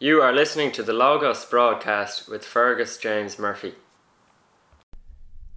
You 0.00 0.22
are 0.22 0.32
listening 0.32 0.70
to 0.72 0.84
the 0.84 0.92
Logos 0.92 1.44
broadcast 1.44 2.28
with 2.28 2.44
Fergus 2.44 2.98
James 2.98 3.36
Murphy. 3.36 3.74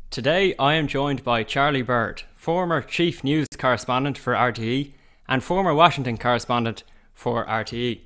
Today 0.09 0.55
I 0.57 0.73
am 0.73 0.87
joined 0.87 1.23
by 1.23 1.43
Charlie 1.43 1.83
Bird, 1.83 2.23
former 2.33 2.81
chief 2.81 3.23
news 3.23 3.47
correspondent 3.55 4.17
for 4.17 4.33
RTE 4.33 4.93
and 5.29 5.43
former 5.43 5.75
Washington 5.75 6.17
correspondent 6.17 6.81
for 7.13 7.45
RTE. 7.45 7.99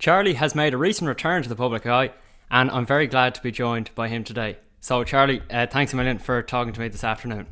Charlie 0.00 0.34
has 0.34 0.56
made 0.56 0.74
a 0.74 0.76
recent 0.76 1.06
return 1.06 1.44
to 1.44 1.48
the 1.48 1.54
public 1.54 1.86
eye, 1.86 2.10
and 2.50 2.68
I'm 2.72 2.84
very 2.84 3.06
glad 3.06 3.32
to 3.36 3.40
be 3.40 3.52
joined 3.52 3.92
by 3.94 4.08
him 4.08 4.24
today. 4.24 4.56
So, 4.80 5.04
Charlie, 5.04 5.42
uh, 5.48 5.68
thanks 5.68 5.92
a 5.92 5.96
million 5.96 6.18
for 6.18 6.42
talking 6.42 6.72
to 6.72 6.80
me 6.80 6.88
this 6.88 7.04
afternoon. 7.04 7.46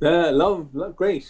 Uh, 0.00 0.30
love, 0.30 0.72
love, 0.72 0.94
great. 0.94 1.28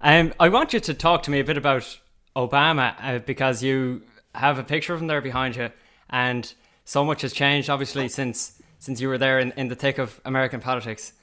Um, 0.00 0.34
I 0.40 0.48
want 0.48 0.72
you 0.72 0.80
to 0.80 0.94
talk 0.94 1.22
to 1.22 1.30
me 1.30 1.38
a 1.38 1.44
bit 1.44 1.56
about 1.56 2.00
Obama 2.34 2.96
uh, 3.00 3.20
because 3.20 3.62
you 3.62 4.02
have 4.34 4.58
a 4.58 4.62
picture 4.64 4.94
of 4.94 5.00
him 5.00 5.06
there 5.06 5.20
behind 5.20 5.56
you, 5.56 5.70
and 6.10 6.52
so 6.84 7.04
much 7.04 7.22
has 7.22 7.32
changed, 7.32 7.70
obviously, 7.70 8.08
since 8.08 8.60
since 8.78 9.00
you 9.00 9.08
were 9.08 9.18
there 9.18 9.38
in, 9.38 9.52
in 9.56 9.68
the 9.68 9.74
thick 9.74 9.98
of 9.98 10.20
American 10.26 10.60
politics. 10.60 11.14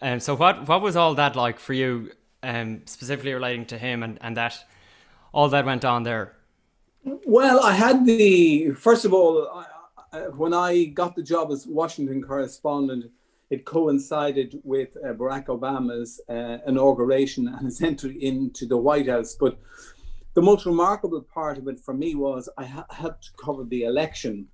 Um, 0.00 0.20
so, 0.20 0.34
what 0.34 0.66
what 0.68 0.80
was 0.80 0.96
all 0.96 1.14
that 1.14 1.36
like 1.36 1.58
for 1.58 1.74
you, 1.74 2.12
um, 2.42 2.82
specifically 2.86 3.34
relating 3.34 3.66
to 3.66 3.78
him 3.78 4.02
and, 4.02 4.18
and 4.22 4.36
that 4.36 4.64
all 5.32 5.48
that 5.50 5.64
went 5.64 5.84
on 5.84 6.02
there? 6.02 6.36
Well, 7.04 7.60
I 7.62 7.72
had 7.72 8.06
the 8.06 8.70
first 8.72 9.04
of 9.04 9.12
all, 9.12 9.48
I, 9.48 9.66
I, 10.12 10.20
when 10.28 10.54
I 10.54 10.84
got 10.84 11.14
the 11.14 11.22
job 11.22 11.50
as 11.50 11.66
Washington 11.66 12.22
correspondent, 12.22 13.10
it 13.50 13.64
coincided 13.64 14.60
with 14.64 14.96
uh, 14.96 15.12
Barack 15.12 15.46
Obama's 15.46 16.20
uh, 16.28 16.58
inauguration 16.66 17.48
and 17.48 17.66
his 17.66 17.82
entry 17.82 18.16
into 18.22 18.64
the 18.64 18.76
White 18.76 19.08
House. 19.08 19.36
But 19.38 19.58
the 20.34 20.42
most 20.42 20.66
remarkable 20.66 21.22
part 21.22 21.58
of 21.58 21.68
it 21.68 21.80
for 21.80 21.94
me 21.94 22.14
was 22.14 22.48
I 22.56 22.64
ha- 22.64 22.86
to 22.90 23.30
cover 23.42 23.64
the 23.64 23.84
election, 23.84 24.48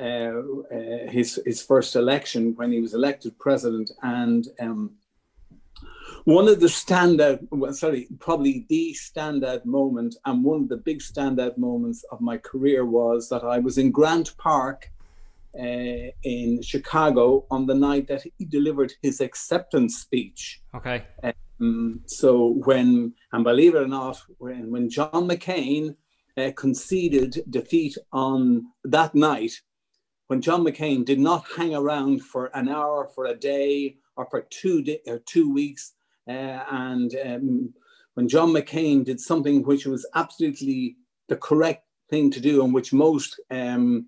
uh, 0.00 0.04
uh 0.04 1.08
his 1.08 1.40
his 1.46 1.62
first 1.62 1.96
election 1.96 2.54
when 2.56 2.72
he 2.72 2.80
was 2.80 2.94
elected 2.94 3.38
president, 3.38 3.90
and 4.02 4.46
um, 4.60 4.92
one 6.24 6.48
of 6.48 6.60
the 6.60 6.66
standout, 6.66 7.46
well, 7.50 7.72
sorry, 7.74 8.08
probably 8.18 8.64
the 8.68 8.96
standout 8.98 9.64
moment, 9.64 10.16
and 10.24 10.42
one 10.42 10.62
of 10.62 10.68
the 10.68 10.78
big 10.78 11.00
standout 11.00 11.58
moments 11.58 12.02
of 12.10 12.20
my 12.20 12.38
career 12.38 12.84
was 12.86 13.28
that 13.28 13.44
I 13.44 13.58
was 13.58 13.76
in 13.76 13.90
Grant 13.90 14.36
Park 14.38 14.90
uh, 15.58 16.10
in 16.22 16.62
Chicago 16.62 17.46
on 17.50 17.66
the 17.66 17.74
night 17.74 18.06
that 18.08 18.22
he 18.22 18.44
delivered 18.46 18.92
his 19.02 19.20
acceptance 19.20 19.98
speech. 19.98 20.62
Okay. 20.74 21.04
Um, 21.60 22.00
so 22.06 22.60
when, 22.64 23.14
and 23.32 23.44
believe 23.44 23.74
it 23.74 23.82
or 23.82 23.88
not, 23.88 24.20
when, 24.38 24.70
when 24.70 24.90
John 24.90 25.28
McCain 25.28 25.96
uh, 26.36 26.50
conceded 26.56 27.42
defeat 27.50 27.96
on 28.12 28.66
that 28.84 29.14
night, 29.14 29.52
when 30.28 30.40
John 30.40 30.64
McCain 30.64 31.04
did 31.04 31.20
not 31.20 31.44
hang 31.56 31.74
around 31.74 32.22
for 32.22 32.46
an 32.54 32.68
hour, 32.68 33.08
for 33.14 33.26
a 33.26 33.34
day, 33.34 33.96
or 34.16 34.26
for 34.26 34.46
two 34.50 34.82
day, 34.82 35.00
or 35.06 35.20
two 35.26 35.52
weeks, 35.52 35.92
uh, 36.28 36.64
and 36.70 37.14
um, 37.24 37.74
when 38.14 38.28
John 38.28 38.50
McCain 38.50 39.04
did 39.04 39.20
something 39.20 39.62
which 39.62 39.86
was 39.86 40.06
absolutely 40.14 40.96
the 41.28 41.36
correct 41.36 41.84
thing 42.10 42.30
to 42.30 42.40
do, 42.40 42.64
and 42.64 42.72
which 42.72 42.92
most 42.92 43.40
um, 43.50 44.06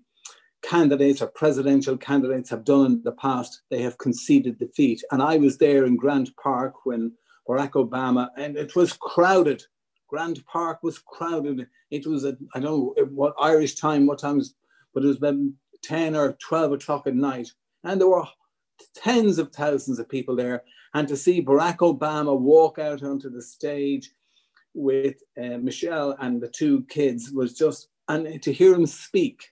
candidates 0.63 1.21
or 1.21 1.27
presidential 1.27 1.97
candidates 1.97 2.49
have 2.49 2.65
done 2.65 2.85
in 2.85 3.01
the 3.03 3.11
past, 3.13 3.61
they 3.69 3.81
have 3.81 3.97
conceded 3.97 4.57
defeat. 4.57 5.03
And 5.11 5.21
I 5.21 5.37
was 5.37 5.57
there 5.57 5.85
in 5.85 5.97
Grant 5.97 6.29
Park 6.41 6.85
when 6.85 7.11
Barack 7.47 7.71
Obama, 7.71 8.29
and 8.37 8.57
it 8.57 8.75
was 8.75 8.93
crowded. 8.93 9.63
Grant 10.07 10.45
Park 10.45 10.83
was 10.83 10.99
crowded. 10.99 11.67
It 11.91 12.05
was 12.07 12.23
at, 12.25 12.37
I 12.53 12.59
don't 12.59 12.71
know 12.97 13.05
what 13.11 13.35
Irish 13.39 13.75
time, 13.75 14.05
what 14.05 14.19
time 14.19 14.37
was, 14.37 14.55
but 14.93 15.03
it 15.03 15.07
was 15.07 15.17
about 15.17 15.35
10 15.83 16.15
or 16.15 16.33
12 16.33 16.73
o'clock 16.73 17.07
at 17.07 17.15
night. 17.15 17.49
And 17.83 17.99
there 17.99 18.07
were 18.07 18.25
tens 18.95 19.37
of 19.37 19.51
thousands 19.51 19.99
of 19.99 20.09
people 20.09 20.35
there. 20.35 20.63
And 20.93 21.07
to 21.07 21.17
see 21.17 21.43
Barack 21.43 21.77
Obama 21.77 22.37
walk 22.37 22.79
out 22.79 23.03
onto 23.03 23.29
the 23.29 23.41
stage 23.41 24.11
with 24.73 25.15
uh, 25.41 25.57
Michelle 25.57 26.15
and 26.19 26.41
the 26.41 26.47
two 26.47 26.85
kids 26.89 27.31
was 27.31 27.53
just, 27.53 27.89
and 28.07 28.41
to 28.41 28.53
hear 28.53 28.73
him 28.73 28.85
speak, 28.85 29.51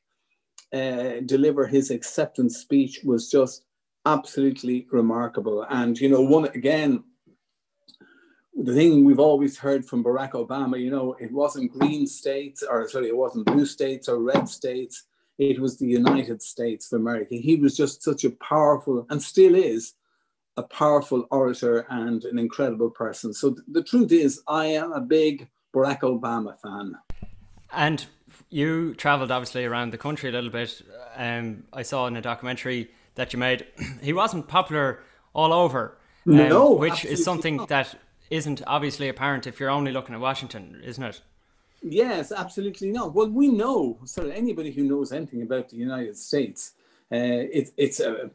uh, 0.73 1.21
deliver 1.25 1.65
his 1.65 1.91
acceptance 1.91 2.57
speech 2.57 3.01
was 3.03 3.29
just 3.29 3.65
absolutely 4.05 4.87
remarkable. 4.91 5.65
And, 5.69 5.99
you 5.99 6.09
know, 6.09 6.21
one 6.21 6.45
again, 6.45 7.03
the 8.55 8.73
thing 8.73 9.03
we've 9.03 9.19
always 9.19 9.57
heard 9.57 9.85
from 9.85 10.03
Barack 10.03 10.31
Obama, 10.31 10.79
you 10.79 10.89
know, 10.89 11.15
it 11.19 11.31
wasn't 11.31 11.71
green 11.71 12.07
states, 12.07 12.63
or 12.63 12.87
sorry, 12.87 13.07
it 13.07 13.17
wasn't 13.17 13.45
blue 13.45 13.65
states 13.65 14.07
or 14.07 14.19
red 14.19 14.47
states 14.47 15.03
it 15.37 15.59
was 15.59 15.77
the 15.77 15.87
United 15.87 16.41
States 16.41 16.91
of 16.91 17.01
America. 17.01 17.35
He 17.35 17.57
was 17.57 17.75
just 17.75 18.01
such 18.01 18.23
a 18.23 18.29
powerful, 18.31 19.05
and 19.09 19.21
still 19.21 19.55
is, 19.55 19.93
a 20.57 20.63
powerful 20.63 21.27
orator 21.31 21.85
and 21.89 22.23
an 22.23 22.39
incredible 22.39 22.89
person. 22.89 23.33
So 23.33 23.51
th- 23.51 23.61
the 23.67 23.83
truth 23.83 24.11
is, 24.13 24.41
I 24.47 24.67
am 24.67 24.93
a 24.93 25.01
big 25.01 25.49
Barack 25.73 25.99
Obama 25.99 26.57
fan. 26.61 26.97
And 27.73 28.05
you 28.49 28.93
travelled 28.93 29.31
obviously 29.31 29.65
around 29.65 29.91
the 29.91 29.97
country 29.97 30.29
a 30.29 30.31
little 30.31 30.49
bit. 30.49 30.81
Um, 31.17 31.65
I 31.73 31.81
saw 31.81 32.07
in 32.07 32.15
a 32.15 32.21
documentary 32.21 32.89
that 33.15 33.33
you 33.33 33.39
made, 33.39 33.65
he 34.01 34.13
wasn't 34.13 34.47
popular 34.47 35.01
all 35.33 35.51
over. 35.51 35.97
Um, 36.25 36.37
no, 36.37 36.71
which 36.71 37.03
is 37.03 37.23
something 37.23 37.57
not. 37.57 37.67
that 37.67 37.95
isn't 38.29 38.61
obviously 38.67 39.09
apparent 39.09 39.47
if 39.47 39.59
you're 39.59 39.69
only 39.69 39.91
looking 39.91 40.15
at 40.15 40.21
Washington, 40.21 40.81
isn't 40.83 41.03
it? 41.03 41.21
Yes, 41.81 42.31
absolutely 42.31 42.91
not. 42.91 43.13
Well, 43.13 43.29
we 43.29 43.49
know, 43.49 43.99
so 44.05 44.27
anybody 44.29 44.71
who 44.71 44.83
knows 44.83 45.11
anything 45.11 45.43
about 45.43 45.69
the 45.69 45.77
United 45.77 46.17
States, 46.17 46.73
uh, 47.11 47.17
it, 47.17 47.71
it's 47.77 47.99
a 47.99 48.31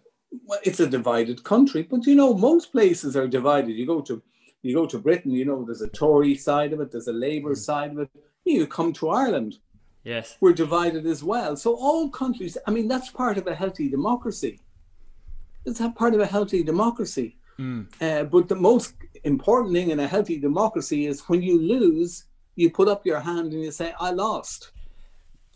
well, 0.47 0.61
it's 0.62 0.79
a 0.79 0.87
divided 0.87 1.43
country. 1.43 1.83
But 1.83 2.06
you 2.06 2.15
know, 2.15 2.34
most 2.34 2.71
places 2.71 3.17
are 3.17 3.27
divided. 3.27 3.73
You 3.73 3.87
go 3.87 4.00
to 4.03 4.23
you 4.62 4.75
go 4.75 4.87
to 4.87 4.99
Britain, 4.99 5.33
you 5.33 5.45
know, 5.45 5.65
there's 5.65 5.81
a 5.81 5.89
Tory 5.89 6.37
side 6.37 6.73
of 6.73 6.81
it, 6.81 6.93
there's 6.93 7.09
a 7.09 7.12
Labour 7.12 7.55
mm. 7.55 7.59
side 7.59 7.93
of 7.93 7.99
it. 8.00 8.11
You 8.45 8.67
come 8.67 8.93
to 8.95 9.09
Ireland, 9.09 9.59
yes, 10.05 10.37
we're 10.41 10.53
divided 10.53 11.06
as 11.06 11.25
well. 11.25 11.56
So 11.56 11.75
all 11.75 12.11
countries, 12.11 12.59
I 12.67 12.71
mean, 12.71 12.87
that's 12.87 13.11
part 13.11 13.39
of 13.39 13.47
a 13.47 13.55
healthy 13.55 13.89
democracy. 13.89 14.61
It's 15.65 15.81
a 15.81 15.91
part 15.91 16.15
of 16.15 16.21
a 16.21 16.27
healthy 16.27 16.62
democracy. 16.62 17.37
Mm. 17.59 17.87
Uh, 18.00 18.25
but 18.25 18.49
the 18.49 18.56
most 18.56 18.95
important 19.25 19.75
thing 19.75 19.91
in 19.91 20.00
a 20.00 20.06
healthy 20.06 20.38
democracy 20.38 21.06
is 21.06 21.20
when 21.28 21.42
you 21.42 21.60
lose, 21.60 22.25
you 22.56 22.70
put 22.70 22.88
up 22.88 23.06
your 23.06 23.20
hand 23.20 23.53
and 23.53 23.62
you 23.62 23.70
say, 23.70 23.94
I 24.00 24.10
lost. 24.10 24.72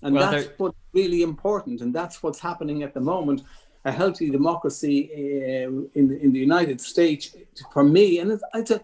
And 0.03 0.15
well, 0.15 0.31
that's 0.31 0.49
what's 0.59 0.77
really 0.93 1.23
important. 1.23 1.81
And 1.81 1.95
that's 1.95 2.23
what's 2.23 2.39
happening 2.39 2.83
at 2.83 2.95
the 2.95 3.01
moment. 3.01 3.43
A 3.87 3.93
healthy 3.93 4.31
democracy 4.31 5.11
uh, 5.13 5.69
in, 5.95 6.19
in 6.23 6.33
the 6.33 6.39
United 6.39 6.81
States, 6.81 7.37
for 7.73 7.85
me, 7.85 8.19
and 8.21 8.33
it's, 8.33 8.43
it's 8.55 8.71
a, 8.71 8.81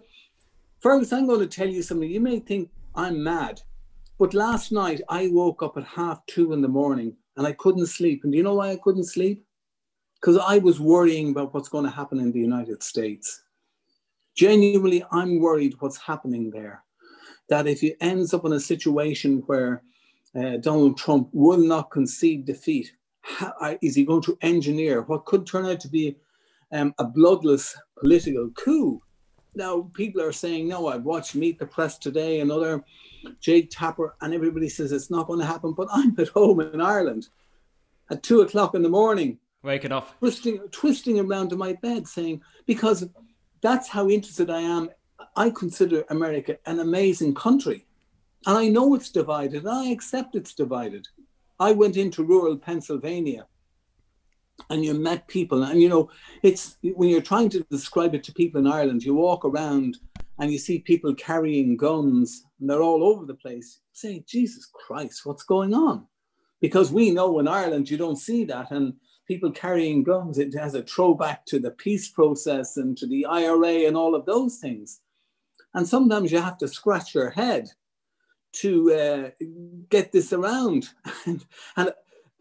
Fergus, 0.81 1.13
I'm 1.13 1.27
going 1.27 1.41
to 1.41 1.47
tell 1.47 1.69
you 1.69 1.83
something. 1.83 2.11
You 2.11 2.21
may 2.21 2.39
think 2.39 2.71
I'm 2.95 3.23
mad, 3.23 3.63
but 4.19 4.35
last 4.35 4.73
night 4.73 5.01
I 5.09 5.29
woke 5.29 5.63
up 5.63 5.77
at 5.77 5.85
half 5.85 6.25
two 6.27 6.53
in 6.53 6.61
the 6.61 6.69
morning 6.69 7.17
and 7.37 7.47
I 7.47 7.53
couldn't 7.53 7.87
sleep. 7.87 8.25
And 8.25 8.33
do 8.33 8.39
you 8.39 8.45
know 8.45 8.55
why 8.55 8.71
I 8.71 8.77
couldn't 8.77 9.05
sleep? 9.05 9.45
Because 10.17 10.37
I 10.37 10.59
was 10.59 10.81
worrying 10.81 11.31
about 11.31 11.55
what's 11.55 11.71
going 11.71 11.85
to 11.85 11.91
happen 11.91 12.19
in 12.19 12.33
the 12.33 12.41
United 12.41 12.83
States. 12.83 13.43
Genuinely, 14.41 15.05
I'm 15.13 15.39
worried 15.39 15.75
what's 15.81 15.99
happening 15.99 16.51
there 16.51 16.83
that 17.51 17.67
if 17.67 17.83
he 17.83 17.95
ends 18.01 18.33
up 18.33 18.47
in 18.47 18.55
a 18.55 18.59
situation 18.59 19.43
where 19.45 19.83
uh, 20.35 20.57
Donald 20.57 20.97
Trump 20.97 21.29
will 21.35 21.59
not 21.59 21.91
concede 21.91 22.47
defeat, 22.47 22.91
how, 23.21 23.77
is 23.83 23.95
he 23.95 24.07
going 24.07 24.23
to 24.23 24.39
engineer 24.41 25.03
what 25.03 25.27
could 25.27 25.47
turn 25.47 25.67
out 25.67 25.79
to 25.81 25.89
be 25.89 26.17
um, 26.73 26.95
a 26.99 27.05
bloodless 27.05 27.77
political 27.99 28.49
coup? 28.53 29.03
Now, 29.55 29.91
people 29.93 30.23
are 30.23 30.33
saying, 30.33 30.69
no, 30.69 30.89
I've 30.89 31.05
watched 31.05 31.35
Meet 31.35 31.59
the 31.59 31.67
Press 31.67 31.99
today, 31.99 32.41
another 32.41 32.83
Jake 33.41 33.69
Tapper, 33.71 34.17
and 34.23 34.33
everybody 34.33 34.71
says 34.71 34.91
it's 34.91 35.11
not 35.11 35.27
going 35.27 35.41
to 35.41 35.45
happen. 35.45 35.75
But 35.75 35.89
I'm 35.93 36.19
at 36.19 36.29
home 36.29 36.61
in 36.61 36.81
Ireland 36.81 37.29
at 38.11 38.23
two 38.23 38.41
o'clock 38.41 38.75
in 38.75 38.81
the 38.81 38.89
morning, 38.89 39.39
waking 39.63 39.93
up, 39.93 40.19
twisting, 40.19 40.61
twisting 40.71 41.21
around 41.21 41.51
to 41.51 41.57
my 41.57 41.75
bed, 41.75 42.09
saying, 42.09 42.41
because 42.65 43.07
that's 43.63 43.89
how 43.89 44.09
interested 44.09 44.51
I 44.51 44.61
am 44.61 44.91
I 45.37 45.51
consider 45.51 46.05
America 46.11 46.59
an 46.67 46.81
amazing 46.81 47.35
country. 47.35 47.87
And 48.47 48.57
I 48.57 48.69
know 48.69 48.95
it's 48.95 49.11
divided, 49.11 49.67
I 49.67 49.87
accept 49.87 50.35
it's 50.35 50.55
divided. 50.55 51.07
I 51.59 51.73
went 51.73 51.97
into 51.97 52.25
rural 52.25 52.57
Pennsylvania 52.57 53.47
and 54.71 54.85
you 54.85 54.95
met 54.95 55.27
people, 55.29 55.63
and 55.63 55.81
you 55.81 55.89
know, 55.89 56.11
it's 56.43 56.77
when 56.83 57.09
you're 57.09 57.23
trying 57.23 57.49
to 57.51 57.65
describe 57.71 58.15
it 58.15 58.23
to 58.25 58.33
people 58.33 58.61
in 58.61 58.67
Ireland, 58.67 59.03
you 59.03 59.15
walk 59.15 59.45
around 59.45 59.99
and 60.39 60.51
you 60.51 60.59
see 60.59 60.79
people 60.79 61.15
carrying 61.15 61.77
guns 61.77 62.45
and 62.61 62.69
they're 62.69 62.83
all 62.83 63.05
over 63.05 63.27
the 63.27 63.35
place. 63.35 63.81
say, 63.93 64.25
Jesus 64.27 64.67
Christ, 64.67 65.25
what's 65.25 65.45
going 65.45 65.75
on? 65.75 66.07
Because 66.61 66.93
we 66.93 67.11
know 67.11 67.39
in 67.41 67.49
Ireland 67.49 67.91
you 67.91 67.97
don't 67.97 68.17
see 68.17 68.45
that. 68.45 68.71
And 68.71 68.95
people 69.31 69.53
carrying 69.53 70.03
guns, 70.03 70.39
it 70.39 70.53
has 70.55 70.75
a 70.75 70.83
throwback 70.83 71.47
to 71.47 71.61
the 71.61 71.71
peace 71.71 72.09
process 72.09 72.77
and 72.79 72.99
to 72.99 73.07
the 73.07 73.25
IRA 73.27 73.87
and 73.87 73.97
all 73.97 74.17
of 74.17 74.27
those 74.27 74.57
things. 74.57 75.03
And 75.73 75.87
sometimes 75.87 76.33
you 76.33 76.41
have 76.41 76.59
to 76.59 76.67
scratch 76.67 77.15
your 77.15 77.31
head 77.31 77.69
to 78.55 78.93
uh, 78.93 79.45
get 79.89 80.11
this 80.11 80.33
around. 80.33 80.89
and, 81.27 81.47
and 81.77 81.93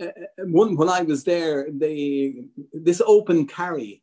uh, 0.02 0.08
one, 0.46 0.76
when 0.76 0.90
I 0.90 1.04
was 1.04 1.24
there, 1.24 1.68
they, 1.72 2.46
this 2.74 3.04
open 3.06 3.46
carry 3.46 4.02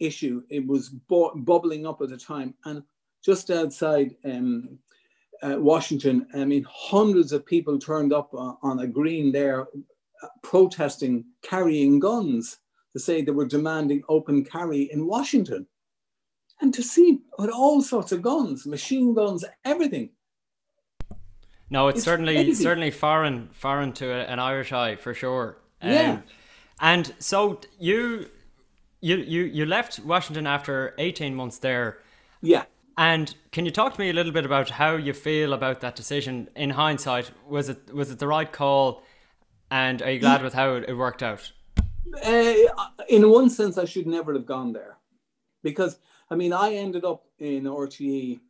issue, 0.00 0.44
it 0.48 0.66
was 0.66 0.88
bu- 0.88 1.36
bubbling 1.36 1.86
up 1.86 2.00
at 2.00 2.08
the 2.08 2.16
time. 2.16 2.54
And 2.64 2.82
just 3.22 3.50
outside 3.50 4.16
um, 4.24 4.78
uh, 5.42 5.56
Washington, 5.58 6.26
I 6.34 6.46
mean, 6.46 6.64
hundreds 6.70 7.32
of 7.32 7.44
people 7.44 7.78
turned 7.78 8.14
up 8.14 8.32
uh, 8.32 8.54
on 8.62 8.78
a 8.78 8.86
green 8.86 9.30
there 9.30 9.60
uh, 9.60 9.66
protesting 10.42 11.24
carrying 11.42 11.98
guns 11.98 12.58
to 12.92 13.00
say 13.00 13.22
they 13.22 13.32
were 13.32 13.46
demanding 13.46 14.02
open 14.08 14.44
carry 14.44 14.88
in 14.92 15.06
Washington. 15.06 15.66
And 16.60 16.72
to 16.74 16.82
see 16.82 17.18
with 17.38 17.50
all 17.50 17.82
sorts 17.82 18.12
of 18.12 18.22
guns, 18.22 18.66
machine 18.66 19.14
guns, 19.14 19.44
everything. 19.64 20.10
No, 21.70 21.88
it's, 21.88 21.98
it's 21.98 22.04
certainly 22.04 22.34
crazy. 22.34 22.62
certainly 22.62 22.90
foreign 22.90 23.48
foreign 23.52 23.92
to 23.94 24.12
an 24.12 24.38
Irish 24.38 24.72
eye 24.72 24.96
for 24.96 25.12
sure. 25.12 25.58
Um, 25.82 25.90
yeah. 25.90 26.20
And 26.80 27.12
so 27.18 27.60
you 27.78 28.26
you 29.00 29.16
you 29.16 29.42
you 29.44 29.66
left 29.66 29.98
Washington 30.00 30.46
after 30.46 30.94
18 30.98 31.34
months 31.34 31.58
there. 31.58 31.98
Yeah. 32.40 32.64
And 32.96 33.34
can 33.50 33.64
you 33.64 33.72
talk 33.72 33.94
to 33.94 34.00
me 34.00 34.10
a 34.10 34.12
little 34.12 34.30
bit 34.30 34.46
about 34.46 34.70
how 34.70 34.94
you 34.94 35.12
feel 35.12 35.52
about 35.52 35.80
that 35.80 35.96
decision 35.96 36.48
in 36.54 36.70
hindsight? 36.70 37.32
Was 37.48 37.68
it 37.68 37.92
was 37.92 38.10
it 38.10 38.18
the 38.20 38.28
right 38.28 38.50
call? 38.50 39.02
And 39.70 40.02
are 40.02 40.10
you 40.10 40.20
glad 40.20 40.42
with 40.42 40.54
how 40.54 40.74
it 40.74 40.96
worked 40.96 41.22
out? 41.22 41.50
Uh, 42.24 42.54
in 43.08 43.28
one 43.28 43.50
sense, 43.50 43.78
I 43.78 43.84
should 43.84 44.06
never 44.06 44.32
have 44.34 44.46
gone 44.46 44.72
there, 44.72 44.98
because 45.62 45.98
I 46.30 46.36
mean, 46.36 46.52
I 46.52 46.74
ended 46.74 47.04
up 47.04 47.24
in 47.38 47.64
RTE. 47.64 48.40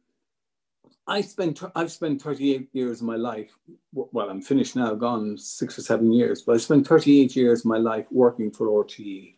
I 1.07 1.21
spent 1.21 1.63
I've 1.75 1.93
spent 1.93 2.21
38 2.21 2.69
years 2.73 3.01
of 3.01 3.07
my 3.07 3.17
life. 3.17 3.57
Well, 3.93 4.29
I'm 4.29 4.43
finished 4.43 4.77
now, 4.77 4.95
gone 4.95 5.39
six 5.39 5.79
or 5.79 5.83
seven 5.83 6.13
years, 6.13 6.43
but 6.43 6.55
I 6.55 6.59
spent 6.59 6.87
38 6.87 7.37
years 7.37 7.61
of 7.61 7.67
my 7.67 7.79
life 7.79 8.07
working 8.11 8.51
for 8.51 8.85
RTE. 8.85 9.35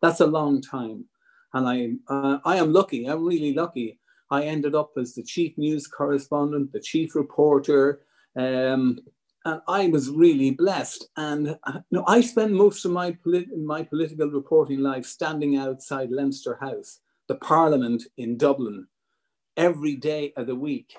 That's 0.00 0.20
a 0.20 0.26
long 0.26 0.62
time, 0.62 1.04
and 1.52 1.68
I 1.68 2.12
uh, 2.12 2.38
I 2.44 2.56
am 2.56 2.72
lucky. 2.72 3.06
I'm 3.06 3.24
really 3.24 3.52
lucky 3.52 3.98
I 4.30 4.44
ended 4.44 4.74
up 4.74 4.92
as 4.96 5.14
the 5.14 5.22
chief 5.22 5.56
news 5.56 5.86
correspondent, 5.86 6.72
the 6.72 6.80
chief 6.80 7.14
reporter, 7.14 8.00
um, 8.34 8.98
and 9.46 9.60
I 9.68 9.86
was 9.86 10.10
really 10.10 10.50
blessed. 10.50 11.08
And 11.16 11.56
uh, 11.62 11.72
you 11.90 11.98
know, 11.98 12.04
I 12.06 12.20
spent 12.20 12.52
most 12.52 12.84
of 12.84 12.90
my, 12.90 13.12
polit- 13.12 13.56
my 13.56 13.84
political 13.84 14.28
reporting 14.28 14.80
life 14.80 15.06
standing 15.06 15.56
outside 15.56 16.10
Leinster 16.10 16.58
House, 16.60 16.98
the 17.28 17.36
Parliament 17.36 18.02
in 18.18 18.36
Dublin, 18.36 18.88
every 19.56 19.94
day 19.94 20.32
of 20.36 20.48
the 20.48 20.56
week, 20.56 20.94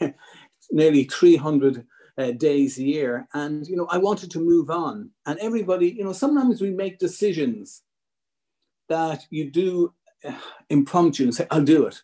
nearly 0.70 1.04
300 1.04 1.86
uh, 2.16 2.30
days 2.32 2.78
a 2.78 2.82
year. 2.82 3.28
And 3.34 3.66
you 3.68 3.76
know, 3.76 3.86
I 3.90 3.98
wanted 3.98 4.30
to 4.30 4.40
move 4.40 4.70
on. 4.70 5.10
And 5.26 5.38
everybody, 5.40 5.90
you 5.90 6.04
know, 6.04 6.14
sometimes 6.14 6.62
we 6.62 6.70
make 6.70 6.98
decisions 6.98 7.82
that 8.88 9.24
you 9.28 9.50
do 9.50 9.92
uh, 10.26 10.32
impromptu 10.70 11.24
and 11.24 11.34
say, 11.34 11.46
"I'll 11.50 11.62
do 11.62 11.86
it." 11.86 12.02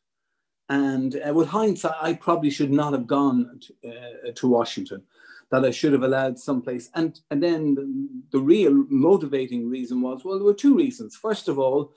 And 0.68 1.20
uh, 1.26 1.32
with 1.32 1.48
hindsight, 1.48 1.94
I 2.00 2.12
probably 2.12 2.50
should 2.50 2.70
not 2.70 2.92
have 2.92 3.06
gone 3.06 3.60
to, 3.60 3.90
uh, 3.90 4.32
to, 4.34 4.46
Washington, 4.46 5.02
that 5.50 5.64
I 5.64 5.70
should 5.70 5.92
have 5.92 6.02
allowed 6.02 6.38
someplace. 6.38 6.90
And, 6.94 7.20
and 7.30 7.42
then 7.42 7.74
the, 7.74 8.08
the, 8.30 8.38
real 8.38 8.84
motivating 8.88 9.68
reason 9.68 10.00
was 10.00 10.24
well, 10.24 10.38
there 10.38 10.44
were 10.44 10.54
two 10.54 10.76
reasons. 10.76 11.16
First 11.16 11.48
of 11.48 11.58
all, 11.58 11.92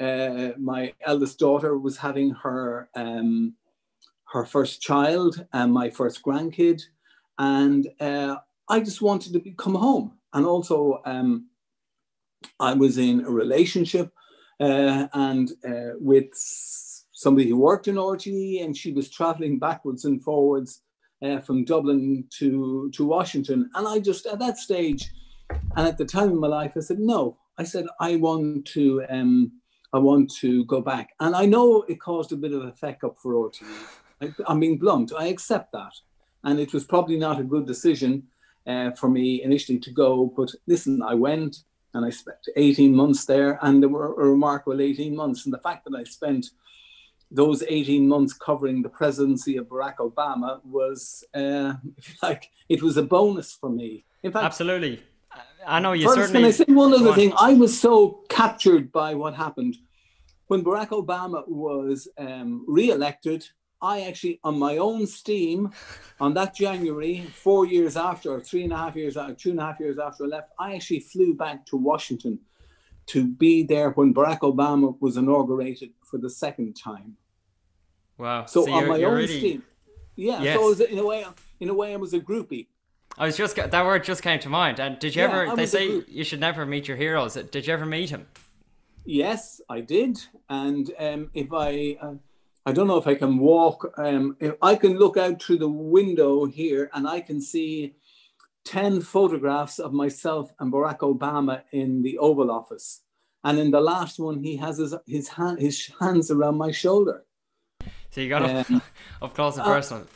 uh, 0.00 0.50
my 0.58 0.92
eldest 1.04 1.38
daughter 1.38 1.76
was 1.76 1.96
having 1.96 2.30
her, 2.30 2.88
um, 2.94 3.54
her 4.32 4.44
first 4.44 4.80
child 4.80 5.44
and 5.52 5.72
my 5.72 5.90
first 5.90 6.22
grandkid. 6.22 6.82
And 7.38 7.88
uh, 8.00 8.36
I 8.68 8.80
just 8.80 9.02
wanted 9.02 9.32
to 9.32 9.40
be, 9.40 9.54
come 9.56 9.74
home. 9.74 10.12
And 10.32 10.46
also, 10.46 11.02
um, 11.04 11.48
I 12.60 12.74
was 12.74 12.98
in 12.98 13.24
a 13.24 13.30
relationship 13.30 14.12
uh, 14.60 15.08
and 15.12 15.50
uh, 15.66 15.94
with 15.98 16.28
somebody 17.12 17.48
who 17.48 17.56
worked 17.56 17.88
in 17.88 17.96
RTE 17.96 18.64
and 18.64 18.76
she 18.76 18.92
was 18.92 19.10
traveling 19.10 19.58
backwards 19.58 20.04
and 20.04 20.22
forwards 20.22 20.82
uh, 21.24 21.40
from 21.40 21.64
Dublin 21.64 22.24
to, 22.38 22.90
to 22.94 23.04
Washington. 23.04 23.70
And 23.74 23.88
I 23.88 23.98
just, 23.98 24.26
at 24.26 24.38
that 24.40 24.58
stage, 24.58 25.10
and 25.76 25.88
at 25.88 25.98
the 25.98 26.04
time 26.04 26.30
in 26.30 26.38
my 26.38 26.48
life, 26.48 26.72
I 26.76 26.80
said, 26.80 26.98
no, 26.98 27.38
I 27.58 27.64
said, 27.64 27.86
I 28.00 28.16
want 28.16 28.66
to, 28.66 29.04
um, 29.08 29.52
I 29.92 29.98
want 29.98 30.30
to 30.40 30.64
go 30.66 30.80
back. 30.80 31.10
And 31.20 31.34
I 31.34 31.46
know 31.46 31.82
it 31.88 32.00
caused 32.00 32.32
a 32.32 32.36
bit 32.36 32.52
of 32.52 32.64
a 32.64 32.72
feck 32.72 33.04
up 33.04 33.16
for 33.18 33.34
RTE. 33.34 33.64
I, 34.20 34.34
I'm 34.46 34.60
being 34.60 34.78
blunt, 34.78 35.12
I 35.16 35.26
accept 35.26 35.72
that. 35.72 35.92
And 36.42 36.60
it 36.60 36.74
was 36.74 36.84
probably 36.84 37.16
not 37.16 37.40
a 37.40 37.44
good 37.44 37.66
decision 37.66 38.24
uh, 38.66 38.90
for 38.92 39.08
me 39.08 39.42
initially 39.42 39.78
to 39.78 39.90
go. 39.90 40.32
But 40.36 40.50
listen, 40.66 41.02
I 41.02 41.14
went 41.14 41.58
and 41.94 42.04
I 42.04 42.10
spent 42.10 42.38
18 42.56 42.94
months 42.94 43.24
there, 43.24 43.58
and 43.62 43.80
there 43.80 43.88
were 43.88 44.12
a 44.14 44.28
remarkable 44.28 44.82
18 44.82 45.14
months. 45.14 45.44
And 45.44 45.54
the 45.54 45.58
fact 45.58 45.84
that 45.84 45.96
I 45.96 46.02
spent 46.04 46.50
those 47.34 47.64
18 47.64 48.06
months 48.06 48.32
covering 48.32 48.80
the 48.80 48.88
presidency 48.88 49.56
of 49.56 49.66
Barack 49.66 49.96
Obama 49.96 50.64
was, 50.64 51.24
uh, 51.34 51.74
like, 52.22 52.50
it 52.68 52.82
was 52.82 52.96
a 52.96 53.02
bonus 53.02 53.52
for 53.52 53.68
me. 53.68 54.04
In 54.22 54.32
fact, 54.32 54.44
absolutely. 54.44 55.02
I 55.66 55.80
know 55.80 55.92
you 55.92 56.06
first, 56.06 56.16
certainly. 56.16 56.40
Can 56.40 56.48
I 56.48 56.50
say 56.50 56.64
one 56.68 56.92
other 56.92 57.14
thing? 57.14 57.32
I 57.38 57.54
was 57.54 57.78
so 57.78 58.22
captured 58.28 58.92
by 58.92 59.14
what 59.14 59.34
happened 59.34 59.76
when 60.46 60.62
Barack 60.62 60.90
Obama 60.90 61.46
was 61.48 62.06
um, 62.18 62.64
re-elected. 62.68 63.46
I 63.82 64.02
actually, 64.02 64.40
on 64.44 64.58
my 64.58 64.76
own 64.76 65.06
steam, 65.06 65.72
on 66.20 66.34
that 66.34 66.54
January, 66.54 67.22
four 67.34 67.66
years 67.66 67.96
after, 67.96 68.30
or 68.30 68.40
three 68.40 68.64
and 68.64 68.72
a 68.72 68.76
half 68.76 68.94
years, 68.94 69.16
after, 69.16 69.34
two 69.34 69.50
and 69.50 69.60
a 69.60 69.64
half 69.64 69.80
years 69.80 69.98
after 69.98 70.24
I 70.24 70.28
left, 70.28 70.50
I 70.58 70.74
actually 70.74 71.00
flew 71.00 71.34
back 71.34 71.66
to 71.66 71.76
Washington 71.76 72.38
to 73.06 73.26
be 73.26 73.62
there 73.62 73.90
when 73.90 74.14
Barack 74.14 74.40
Obama 74.40 74.96
was 75.00 75.16
inaugurated 75.16 75.90
for 76.02 76.18
the 76.18 76.30
second 76.30 76.74
time. 76.74 77.16
Wow! 78.18 78.46
So, 78.46 78.64
so 78.64 78.72
on 78.72 78.88
my 78.88 79.02
own 79.02 79.16
really... 79.16 79.38
steam, 79.38 79.62
yeah. 80.16 80.42
Yes. 80.42 80.56
So 80.56 80.66
was, 80.66 80.80
in 80.80 80.98
a 80.98 81.04
way, 81.04 81.24
in 81.60 81.68
a 81.68 81.74
way, 81.74 81.92
I 81.92 81.96
was 81.96 82.14
a 82.14 82.20
groupie. 82.20 82.66
I 83.16 83.26
was 83.26 83.36
just 83.36 83.56
that 83.56 83.84
word 83.84 84.04
just 84.04 84.22
came 84.22 84.40
to 84.40 84.48
mind. 84.48 84.80
And 84.80 84.98
did 84.98 85.14
you 85.14 85.22
yeah, 85.22 85.28
ever? 85.28 85.56
They 85.56 85.66
say 85.66 86.02
you 86.08 86.24
should 86.24 86.40
never 86.40 86.66
meet 86.66 86.88
your 86.88 86.96
heroes. 86.96 87.34
Did 87.34 87.66
you 87.66 87.72
ever 87.72 87.86
meet 87.86 88.10
him? 88.10 88.26
Yes, 89.04 89.60
I 89.68 89.80
did. 89.80 90.18
And 90.48 90.90
um, 90.98 91.30
if 91.34 91.52
I, 91.52 91.96
uh, 92.00 92.14
I 92.66 92.72
don't 92.72 92.86
know 92.86 92.96
if 92.96 93.06
I 93.06 93.14
can 93.14 93.38
walk. 93.38 93.92
Um, 93.98 94.36
if 94.40 94.54
I 94.62 94.74
can 94.76 94.98
look 94.98 95.16
out 95.16 95.42
through 95.42 95.58
the 95.58 95.68
window 95.68 96.46
here, 96.46 96.90
and 96.92 97.06
I 97.06 97.20
can 97.20 97.40
see 97.40 97.96
ten 98.64 99.00
photographs 99.00 99.78
of 99.78 99.92
myself 99.92 100.52
and 100.58 100.72
Barack 100.72 100.98
Obama 101.00 101.62
in 101.70 102.02
the 102.02 102.18
Oval 102.18 102.50
Office. 102.50 103.02
And 103.44 103.58
in 103.58 103.70
the 103.70 103.80
last 103.80 104.18
one, 104.18 104.42
he 104.42 104.56
has 104.56 104.78
his 104.78 104.94
his, 105.06 105.28
hand, 105.28 105.60
his 105.60 105.90
hands 106.00 106.30
around 106.30 106.56
my 106.56 106.72
shoulder. 106.72 107.24
So 108.14 108.20
you 108.20 108.28
got 108.28 108.42
up, 108.42 108.70
um, 108.70 108.82
up 109.22 109.34
close 109.34 109.56
and 109.56 109.66
uh, 109.66 109.74
personal. 109.74 110.06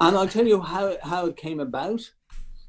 And 0.00 0.16
I'll 0.16 0.26
tell 0.26 0.46
you 0.46 0.62
how, 0.62 0.96
how 1.02 1.26
it 1.26 1.36
came 1.36 1.60
about, 1.60 2.00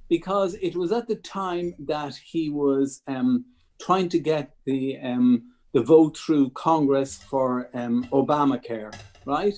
because 0.09 0.55
it 0.55 0.75
was 0.75 0.91
at 0.91 1.07
the 1.07 1.15
time 1.15 1.73
that 1.79 2.15
he 2.17 2.49
was 2.49 3.01
um, 3.07 3.45
trying 3.79 4.09
to 4.09 4.19
get 4.19 4.55
the 4.65 4.99
um, 4.99 5.53
the 5.71 5.81
vote 5.81 6.17
through 6.17 6.49
Congress 6.49 7.15
for 7.15 7.69
um, 7.73 8.03
Obamacare, 8.11 8.93
right? 9.25 9.55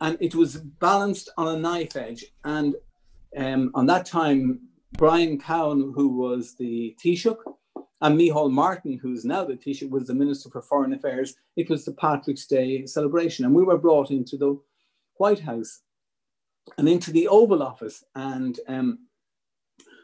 And 0.00 0.18
it 0.20 0.34
was 0.34 0.56
balanced 0.56 1.30
on 1.38 1.54
a 1.54 1.58
knife 1.60 1.94
edge. 1.94 2.24
And 2.42 2.74
um, 3.36 3.70
on 3.74 3.86
that 3.86 4.06
time, 4.06 4.60
Brian 4.94 5.38
Cowen, 5.38 5.92
who 5.94 6.08
was 6.08 6.56
the 6.56 6.96
Taoiseach, 7.00 7.38
and 8.00 8.18
Micheál 8.18 8.50
Martin, 8.50 8.98
who's 9.00 9.24
now 9.24 9.44
the 9.44 9.54
Taoiseach, 9.54 9.90
was 9.90 10.06
the 10.06 10.14
Minister 10.14 10.50
for 10.50 10.62
Foreign 10.62 10.92
Affairs. 10.92 11.34
It 11.56 11.68
was 11.68 11.84
the 11.84 11.92
Patrick's 11.92 12.46
Day 12.46 12.86
celebration. 12.86 13.44
And 13.44 13.54
we 13.54 13.64
were 13.64 13.78
brought 13.78 14.10
into 14.10 14.36
the 14.36 14.60
White 15.16 15.40
House 15.40 15.80
and 16.76 16.88
into 16.88 17.10
the 17.10 17.26
Oval 17.26 17.62
Office. 17.62 18.04
And 18.14 18.58
um, 18.68 19.00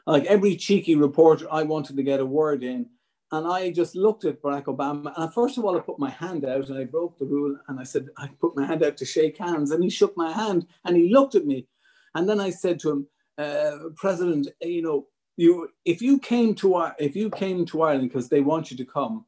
like 0.06 0.24
every 0.24 0.56
cheeky 0.56 0.96
reporter, 0.96 1.46
I 1.52 1.62
wanted 1.62 1.96
to 1.96 2.02
get 2.02 2.20
a 2.20 2.26
word 2.26 2.64
in. 2.64 2.86
And 3.30 3.46
I 3.46 3.70
just 3.70 3.94
looked 3.94 4.24
at 4.24 4.42
Barack 4.42 4.64
Obama. 4.64 5.12
And 5.16 5.32
first 5.32 5.56
of 5.56 5.64
all, 5.64 5.76
I 5.76 5.80
put 5.80 5.98
my 5.98 6.10
hand 6.10 6.44
out 6.44 6.68
and 6.68 6.78
I 6.78 6.84
broke 6.84 7.18
the 7.18 7.24
rule. 7.24 7.56
And 7.68 7.78
I 7.78 7.84
said, 7.84 8.08
I 8.18 8.28
put 8.40 8.56
my 8.56 8.66
hand 8.66 8.82
out 8.82 8.96
to 8.98 9.04
shake 9.04 9.38
hands. 9.38 9.70
And 9.70 9.82
he 9.84 9.90
shook 9.90 10.16
my 10.16 10.32
hand 10.32 10.66
and 10.84 10.96
he 10.96 11.12
looked 11.12 11.36
at 11.36 11.46
me. 11.46 11.68
And 12.16 12.28
then 12.28 12.40
I 12.40 12.50
said 12.50 12.80
to 12.80 12.90
him, 12.90 13.06
uh, 13.38 13.78
President, 13.96 14.48
you 14.60 14.82
know, 14.82 15.06
you 15.36 15.68
if 15.84 16.00
you 16.00 16.18
came 16.18 16.54
to 16.56 16.90
if 16.98 17.16
you 17.16 17.30
came 17.30 17.64
to 17.66 17.82
Ireland 17.82 18.08
because 18.08 18.28
they 18.28 18.40
want 18.40 18.70
you 18.70 18.76
to 18.76 18.84
come, 18.84 19.24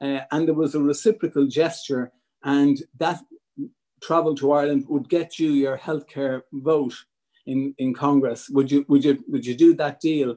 uh, 0.00 0.20
and 0.30 0.46
there 0.46 0.54
was 0.54 0.74
a 0.74 0.80
reciprocal 0.80 1.46
gesture, 1.46 2.12
and 2.44 2.82
that 2.98 3.20
travel 4.00 4.34
to 4.36 4.52
Ireland 4.52 4.86
would 4.88 5.08
get 5.08 5.38
you 5.38 5.50
your 5.50 5.78
healthcare 5.78 6.42
vote 6.52 6.94
in, 7.46 7.74
in 7.78 7.94
Congress. 7.94 8.48
Would 8.50 8.70
you 8.70 8.84
would 8.88 9.04
you 9.04 9.24
would 9.28 9.46
you 9.46 9.54
do 9.54 9.74
that 9.74 10.00
deal? 10.00 10.36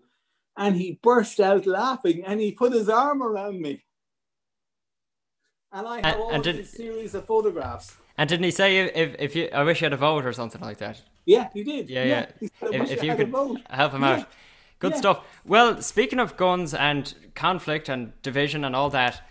And 0.57 0.75
he 0.75 0.99
burst 1.01 1.39
out 1.39 1.65
laughing 1.65 2.23
and 2.25 2.39
he 2.39 2.51
put 2.51 2.73
his 2.73 2.89
arm 2.89 3.23
around 3.23 3.61
me. 3.61 3.83
And 5.71 5.87
I 5.87 5.95
have 5.95 6.05
and, 6.05 6.15
all 6.15 6.31
and 6.31 6.43
did, 6.43 6.57
this 6.57 6.71
series 6.71 7.15
of 7.15 7.25
photographs. 7.25 7.95
And 8.17 8.29
didn't 8.29 8.43
he 8.43 8.51
say 8.51 8.77
if, 8.79 9.15
if 9.17 9.35
you 9.35 9.49
I 9.53 9.63
wish 9.63 9.81
you 9.81 9.85
had 9.85 9.93
a 9.93 9.97
vote 9.97 10.25
or 10.25 10.33
something 10.33 10.61
like 10.61 10.77
that? 10.79 11.01
Yeah, 11.25 11.49
he 11.53 11.63
did. 11.63 11.89
Yeah, 11.89 12.03
yeah. 12.03 12.25
yeah. 12.39 12.49
Said, 12.59 12.73
if, 12.73 12.91
if 12.91 13.03
you 13.03 13.15
could 13.15 13.33
help 13.69 13.93
him 13.93 14.01
yeah. 14.01 14.09
out 14.09 14.27
Good 14.81 14.93
yeah. 14.93 14.97
stuff. 14.97 15.41
Well, 15.45 15.79
speaking 15.83 16.19
of 16.19 16.35
guns 16.35 16.73
and 16.73 17.13
conflict 17.35 17.87
and 17.87 18.19
division 18.23 18.65
and 18.65 18.75
all 18.75 18.89
that, 18.89 19.21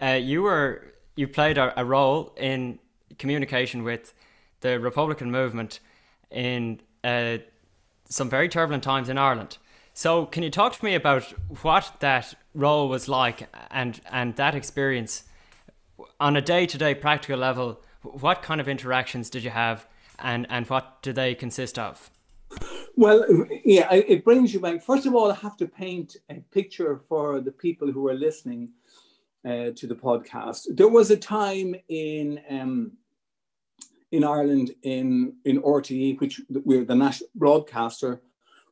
uh, 0.00 0.18
you 0.20 0.42
were 0.42 0.94
you 1.14 1.28
played 1.28 1.58
a, 1.58 1.78
a, 1.78 1.84
role 1.84 2.32
in 2.38 2.78
communication 3.18 3.84
with 3.84 4.14
the 4.60 4.80
Republican 4.80 5.30
movement 5.30 5.78
in 6.30 6.80
uh, 7.04 7.36
some 8.08 8.30
very 8.30 8.48
turbulent 8.48 8.82
times 8.82 9.10
in 9.10 9.18
Ireland. 9.18 9.58
So, 9.92 10.24
can 10.24 10.42
you 10.42 10.50
talk 10.50 10.74
to 10.76 10.84
me 10.84 10.94
about 10.94 11.22
what 11.62 11.96
that 12.00 12.34
role 12.54 12.88
was 12.88 13.06
like 13.06 13.46
and 13.70 14.00
and 14.10 14.34
that 14.36 14.54
experience 14.54 15.24
on 16.18 16.34
a 16.34 16.40
day 16.40 16.64
to 16.64 16.78
day 16.78 16.94
practical 16.94 17.38
level? 17.38 17.82
What 18.02 18.40
kind 18.40 18.58
of 18.58 18.68
interactions 18.68 19.28
did 19.28 19.44
you 19.44 19.50
have, 19.50 19.86
and 20.18 20.46
and 20.48 20.66
what 20.70 21.02
do 21.02 21.12
they 21.12 21.34
consist 21.34 21.78
of? 21.78 22.10
Well, 22.96 23.24
yeah, 23.64 23.92
it 23.92 24.24
brings 24.24 24.54
you 24.54 24.60
back. 24.60 24.80
First 24.80 25.06
of 25.06 25.14
all, 25.14 25.30
I 25.30 25.34
have 25.34 25.56
to 25.56 25.66
paint 25.66 26.16
a 26.30 26.36
picture 26.52 27.00
for 27.08 27.40
the 27.40 27.50
people 27.50 27.90
who 27.90 28.08
are 28.08 28.14
listening 28.14 28.70
uh, 29.44 29.70
to 29.74 29.86
the 29.88 29.96
podcast. 29.96 30.66
There 30.70 30.88
was 30.88 31.10
a 31.10 31.16
time 31.16 31.74
in 31.88 32.40
um, 32.48 32.92
in 34.12 34.22
Ireland 34.22 34.74
in 34.82 35.34
in 35.44 35.60
RTE, 35.60 36.20
which 36.20 36.40
we're 36.48 36.84
the 36.84 36.94
national 36.94 37.30
broadcaster, 37.34 38.22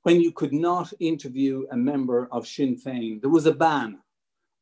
when 0.05 0.21
you 0.21 0.31
could 0.31 0.53
not 0.53 0.93
interview 1.01 1.67
a 1.73 1.77
member 1.77 2.29
of 2.31 2.47
Sinn 2.47 2.77
Féin. 2.77 3.21
There 3.21 3.31
was 3.31 3.47
a 3.47 3.53
ban 3.53 3.99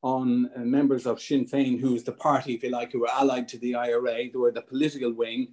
on 0.02 0.50
uh, 0.56 0.60
members 0.60 1.06
of 1.06 1.20
Sinn 1.20 1.44
Féin, 1.44 1.78
who 1.78 1.92
was 1.92 2.04
the 2.04 2.12
party, 2.12 2.54
if 2.54 2.62
you 2.62 2.70
like, 2.70 2.92
who 2.92 3.00
were 3.00 3.10
allied 3.10 3.46
to 3.48 3.58
the 3.58 3.74
IRA. 3.74 4.30
They 4.30 4.38
were 4.38 4.52
the 4.52 4.62
political 4.62 5.12
wing 5.12 5.48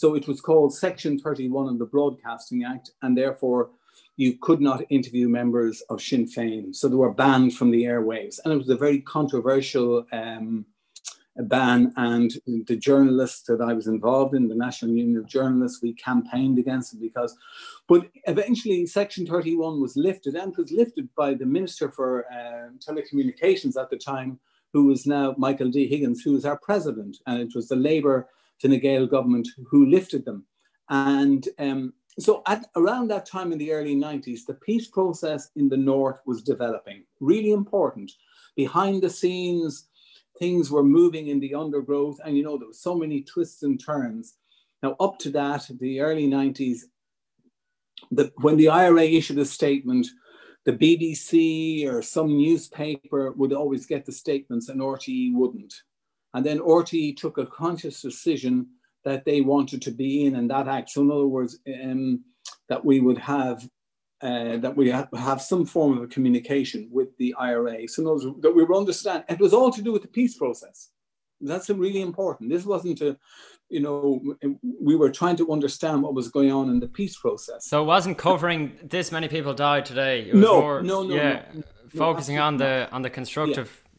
so 0.00 0.14
it 0.14 0.26
was 0.26 0.40
called 0.40 0.74
Section 0.74 1.18
31 1.18 1.68
of 1.68 1.78
the 1.78 1.84
Broadcasting 1.84 2.64
Act, 2.64 2.92
and 3.02 3.14
therefore 3.14 3.68
you 4.16 4.38
could 4.40 4.58
not 4.58 4.82
interview 4.88 5.28
members 5.28 5.82
of 5.90 6.00
Sinn 6.00 6.24
Féin. 6.24 6.74
So 6.74 6.88
they 6.88 6.94
were 6.94 7.12
banned 7.12 7.54
from 7.54 7.70
the 7.70 7.82
airwaves. 7.82 8.38
And 8.42 8.54
it 8.54 8.56
was 8.56 8.70
a 8.70 8.76
very 8.76 9.02
controversial 9.02 10.06
um, 10.10 10.64
ban. 11.36 11.92
And 11.98 12.32
the 12.46 12.78
journalists 12.78 13.42
that 13.48 13.60
I 13.60 13.74
was 13.74 13.88
involved 13.88 14.34
in, 14.34 14.48
the 14.48 14.54
National 14.54 14.92
Union 14.92 15.18
of 15.18 15.26
Journalists, 15.26 15.82
we 15.82 15.92
campaigned 15.92 16.58
against 16.58 16.94
it 16.94 17.00
because, 17.02 17.36
but 17.86 18.08
eventually 18.24 18.86
Section 18.86 19.26
31 19.26 19.82
was 19.82 19.98
lifted 19.98 20.34
and 20.34 20.52
it 20.52 20.58
was 20.58 20.72
lifted 20.72 21.14
by 21.14 21.34
the 21.34 21.44
Minister 21.44 21.90
for 21.90 22.24
uh, 22.32 22.70
Telecommunications 22.78 23.78
at 23.78 23.90
the 23.90 23.98
time, 23.98 24.40
who 24.72 24.86
was 24.86 25.04
now 25.04 25.34
Michael 25.36 25.70
D. 25.70 25.86
Higgins, 25.86 26.22
who 26.22 26.32
was 26.32 26.46
our 26.46 26.58
president. 26.58 27.18
And 27.26 27.38
it 27.42 27.54
was 27.54 27.68
the 27.68 27.76
Labour 27.76 28.30
Fine 28.62 28.78
Gael 28.80 29.06
government 29.06 29.48
who 29.68 29.86
lifted 29.86 30.24
them. 30.24 30.44
And 30.88 31.48
um, 31.58 31.92
so 32.18 32.42
at 32.46 32.66
around 32.76 33.08
that 33.08 33.26
time 33.26 33.52
in 33.52 33.58
the 33.58 33.72
early 33.72 33.94
90s, 33.94 34.40
the 34.46 34.54
peace 34.54 34.88
process 34.88 35.50
in 35.56 35.68
the 35.68 35.76
north 35.76 36.20
was 36.26 36.42
developing, 36.42 37.04
really 37.20 37.52
important. 37.52 38.10
Behind 38.56 39.02
the 39.02 39.10
scenes, 39.10 39.88
things 40.38 40.70
were 40.70 40.82
moving 40.82 41.28
in 41.28 41.40
the 41.40 41.54
undergrowth, 41.54 42.18
and 42.24 42.36
you 42.36 42.42
know, 42.42 42.58
there 42.58 42.68
were 42.68 42.74
so 42.74 42.94
many 42.94 43.22
twists 43.22 43.62
and 43.62 43.82
turns. 43.82 44.34
Now, 44.82 44.96
up 44.98 45.18
to 45.20 45.30
that, 45.30 45.68
the 45.78 46.00
early 46.00 46.26
90s, 46.26 46.80
the, 48.10 48.32
when 48.36 48.56
the 48.56 48.68
IRA 48.68 49.04
issued 49.04 49.38
a 49.38 49.44
statement, 49.44 50.06
the 50.64 50.72
BBC 50.72 51.86
or 51.86 52.02
some 52.02 52.36
newspaper 52.36 53.32
would 53.32 53.52
always 53.52 53.86
get 53.86 54.04
the 54.04 54.12
statements 54.12 54.68
and 54.68 54.80
RTE 54.80 55.34
wouldn't. 55.34 55.74
And 56.34 56.44
then 56.44 56.60
RTE 56.60 57.16
took 57.16 57.38
a 57.38 57.46
conscious 57.46 58.00
decision 58.02 58.68
that 59.04 59.24
they 59.24 59.40
wanted 59.40 59.82
to 59.82 59.90
be 59.90 60.26
in, 60.26 60.36
in 60.36 60.48
that 60.48 60.68
act. 60.68 60.90
So 60.90 61.02
in 61.02 61.10
other 61.10 61.26
words, 61.26 61.58
um, 61.82 62.24
that 62.68 62.84
we 62.84 63.00
would 63.00 63.18
have 63.18 63.68
uh, 64.22 64.58
that 64.58 64.76
we 64.76 64.90
have 64.90 65.40
some 65.40 65.64
form 65.64 65.96
of 65.96 66.04
a 66.04 66.06
communication 66.06 66.86
with 66.92 67.16
the 67.16 67.34
IRA. 67.38 67.88
So 67.88 68.02
words, 68.02 68.26
that 68.42 68.54
we 68.54 68.64
would 68.64 68.76
understand. 68.76 69.24
It 69.30 69.40
was 69.40 69.54
all 69.54 69.70
to 69.70 69.80
do 69.80 69.92
with 69.92 70.02
the 70.02 70.08
peace 70.08 70.36
process. 70.36 70.90
That's 71.40 71.70
really 71.70 72.02
important. 72.02 72.50
This 72.50 72.66
wasn't 72.66 72.98
to, 72.98 73.16
you 73.70 73.80
know, 73.80 74.20
we 74.62 74.94
were 74.94 75.10
trying 75.10 75.36
to 75.36 75.50
understand 75.50 76.02
what 76.02 76.12
was 76.14 76.28
going 76.28 76.52
on 76.52 76.68
in 76.68 76.80
the 76.80 76.88
peace 76.88 77.18
process. 77.18 77.66
So 77.66 77.82
it 77.82 77.86
wasn't 77.86 78.18
covering 78.18 78.78
this 78.82 79.10
many 79.10 79.26
people 79.26 79.54
died 79.54 79.86
today. 79.86 80.30
no, 80.34 80.60
more, 80.60 80.82
no, 80.82 81.02
no, 81.02 81.14
yeah, 81.14 81.44
no, 81.54 81.62
focusing 81.88 82.38
on 82.38 82.58
the 82.58 82.88
on 82.92 83.00
the 83.00 83.08
constructive 83.08 83.82
yeah, 83.82 83.89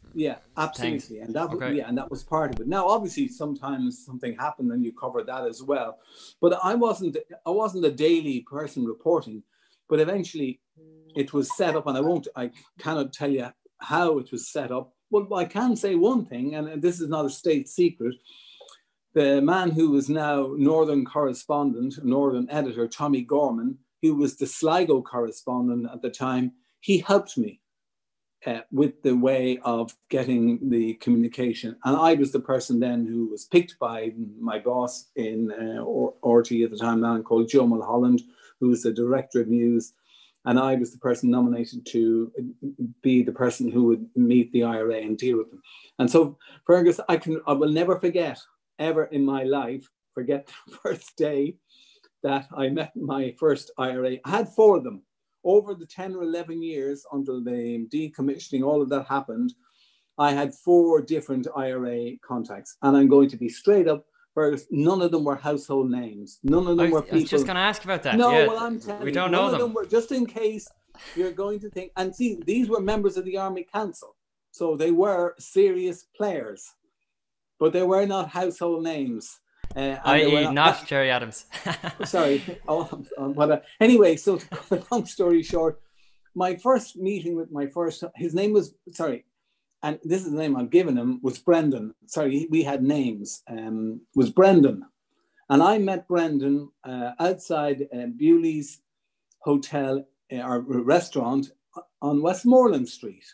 absolutely, 0.56 1.20
and 1.20 1.34
that 1.34 1.50
okay. 1.50 1.74
yeah, 1.74 1.88
and 1.88 1.96
that 1.98 2.10
was 2.10 2.22
part 2.22 2.54
of 2.54 2.60
it. 2.60 2.68
Now, 2.68 2.86
obviously, 2.86 3.28
sometimes 3.28 4.04
something 4.04 4.36
happened, 4.36 4.72
and 4.72 4.84
you 4.84 4.92
covered 4.92 5.26
that 5.26 5.46
as 5.46 5.62
well. 5.62 5.98
But 6.40 6.58
I 6.62 6.74
wasn't 6.74 7.16
I 7.46 7.50
wasn't 7.50 7.84
a 7.84 7.90
daily 7.90 8.40
person 8.48 8.84
reporting, 8.84 9.42
but 9.88 10.00
eventually, 10.00 10.60
it 11.16 11.32
was 11.32 11.56
set 11.56 11.76
up, 11.76 11.86
and 11.86 11.96
I 11.96 12.00
won't 12.00 12.28
I 12.36 12.50
cannot 12.78 13.12
tell 13.12 13.30
you 13.30 13.48
how 13.78 14.18
it 14.18 14.30
was 14.32 14.48
set 14.48 14.70
up. 14.70 14.94
Well, 15.10 15.34
I 15.34 15.44
can 15.44 15.76
say 15.76 15.94
one 15.94 16.24
thing, 16.24 16.54
and 16.54 16.80
this 16.82 17.00
is 17.00 17.08
not 17.08 17.26
a 17.26 17.30
state 17.30 17.68
secret. 17.68 18.14
The 19.14 19.42
man 19.42 19.70
who 19.70 19.90
was 19.90 20.08
now 20.08 20.54
Northern 20.56 21.04
correspondent, 21.04 22.02
Northern 22.02 22.48
editor, 22.48 22.88
Tommy 22.88 23.22
Gorman, 23.22 23.78
who 24.00 24.14
was 24.14 24.36
the 24.36 24.46
Sligo 24.46 25.02
correspondent 25.02 25.86
at 25.92 26.00
the 26.00 26.10
time, 26.10 26.52
he 26.80 26.98
helped 26.98 27.38
me 27.38 27.60
uh, 28.46 28.60
with 28.70 29.02
the 29.02 29.14
way 29.14 29.58
of 29.64 29.94
getting 30.08 30.68
the 30.68 30.94
communication. 30.94 31.76
And 31.84 31.96
I 31.96 32.14
was 32.14 32.32
the 32.32 32.40
person 32.40 32.80
then 32.80 33.06
who 33.06 33.28
was 33.28 33.44
picked 33.44 33.78
by 33.78 34.12
my 34.40 34.58
boss 34.58 35.10
in 35.16 35.52
uh, 35.52 35.82
RTE 36.26 36.64
at 36.64 36.70
the 36.70 36.76
time, 36.76 37.00
man 37.00 37.22
called 37.22 37.48
Joe 37.48 37.66
Mulholland, 37.66 38.22
who 38.60 38.68
was 38.68 38.82
the 38.82 38.92
director 38.92 39.40
of 39.40 39.48
news. 39.48 39.92
And 40.44 40.58
I 40.58 40.74
was 40.74 40.90
the 40.90 40.98
person 40.98 41.30
nominated 41.30 41.86
to 41.86 42.32
be 43.00 43.22
the 43.22 43.32
person 43.32 43.70
who 43.70 43.84
would 43.84 44.06
meet 44.16 44.50
the 44.52 44.64
IRA 44.64 44.96
and 44.96 45.16
deal 45.16 45.38
with 45.38 45.50
them. 45.50 45.62
And 46.00 46.10
so, 46.10 46.36
Fergus, 46.66 46.98
I 47.08 47.16
can 47.16 47.40
I 47.46 47.52
will 47.52 47.70
never 47.70 48.00
forget 48.00 48.40
ever 48.78 49.04
in 49.04 49.24
my 49.24 49.44
life 49.44 49.88
forget 50.14 50.50
the 50.66 50.76
first 50.78 51.16
day 51.16 51.56
that 52.24 52.48
I 52.56 52.68
met 52.68 52.96
my 52.96 53.34
first 53.38 53.70
IRA. 53.78 54.16
I 54.24 54.30
had 54.30 54.48
four 54.48 54.76
of 54.76 54.84
them 54.84 55.02
over 55.44 55.74
the 55.74 55.86
10 55.86 56.14
or 56.14 56.22
11 56.22 56.62
years 56.62 57.04
until 57.12 57.42
the 57.42 57.86
decommissioning, 57.92 58.64
all 58.64 58.82
of 58.82 58.88
that 58.90 59.06
happened, 59.06 59.54
I 60.18 60.32
had 60.32 60.54
four 60.54 61.00
different 61.00 61.46
IRA 61.56 62.12
contacts. 62.24 62.76
And 62.82 62.96
I'm 62.96 63.08
going 63.08 63.28
to 63.30 63.36
be 63.36 63.48
straight 63.48 63.88
up, 63.88 64.04
Fergus, 64.34 64.66
none 64.70 65.02
of 65.02 65.10
them 65.10 65.24
were 65.24 65.36
household 65.36 65.90
names. 65.90 66.38
None 66.42 66.66
of 66.66 66.76
them 66.76 66.86
I, 66.86 66.90
were 66.90 67.02
people. 67.02 67.18
I 67.18 67.20
was 67.22 67.30
just 67.30 67.46
going 67.46 67.56
to 67.56 67.62
ask 67.62 67.84
about 67.84 68.02
that. 68.04 68.16
No, 68.16 68.30
yeah. 68.30 68.46
well, 68.46 68.58
I'm 68.58 68.80
telling 68.80 69.02
we 69.02 69.08
you, 69.08 69.14
don't 69.14 69.30
none 69.30 69.40
know 69.40 69.46
of 69.46 69.52
them. 69.52 69.60
them 69.60 69.74
were, 69.74 69.86
just 69.86 70.12
in 70.12 70.26
case 70.26 70.68
you're 71.16 71.32
going 71.32 71.60
to 71.60 71.70
think, 71.70 71.92
and 71.96 72.14
see, 72.14 72.38
these 72.46 72.68
were 72.68 72.80
members 72.80 73.16
of 73.16 73.24
the 73.24 73.36
Army 73.36 73.66
Council. 73.72 74.16
So 74.52 74.76
they 74.76 74.90
were 74.90 75.34
serious 75.38 76.04
players, 76.16 76.64
but 77.58 77.72
they 77.72 77.82
were 77.82 78.06
not 78.06 78.28
household 78.28 78.84
names. 78.84 79.38
Uh, 79.74 79.98
I.e., 80.04 80.44
not, 80.44 80.54
not 80.54 80.86
Gerry 80.86 81.10
Adams. 81.10 81.46
sorry. 82.04 82.42
Oh, 82.68 83.04
uh, 83.18 83.56
anyway, 83.80 84.16
so 84.16 84.38
to 84.38 84.46
cut 84.46 84.70
a 84.72 84.94
long 84.94 85.06
story 85.06 85.42
short, 85.42 85.80
my 86.34 86.56
first 86.56 86.96
meeting 86.96 87.36
with 87.36 87.50
my 87.50 87.66
first, 87.66 88.04
his 88.14 88.34
name 88.34 88.52
was, 88.52 88.74
sorry, 88.92 89.24
and 89.82 89.98
this 90.04 90.24
is 90.24 90.30
the 90.30 90.38
name 90.38 90.56
I've 90.56 90.70
given 90.70 90.96
him, 90.96 91.20
was 91.22 91.38
Brendan. 91.38 91.94
Sorry, 92.06 92.46
we 92.50 92.62
had 92.62 92.82
names, 92.82 93.42
um, 93.48 94.00
was 94.14 94.30
Brendan. 94.30 94.84
And 95.48 95.62
I 95.62 95.78
met 95.78 96.08
Brendan 96.08 96.70
uh, 96.84 97.10
outside 97.18 97.88
uh, 97.92 98.06
Bewley's 98.16 98.80
Hotel 99.40 100.06
uh, 100.32 100.36
or 100.36 100.60
restaurant 100.60 101.50
on 102.00 102.22
Westmoreland 102.22 102.88
Street. 102.88 103.24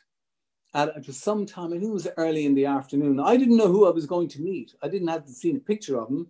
At, 0.78 0.97
it 0.97 1.08
was 1.08 1.18
sometime, 1.18 1.73
I 1.73 1.78
think 1.78 1.90
it 1.90 1.92
was 1.92 2.06
early 2.16 2.47
in 2.47 2.54
the 2.54 2.66
afternoon. 2.66 3.18
I 3.18 3.37
didn't 3.37 3.56
know 3.56 3.66
who 3.66 3.88
I 3.88 3.90
was 3.90 4.06
going 4.06 4.28
to 4.28 4.40
meet. 4.40 4.75
I 4.80 4.87
didn't 4.87 5.08
have 5.08 5.25
to 5.25 5.32
see 5.32 5.50
a 5.50 5.58
picture 5.58 6.00
of 6.00 6.08
him, 6.08 6.28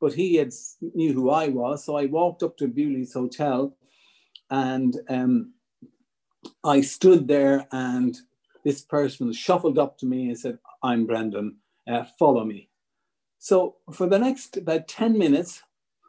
but 0.00 0.12
he 0.12 0.34
had 0.34 0.52
knew 0.94 1.12
who 1.12 1.30
I 1.30 1.46
was. 1.46 1.84
So 1.84 1.96
I 1.96 2.06
walked 2.06 2.42
up 2.42 2.56
to 2.56 2.66
Bewley's 2.66 3.12
Hotel 3.12 3.76
and 4.50 4.98
um, 5.08 5.52
I 6.64 6.80
stood 6.80 7.28
there 7.28 7.68
and 7.70 8.16
this 8.64 8.82
person 8.82 9.32
shuffled 9.32 9.78
up 9.78 9.96
to 9.98 10.06
me 10.06 10.26
and 10.26 10.36
said, 10.36 10.58
I'm 10.82 11.06
Brendan, 11.06 11.58
uh, 11.86 12.02
follow 12.18 12.44
me. 12.44 12.70
So 13.38 13.76
for 13.92 14.08
the 14.08 14.18
next 14.18 14.56
about 14.56 14.88
10 14.88 15.16
minutes, 15.16 15.62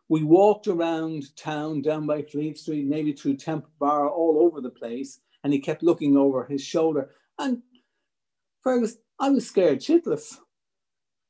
we 0.09 0.23
walked 0.23 0.65
around 0.67 1.35
town, 1.35 1.83
down 1.83 2.07
by 2.07 2.23
Fleet 2.23 2.57
Street, 2.57 2.87
maybe 2.87 3.13
through 3.13 3.37
Temple 3.37 3.69
Bar, 3.79 4.09
all 4.09 4.39
over 4.39 4.59
the 4.59 4.71
place. 4.71 5.19
And 5.43 5.53
he 5.53 5.59
kept 5.59 5.83
looking 5.83 6.17
over 6.17 6.45
his 6.45 6.63
shoulder. 6.63 7.11
And 7.37 7.61
Fergus, 8.65 8.97
I 9.19 9.29
was 9.29 9.47
scared 9.47 9.79
shitless. 9.79 10.39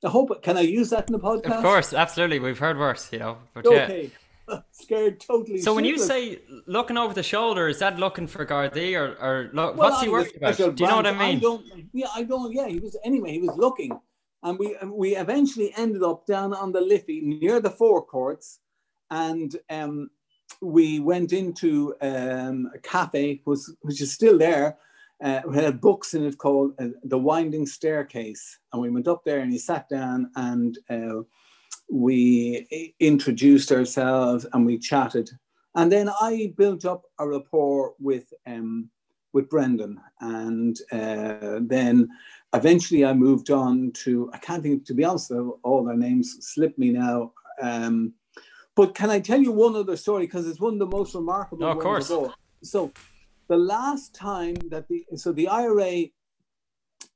I 0.03 0.09
hope, 0.09 0.41
can 0.41 0.57
I 0.57 0.61
use 0.61 0.89
that 0.91 1.09
in 1.09 1.13
the 1.13 1.19
podcast? 1.19 1.57
Of 1.57 1.63
course, 1.63 1.93
absolutely. 1.93 2.39
We've 2.39 2.57
heard 2.57 2.77
worse, 2.77 3.11
you 3.11 3.19
know. 3.19 3.37
But 3.53 3.67
okay. 3.67 4.11
Yeah. 4.49 4.59
scared 4.71 5.19
totally. 5.19 5.59
So 5.59 5.73
when 5.73 5.83
you 5.85 5.97
say 5.97 6.39
looking 6.65 6.97
over 6.97 7.13
the 7.13 7.23
shoulder, 7.23 7.67
is 7.67 7.79
that 7.79 7.99
looking 7.99 8.27
for 8.27 8.45
Gardaí 8.45 8.95
or, 8.95 9.15
or 9.21 9.49
look, 9.53 9.75
well, 9.75 9.89
what's 9.89 10.01
he 10.01 10.09
worried 10.09 10.35
about? 10.37 10.55
Do 10.55 10.63
you 10.63 10.87
know 10.87 10.97
what 10.97 11.07
I 11.07 11.11
mean? 11.11 11.37
I 11.37 11.39
don't, 11.39 11.65
yeah, 11.93 12.07
I 12.15 12.23
don't. 12.23 12.53
Yeah, 12.53 12.67
he 12.67 12.79
was 12.79 12.95
anyway. 13.03 13.31
He 13.31 13.39
was 13.39 13.57
looking, 13.57 13.99
and 14.43 14.59
we 14.59 14.77
we 14.85 15.15
eventually 15.15 15.73
ended 15.75 16.03
up 16.03 16.27
down 16.27 16.53
on 16.53 16.71
the 16.71 16.81
Liffey 16.81 17.21
near 17.21 17.59
the 17.59 17.71
forecourts, 17.71 18.59
and 19.09 19.55
um, 19.71 20.11
we 20.61 20.99
went 20.99 21.33
into 21.33 21.95
um, 22.01 22.69
a 22.75 22.77
cafe, 22.77 23.41
was, 23.45 23.75
which 23.81 23.99
is 23.99 24.13
still 24.13 24.37
there. 24.37 24.77
Uh, 25.23 25.41
we 25.47 25.55
had 25.55 25.81
books 25.81 26.13
in 26.13 26.25
it 26.25 26.37
called 26.37 26.73
uh, 26.79 26.87
The 27.03 27.17
Winding 27.17 27.65
Staircase. 27.65 28.59
And 28.73 28.81
we 28.81 28.89
went 28.89 29.07
up 29.07 29.23
there 29.23 29.39
and 29.39 29.51
he 29.51 29.57
sat 29.57 29.87
down 29.89 30.31
and 30.35 30.77
uh, 30.89 31.21
we 31.89 32.93
introduced 32.99 33.71
ourselves 33.71 34.45
and 34.53 34.65
we 34.65 34.77
chatted. 34.77 35.29
And 35.75 35.91
then 35.91 36.09
I 36.09 36.53
built 36.57 36.85
up 36.85 37.03
a 37.19 37.27
rapport 37.27 37.93
with 37.99 38.33
um, 38.47 38.89
with 39.33 39.49
Brendan, 39.49 39.99
and 40.21 40.79
uh, 40.93 41.59
then 41.61 42.07
eventually 42.53 43.03
I 43.03 43.13
moved 43.13 43.51
on 43.51 43.91
to 44.05 44.31
I 44.33 44.37
can't 44.37 44.63
think 44.63 44.85
to 44.85 44.93
be 44.93 45.03
honest, 45.03 45.31
all 45.63 45.83
their 45.83 45.97
names 45.97 46.37
slip 46.39 46.77
me 46.77 46.91
now. 46.91 47.33
Um, 47.61 48.13
but 48.75 48.95
can 48.95 49.09
I 49.09 49.19
tell 49.19 49.41
you 49.41 49.51
one 49.51 49.75
other 49.75 49.97
story 49.97 50.25
because 50.25 50.47
it's 50.47 50.61
one 50.61 50.73
of 50.73 50.79
the 50.79 50.85
most 50.85 51.13
remarkable. 51.13 51.67
Of 51.67 51.79
course. 51.79 52.07
So 52.63 52.91
the 53.47 53.57
last 53.57 54.15
time 54.15 54.55
that 54.69 54.87
the 54.87 55.05
so 55.15 55.31
the 55.31 55.47
IRA 55.47 56.05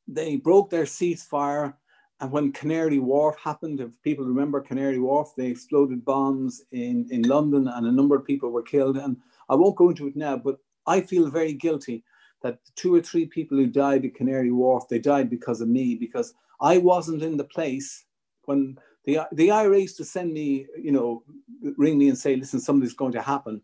they 0.07 0.35
broke 0.37 0.69
their 0.69 0.85
ceasefire 0.85 1.73
and 2.21 2.31
when 2.31 2.51
Canary 2.51 2.99
Wharf 2.99 3.37
happened, 3.41 3.79
if 3.79 4.01
people 4.01 4.25
remember 4.25 4.59
Canary 4.59 4.99
Wharf, 4.99 5.33
they 5.37 5.47
exploded 5.47 6.03
bombs 6.03 6.61
in, 6.71 7.07
in 7.11 7.21
London 7.21 7.67
and 7.67 7.87
a 7.87 7.91
number 7.91 8.15
of 8.15 8.25
people 8.25 8.49
were 8.49 8.61
killed. 8.61 8.97
And 8.97 9.17
I 9.47 9.55
won't 9.55 9.77
go 9.77 9.89
into 9.89 10.07
it 10.07 10.17
now, 10.17 10.35
but 10.35 10.57
I 10.85 10.99
feel 11.01 11.29
very 11.29 11.53
guilty 11.53 12.03
that 12.41 12.59
two 12.75 12.93
or 12.93 13.01
three 13.01 13.25
people 13.25 13.57
who 13.57 13.67
died 13.67 14.03
at 14.03 14.15
Canary 14.15 14.51
Wharf, 14.51 14.89
they 14.89 14.99
died 14.99 15.29
because 15.29 15.61
of 15.61 15.69
me, 15.69 15.95
because 15.95 16.33
I 16.61 16.77
wasn't 16.77 17.23
in 17.23 17.37
the 17.37 17.45
place 17.45 18.05
when 18.43 18.77
the, 19.05 19.19
the 19.31 19.51
IRA 19.51 19.79
used 19.79 19.97
to 19.97 20.05
send 20.05 20.33
me, 20.33 20.67
you 20.77 20.91
know, 20.91 21.23
ring 21.77 21.97
me 21.97 22.09
and 22.09 22.17
say, 22.17 22.35
listen, 22.35 22.59
something's 22.59 22.93
going 22.93 23.13
to 23.13 23.21
happen. 23.21 23.61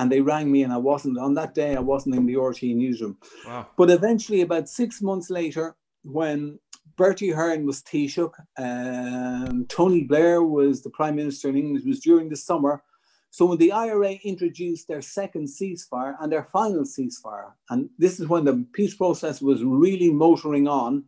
And 0.00 0.10
they 0.10 0.22
rang 0.22 0.50
me 0.50 0.62
and 0.62 0.72
I 0.72 0.78
wasn't, 0.78 1.18
on 1.18 1.34
that 1.34 1.54
day, 1.54 1.76
I 1.76 1.80
wasn't 1.80 2.14
in 2.14 2.24
the 2.24 2.32
RTE 2.34 2.74
newsroom. 2.74 3.18
Wow. 3.46 3.66
But 3.76 3.90
eventually, 3.90 4.40
about 4.40 4.66
six 4.66 5.02
months 5.02 5.28
later, 5.28 5.76
when 6.04 6.58
Bertie 6.96 7.32
Ahern 7.32 7.66
was 7.66 7.82
Taoiseach, 7.82 8.32
um, 8.56 9.66
Tony 9.68 10.04
Blair 10.04 10.42
was 10.42 10.82
the 10.82 10.88
Prime 10.88 11.16
Minister 11.16 11.50
in 11.50 11.58
England, 11.58 11.84
it 11.84 11.88
was 11.88 12.00
during 12.00 12.30
the 12.30 12.36
summer. 12.36 12.82
So 13.28 13.44
when 13.44 13.58
the 13.58 13.72
IRA 13.72 14.12
introduced 14.24 14.88
their 14.88 15.02
second 15.02 15.48
ceasefire 15.48 16.16
and 16.18 16.32
their 16.32 16.48
final 16.50 16.84
ceasefire, 16.84 17.52
and 17.68 17.90
this 17.98 18.20
is 18.20 18.26
when 18.26 18.46
the 18.46 18.66
peace 18.72 18.94
process 18.94 19.42
was 19.42 19.62
really 19.62 20.10
motoring 20.10 20.66
on, 20.66 21.04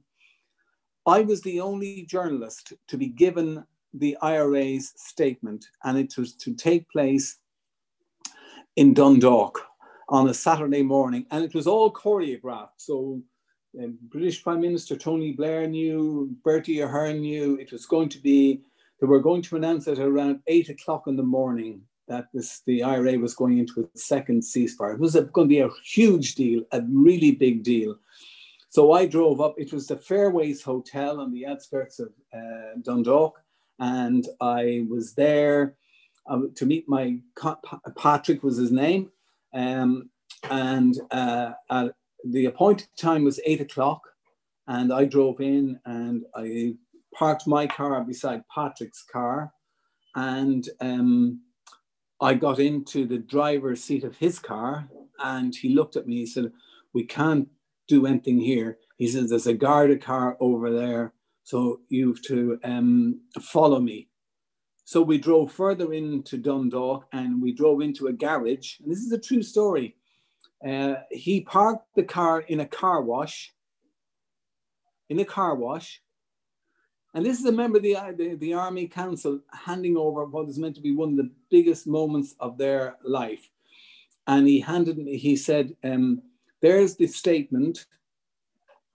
I 1.06 1.22
was 1.22 1.40
the 1.40 1.60
only 1.60 2.02
journalist 2.02 2.74
to 2.88 2.98
be 2.98 3.08
given 3.08 3.64
the 3.94 4.18
IRA's 4.20 4.92
statement, 4.96 5.64
and 5.82 5.98
it 5.98 6.14
was 6.18 6.34
to 6.36 6.54
take 6.54 6.90
place 6.90 7.38
in 8.76 8.94
Dundalk 8.94 9.60
on 10.08 10.28
a 10.28 10.34
Saturday 10.34 10.82
morning, 10.82 11.26
and 11.30 11.44
it 11.44 11.54
was 11.54 11.66
all 11.66 11.92
choreographed. 11.92 12.78
So 12.78 13.22
um, 13.80 13.98
British 14.02 14.42
Prime 14.42 14.60
Minister 14.60 14.96
Tony 14.96 15.32
Blair 15.32 15.66
knew, 15.66 16.34
Bertie 16.44 16.80
Ahern 16.80 17.20
knew 17.20 17.56
it 17.56 17.72
was 17.72 17.86
going 17.86 18.08
to 18.10 18.18
be, 18.18 18.62
they 19.00 19.06
were 19.06 19.20
going 19.20 19.42
to 19.42 19.56
announce 19.56 19.86
it 19.86 19.98
around 19.98 20.40
eight 20.46 20.68
o'clock 20.68 21.06
in 21.06 21.16
the 21.16 21.22
morning 21.22 21.82
that 22.08 22.26
this, 22.34 22.60
the 22.66 22.82
IRA 22.82 23.18
was 23.18 23.34
going 23.34 23.58
into 23.58 23.80
its 23.80 24.04
second 24.04 24.42
ceasefire. 24.42 24.94
It 24.94 25.00
was 25.00 25.16
a, 25.16 25.22
going 25.22 25.48
to 25.48 25.54
be 25.54 25.60
a 25.60 25.70
huge 25.84 26.34
deal, 26.34 26.62
a 26.72 26.82
really 26.90 27.32
big 27.32 27.62
deal. 27.62 27.96
So 28.68 28.92
I 28.92 29.06
drove 29.06 29.40
up. 29.40 29.54
It 29.58 29.72
was 29.72 29.86
the 29.86 29.96
Fairways 29.96 30.62
Hotel 30.62 31.20
on 31.20 31.32
the 31.32 31.46
outskirts 31.46 31.98
of 31.98 32.08
uh, 32.34 32.78
Dundalk, 32.82 33.38
and 33.78 34.26
I 34.40 34.86
was 34.88 35.14
there 35.14 35.74
um, 36.26 36.52
to 36.54 36.66
meet 36.66 36.88
my 36.88 37.18
Patrick 37.96 38.42
was 38.42 38.56
his 38.56 38.72
name, 38.72 39.10
um, 39.54 40.10
and 40.50 41.00
uh, 41.10 41.52
the 42.24 42.46
appointed 42.46 42.88
time 42.96 43.24
was 43.24 43.40
eight 43.44 43.60
o'clock, 43.60 44.02
and 44.68 44.92
I 44.92 45.04
drove 45.04 45.40
in 45.40 45.78
and 45.84 46.24
I 46.34 46.74
parked 47.14 47.46
my 47.46 47.66
car 47.66 48.02
beside 48.04 48.42
Patrick's 48.54 49.02
car, 49.02 49.52
and 50.14 50.68
um, 50.80 51.40
I 52.20 52.34
got 52.34 52.58
into 52.58 53.06
the 53.06 53.18
driver's 53.18 53.82
seat 53.82 54.04
of 54.04 54.16
his 54.16 54.38
car, 54.38 54.88
and 55.18 55.54
he 55.54 55.70
looked 55.70 55.96
at 55.96 56.06
me. 56.06 56.18
He 56.18 56.26
said, 56.26 56.52
"We 56.92 57.04
can't 57.04 57.48
do 57.88 58.06
anything 58.06 58.38
here." 58.38 58.78
He 58.98 59.08
says, 59.08 59.30
"There's 59.30 59.46
a 59.46 59.54
Garda 59.54 59.98
car 59.98 60.36
over 60.40 60.70
there, 60.70 61.12
so 61.42 61.80
you 61.88 62.08
have 62.12 62.22
to 62.22 62.58
um, 62.64 63.20
follow 63.40 63.80
me." 63.80 64.08
So 64.84 65.00
we 65.00 65.18
drove 65.18 65.52
further 65.52 65.92
into 65.92 66.36
Dundalk, 66.36 67.06
and 67.12 67.40
we 67.40 67.52
drove 67.52 67.80
into 67.80 68.08
a 68.08 68.12
garage. 68.12 68.80
And 68.80 68.90
this 68.90 69.00
is 69.00 69.12
a 69.12 69.18
true 69.18 69.42
story. 69.42 69.96
Uh, 70.66 70.94
he 71.10 71.40
parked 71.40 71.86
the 71.94 72.02
car 72.02 72.40
in 72.40 72.60
a 72.60 72.66
car 72.66 73.02
wash, 73.02 73.52
in 75.08 75.18
a 75.18 75.24
car 75.24 75.54
wash. 75.54 76.02
And 77.14 77.26
this 77.26 77.38
is 77.38 77.44
a 77.44 77.52
member 77.52 77.76
of 77.76 77.82
the, 77.82 77.96
the, 78.16 78.36
the 78.36 78.54
Army 78.54 78.88
Council 78.88 79.40
handing 79.52 79.96
over 79.96 80.24
what 80.24 80.48
is 80.48 80.58
meant 80.58 80.76
to 80.76 80.80
be 80.80 80.94
one 80.94 81.10
of 81.10 81.16
the 81.16 81.30
biggest 81.50 81.86
moments 81.86 82.34
of 82.40 82.56
their 82.56 82.96
life. 83.04 83.50
And 84.26 84.46
he 84.46 84.60
handed 84.60 84.98
me, 84.98 85.18
he 85.18 85.36
said, 85.36 85.76
um, 85.84 86.22
There's 86.60 86.96
the 86.96 87.06
statement. 87.06 87.86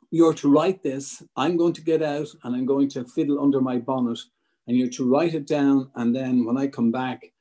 You're 0.09 0.33
to 0.35 0.49
write 0.49 0.81
this. 0.83 1.21
I'm 1.35 1.57
going 1.57 1.73
to 1.73 1.81
get 1.81 2.01
out 2.01 2.27
and 2.43 2.55
I'm 2.55 2.65
going 2.65 2.89
to 2.91 3.03
fiddle 3.03 3.41
under 3.41 3.59
my 3.59 3.77
bonnet. 3.77 4.19
And 4.67 4.77
you're 4.77 4.89
to 4.89 5.09
write 5.09 5.33
it 5.33 5.47
down. 5.47 5.89
And 5.95 6.15
then 6.15 6.45
when 6.45 6.57
I 6.57 6.67
come 6.67 6.91
back, 6.91 7.31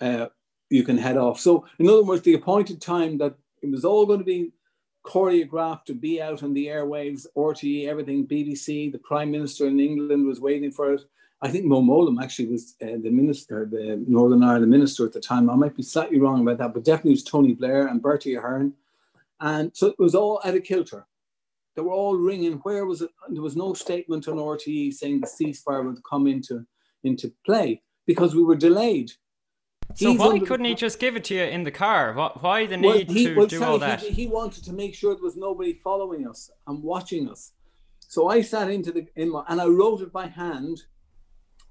uh, 0.00 0.26
you 0.70 0.84
can 0.84 0.96
head 0.96 1.16
off. 1.16 1.38
So, 1.40 1.66
in 1.78 1.88
other 1.88 2.04
words, 2.04 2.22
the 2.22 2.34
appointed 2.34 2.80
time 2.80 3.18
that 3.18 3.34
it 3.62 3.70
was 3.70 3.84
all 3.84 4.06
going 4.06 4.20
to 4.20 4.24
be 4.24 4.52
choreographed 5.04 5.84
to 5.86 5.94
be 5.94 6.20
out 6.20 6.42
on 6.42 6.54
the 6.54 6.66
airwaves, 6.66 7.26
RTE, 7.36 7.88
everything, 7.88 8.26
BBC. 8.26 8.92
The 8.92 8.98
Prime 8.98 9.30
Minister 9.30 9.66
in 9.66 9.80
England 9.80 10.26
was 10.26 10.40
waiting 10.40 10.70
for 10.70 10.92
it. 10.94 11.02
I 11.42 11.48
think 11.48 11.64
Mo 11.64 11.80
Mowlam 11.80 12.22
actually 12.22 12.48
was 12.48 12.74
uh, 12.82 12.98
the 13.02 13.10
minister, 13.10 13.66
the 13.70 14.04
Northern 14.06 14.44
Ireland 14.44 14.70
minister 14.70 15.06
at 15.06 15.12
the 15.12 15.20
time. 15.20 15.48
I 15.48 15.54
might 15.54 15.76
be 15.76 15.82
slightly 15.82 16.20
wrong 16.20 16.42
about 16.42 16.58
that, 16.58 16.74
but 16.74 16.84
definitely 16.84 17.12
it 17.12 17.14
was 17.14 17.24
Tony 17.24 17.54
Blair 17.54 17.86
and 17.86 18.02
Bertie 18.02 18.34
Ahern. 18.34 18.74
And 19.40 19.70
so 19.74 19.86
it 19.86 19.98
was 19.98 20.14
all 20.14 20.40
at 20.44 20.54
a 20.54 20.60
kilter. 20.60 21.06
They 21.76 21.82
were 21.82 21.92
all 21.92 22.16
ringing. 22.16 22.54
Where 22.64 22.84
was 22.86 23.02
it? 23.02 23.10
There 23.28 23.42
was 23.42 23.56
no 23.56 23.74
statement 23.74 24.28
on 24.28 24.36
RTE 24.36 24.92
saying 24.92 25.20
the 25.20 25.26
ceasefire 25.26 25.84
would 25.84 25.98
come 26.08 26.26
into, 26.26 26.64
into 27.04 27.32
play 27.46 27.82
because 28.06 28.34
we 28.34 28.42
were 28.42 28.56
delayed. 28.56 29.10
So 29.94 30.12
why 30.12 30.38
couldn't 30.38 30.66
he 30.66 30.74
just 30.74 30.98
give 30.98 31.16
it 31.16 31.24
to 31.24 31.34
you 31.34 31.42
in 31.42 31.64
the 31.64 31.70
car? 31.70 32.14
Why 32.14 32.66
the 32.66 32.76
need 32.76 33.08
well, 33.08 33.16
he, 33.16 33.24
to 33.26 33.36
well, 33.36 33.46
do 33.46 33.58
sorry, 33.58 33.70
all 33.70 33.78
that? 33.78 34.00
He, 34.00 34.10
he, 34.10 34.26
wanted 34.26 34.64
to 34.64 34.72
make 34.72 34.94
sure 34.94 35.14
there 35.14 35.22
was 35.22 35.36
nobody 35.36 35.80
following 35.82 36.28
us 36.28 36.50
and 36.66 36.82
watching 36.82 37.28
us. 37.28 37.52
So 37.98 38.28
I 38.28 38.40
sat 38.40 38.70
into 38.70 38.92
the 38.92 39.06
in 39.16 39.30
my, 39.30 39.44
and 39.48 39.60
I 39.60 39.66
wrote 39.66 40.00
it 40.00 40.12
by 40.12 40.26
hand. 40.26 40.80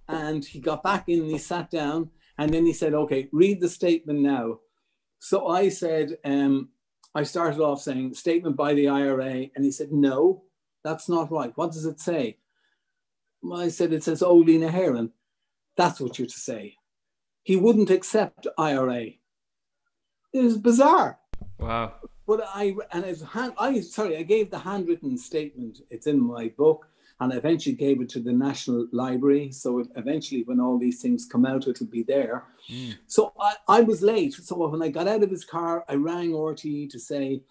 And 0.08 0.44
he 0.44 0.60
got 0.60 0.82
back 0.82 1.08
in 1.08 1.22
and 1.22 1.30
he 1.30 1.38
sat 1.38 1.70
down 1.70 2.10
and 2.40 2.52
then 2.52 2.66
he 2.66 2.74
said, 2.74 2.94
"Okay, 2.96 3.30
read 3.32 3.62
the 3.62 3.70
statement 3.70 4.20
now." 4.20 4.60
So 5.20 5.48
I 5.48 5.70
said, 5.70 6.18
um, 6.26 6.70
I 7.16 7.24
started 7.24 7.60
off 7.60 7.82
saying 7.82 8.14
statement 8.14 8.56
by 8.56 8.74
the 8.74 8.88
IRA, 8.88 9.50
and 9.56 9.66
he 9.66 9.72
said, 9.72 9.92
"No, 9.92 10.44
that's 10.84 11.10
not 11.10 11.32
right. 11.32 11.56
What 11.56 11.72
does 11.72 11.86
it 11.86 12.00
say?" 12.00 12.38
Well, 13.42 13.62
I 13.62 13.70
said, 13.70 13.94
"It 13.94 14.04
says 14.04 14.22
Óglaigh 14.22 14.60
na 14.60 14.70
hÉireann." 14.70 15.12
That's 15.76 16.00
what 16.00 16.20
you're 16.20 16.28
to 16.28 16.40
say 16.40 16.76
he 17.50 17.56
wouldn't 17.56 17.90
accept 17.90 18.46
IRA. 18.60 19.06
It 20.34 20.44
was 20.44 20.58
bizarre. 20.58 21.18
Wow. 21.58 21.94
But 22.28 22.44
I 22.48 22.76
and 22.92 23.04
it's 23.06 23.24
hand, 23.24 23.54
I 23.58 23.82
sorry, 23.82 24.18
I 24.18 24.22
gave 24.22 24.52
the 24.52 24.60
handwritten 24.60 25.18
statement. 25.18 25.80
It's 25.90 26.06
in 26.06 26.20
my 26.20 26.50
book, 26.50 26.88
and 27.20 27.34
I 27.34 27.36
eventually 27.36 27.76
gave 27.76 28.02
it 28.02 28.10
to 28.10 28.20
the 28.20 28.32
National 28.32 28.88
Library. 28.92 29.52
So 29.52 29.84
eventually, 29.96 30.44
when 30.44 30.60
all 30.60 30.78
these 30.78 31.02
things 31.02 31.26
come 31.26 31.46
out, 31.46 31.68
it'll 31.68 31.86
be 31.86 32.04
there. 32.04 32.46
Mm. 32.72 32.98
So 33.08 33.34
I, 33.40 33.56
I 33.68 33.82
was 33.82 34.02
late. 34.02 34.34
So 34.34 34.68
when 34.68 34.82
I 34.82 34.90
got 34.90 35.08
out 35.08 35.24
of 35.24 35.30
his 35.30 35.44
car, 35.44 35.84
I 35.90 35.96
rang 35.96 36.32
RTE 36.32 36.90
to 36.92 37.00
say, 37.00 37.42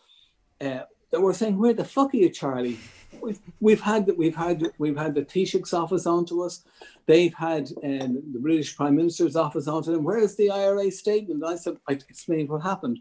uh, 0.60 0.80
they 1.10 1.18
were 1.18 1.34
saying, 1.34 1.58
"Where 1.58 1.74
the 1.74 1.84
fuck 1.84 2.14
are 2.14 2.16
you, 2.16 2.30
Charlie?" 2.30 2.78
We've, 3.22 3.40
we've 3.60 3.80
had 3.80 4.10
we've 4.16 4.36
had 4.36 4.70
we've 4.78 4.96
had 4.96 5.14
the 5.14 5.24
Taoiseach's 5.24 5.72
office 5.72 6.06
onto 6.06 6.42
us. 6.42 6.64
They've 7.06 7.32
had 7.32 7.70
um, 7.82 8.22
the 8.32 8.38
British 8.38 8.76
Prime 8.76 8.96
Minister's 8.96 9.36
office 9.36 9.66
onto 9.66 9.92
them. 9.92 10.04
Where 10.04 10.18
is 10.18 10.36
the 10.36 10.50
IRA 10.50 10.90
statement? 10.90 11.44
I 11.44 11.56
said 11.56 11.78
I 11.88 11.92
explained 11.92 12.50
what 12.50 12.62
happened. 12.62 12.98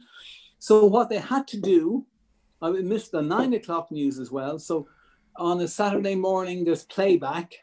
So 0.60 0.86
what 0.86 1.10
they 1.10 1.20
had 1.20 1.48
to 1.50 1.60
do, 1.60 2.06
I 2.62 2.70
missed 2.70 3.12
the 3.12 3.22
nine 3.22 3.54
o'clock 3.54 3.92
news 3.92 4.18
as 4.20 4.32
well. 4.32 4.58
So 4.60 4.88
on 5.38 5.62
a 5.62 5.68
Saturday 5.68 6.16
morning, 6.16 6.66
there's 6.66 6.84
playback. 6.84 7.56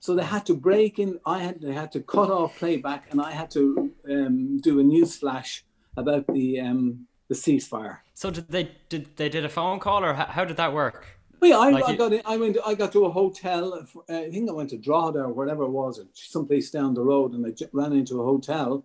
So 0.00 0.14
they 0.14 0.24
had 0.24 0.46
to 0.46 0.54
break 0.54 0.98
in. 0.98 1.18
I 1.24 1.38
had 1.38 1.60
they 1.60 1.72
had 1.72 1.90
to 1.92 2.00
cut 2.00 2.30
off 2.30 2.58
playback, 2.58 3.06
and 3.10 3.20
I 3.20 3.32
had 3.32 3.50
to 3.52 3.92
um, 4.10 4.58
do 4.58 4.78
a 4.78 4.82
news 4.82 5.16
flash 5.16 5.64
about 5.96 6.26
the 6.28 6.60
um, 6.60 7.06
the 7.28 7.34
ceasefire. 7.34 7.98
So 8.14 8.30
did 8.30 8.48
they 8.48 8.70
did 8.88 9.16
they 9.16 9.28
did 9.28 9.44
a 9.44 9.48
phone 9.48 9.80
call 9.80 10.04
or 10.04 10.14
how, 10.14 10.26
how 10.26 10.44
did 10.44 10.58
that 10.58 10.72
work? 10.72 11.06
Well, 11.40 11.50
yeah, 11.50 11.58
I, 11.58 11.70
like 11.70 11.84
I 11.84 11.96
got 11.96 12.12
in, 12.12 12.22
I 12.24 12.36
went 12.36 12.56
I 12.64 12.74
got 12.74 12.92
to 12.92 13.04
a 13.06 13.10
hotel. 13.10 13.74
Uh, 13.74 14.14
I 14.14 14.30
think 14.30 14.48
I 14.48 14.52
went 14.52 14.70
to 14.70 14.78
Drogheda 14.78 15.20
or 15.20 15.32
whatever 15.32 15.64
it 15.64 15.70
was, 15.70 15.98
or 15.98 16.06
someplace 16.14 16.70
down 16.70 16.94
the 16.94 17.02
road, 17.02 17.32
and 17.32 17.46
I 17.46 17.52
ran 17.72 17.92
into 17.92 18.20
a 18.20 18.24
hotel, 18.24 18.84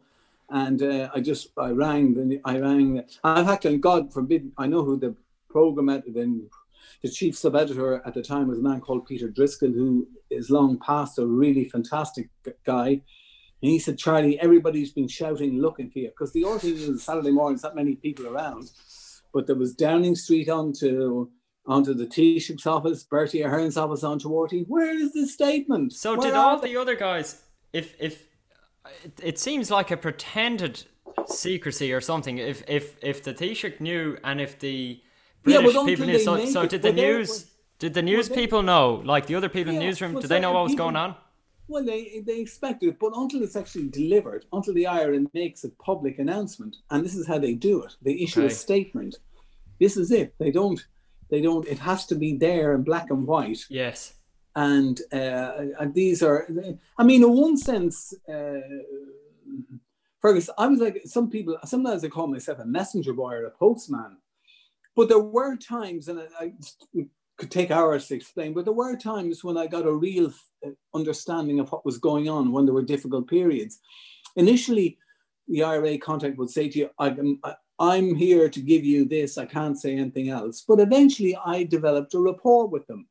And 0.50 0.82
uh, 0.84 1.10
I 1.16 1.22
just 1.22 1.50
I 1.58 1.70
rang 1.70 2.14
the 2.14 2.42
I 2.44 2.60
rang. 2.60 2.98
In 2.98 3.46
fact, 3.46 3.66
and 3.66 3.82
God 3.82 4.12
forbid, 4.12 4.52
I 4.58 4.68
know 4.68 4.84
who 4.84 4.98
the 5.00 5.16
program 5.50 5.88
then 6.08 6.50
the 7.02 7.10
chief 7.10 7.38
sub 7.38 7.56
editor 7.56 8.02
at 8.06 8.14
the 8.14 8.22
time 8.22 8.48
was 8.48 8.60
a 8.60 8.62
man 8.62 8.82
called 8.82 9.06
Peter 9.06 9.30
Driscoll, 9.30 9.72
who 9.72 10.08
is 10.30 10.50
long 10.50 10.80
past 10.80 11.20
a 11.20 11.26
really 11.26 11.66
fantastic 11.66 12.30
guy. 12.66 13.02
And 13.64 13.72
he 13.72 13.80
said, 13.80 13.98
Charlie, 13.98 14.40
everybody's 14.40 14.92
been 14.92 15.08
shouting, 15.08 15.62
looking 15.62 15.90
for 15.92 16.00
you. 16.00 16.10
Because 16.10 16.34
the 16.34 16.44
RTE 16.44 16.90
is 16.90 17.04
Saturday 17.04 17.32
mornings, 17.32 17.64
not 17.64 17.76
many 17.76 17.96
people 17.96 18.28
around. 18.28 18.72
But 19.34 19.48
there 19.48 19.56
was 19.56 19.76
Downing 19.76 20.16
Street 20.16 20.50
onto 20.50 21.30
onto 21.68 21.94
the 21.94 22.08
Taoiseach's 22.08 22.66
office, 22.66 23.04
Bertie 23.04 23.44
Ahern's 23.44 23.78
office 23.78 24.04
onto 24.04 24.30
RTE. 24.30 24.66
Where 24.68 24.98
is 24.98 25.14
the 25.14 25.28
statement? 25.28 25.94
So 25.94 26.16
Where 26.16 26.32
did 26.32 26.36
all 26.36 26.60
the 26.60 26.76
other 26.76 26.96
guys, 26.96 27.44
if 27.72 27.96
if 28.00 28.28
it, 29.04 29.20
it 29.22 29.40
seems 29.40 29.70
like 29.70 29.92
a 29.92 29.98
pretended 29.98 30.84
secrecy 31.28 31.94
or 31.94 32.02
something, 32.02 32.40
if 32.40 32.64
if 32.68 32.96
if 33.04 33.24
the 33.24 33.34
Taoiseach 33.34 33.80
knew 33.80 34.18
and 34.24 34.42
if 34.42 34.60
the 34.60 35.02
British 35.44 35.74
yeah, 35.74 35.86
people 35.86 36.06
knew, 36.06 36.20
so, 36.20 36.46
so 36.46 36.66
did 36.66 36.82
the 36.82 36.94
news 36.94 37.52
did 37.80 37.96
the 37.96 38.02
news 38.04 38.30
people 38.30 38.62
know, 38.62 39.02
like 39.06 39.26
the 39.26 39.34
other 39.34 39.50
people 39.50 39.74
yeah, 39.74 39.80
in 39.80 39.84
the 39.84 39.90
newsroom, 39.90 40.20
did 40.20 40.30
they 40.30 40.40
know 40.40 40.52
what 40.52 40.64
was 40.64 40.74
people, 40.74 40.86
going 40.86 40.96
on? 40.96 41.16
Well, 41.68 41.84
they, 41.84 42.22
they 42.28 42.40
expected 42.40 42.90
it, 42.90 43.00
but 43.00 43.14
until 43.16 43.42
it's 43.42 43.56
actually 43.56 43.88
delivered, 43.88 44.46
until 44.54 44.76
the 44.76 44.86
IRA 44.86 45.20
makes 45.34 45.64
a 45.64 45.70
public 45.70 46.20
announcement, 46.20 46.76
and 46.92 47.04
this 47.04 47.16
is 47.16 47.26
how 47.26 47.40
they 47.40 47.54
do 47.54 47.82
it. 47.84 47.96
They 48.04 48.14
issue 48.20 48.42
okay. 48.42 48.54
a 48.54 48.56
statement. 48.56 49.16
This 49.80 49.98
is 49.98 50.12
it. 50.12 50.36
They 50.38 50.52
don't. 50.52 50.86
They 51.32 51.42
don't. 51.42 51.68
It 51.68 51.80
has 51.80 52.06
to 52.08 52.16
be 52.16 52.38
there 52.38 52.76
in 52.76 52.84
black 52.84 53.10
and 53.10 53.26
white. 53.26 53.66
Yes. 53.70 54.14
And 54.56 55.02
uh, 55.12 55.52
and 55.80 55.94
these 55.94 56.22
are. 56.22 56.48
I 57.00 57.04
mean, 57.04 57.24
in 57.24 57.32
one 57.32 57.58
sense, 57.58 58.14
uh, 58.30 58.60
Fergus, 60.20 60.50
I 60.58 60.68
was 60.68 60.80
like 60.80 61.02
some 61.06 61.32
people. 61.32 61.58
Sometimes 61.64 62.04
I 62.04 62.10
call 62.10 62.28
myself 62.28 62.60
a 62.60 62.66
messenger 62.66 63.14
boy 63.14 63.32
or 63.32 63.46
a 63.46 63.52
postman, 63.52 64.18
but 64.96 65.10
there 65.10 65.20
were 65.20 65.56
times, 65.56 66.08
and 66.08 66.20
I, 66.20 66.54
I 66.98 67.06
could 67.38 67.52
take 67.52 67.72
hours 67.72 68.08
to 68.08 68.16
explain, 68.16 68.54
but 68.54 68.66
there 68.66 68.74
were 68.74 68.96
times 68.96 69.44
when 69.44 69.58
I 69.58 69.68
got 69.68 69.86
a 69.86 69.94
real 69.94 70.32
uh, 70.66 70.70
understanding 70.94 71.60
of 71.60 71.72
what 71.72 71.86
was 71.86 71.98
going 71.98 72.30
on 72.30 72.52
when 72.52 72.66
there 72.66 72.74
were 72.74 72.84
difficult 72.84 73.28
periods. 73.28 73.80
Initially, 74.36 74.98
the 75.48 75.64
IRA 75.64 75.98
contact 75.98 76.38
would 76.38 76.50
say 76.50 76.70
to 76.70 76.80
you, 76.80 76.90
I'm, 77.00 77.42
I'm 77.80 78.16
here 78.16 78.48
to 78.48 78.60
give 78.62 78.86
you 78.86 79.06
this, 79.06 79.38
I 79.38 79.46
can't 79.46 79.80
say 79.80 79.94
anything 79.98 80.30
else. 80.30 80.64
But 80.68 80.80
eventually, 80.80 81.36
I 81.44 81.64
developed 81.64 82.14
a 82.14 82.20
rapport 82.20 82.68
with 82.68 82.86
them. 82.88 83.08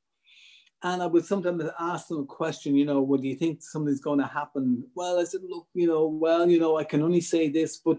And 0.82 1.02
I 1.02 1.06
would 1.06 1.26
sometimes 1.26 1.64
ask 1.78 2.08
them 2.08 2.20
a 2.20 2.24
question, 2.24 2.74
you 2.74 2.86
know, 2.86 3.02
what 3.02 3.20
do 3.20 3.28
you 3.28 3.34
think 3.34 3.60
something's 3.62 4.00
going 4.00 4.20
to 4.20 4.26
happen? 4.26 4.84
Well, 4.94 5.18
I 5.18 5.24
said, 5.24 5.42
look, 5.46 5.66
you 5.74 5.86
know, 5.86 6.06
well, 6.06 6.48
you 6.48 6.58
know, 6.58 6.78
I 6.78 6.84
can 6.84 7.02
only 7.02 7.20
say 7.20 7.50
this, 7.50 7.78
but, 7.78 7.98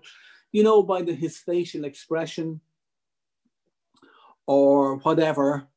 you 0.51 0.63
know, 0.63 0.81
by 0.81 1.03
the, 1.03 1.13
his 1.13 1.37
facial 1.37 1.85
expression 1.85 2.59
or 4.51 4.97
whatever, 4.97 5.67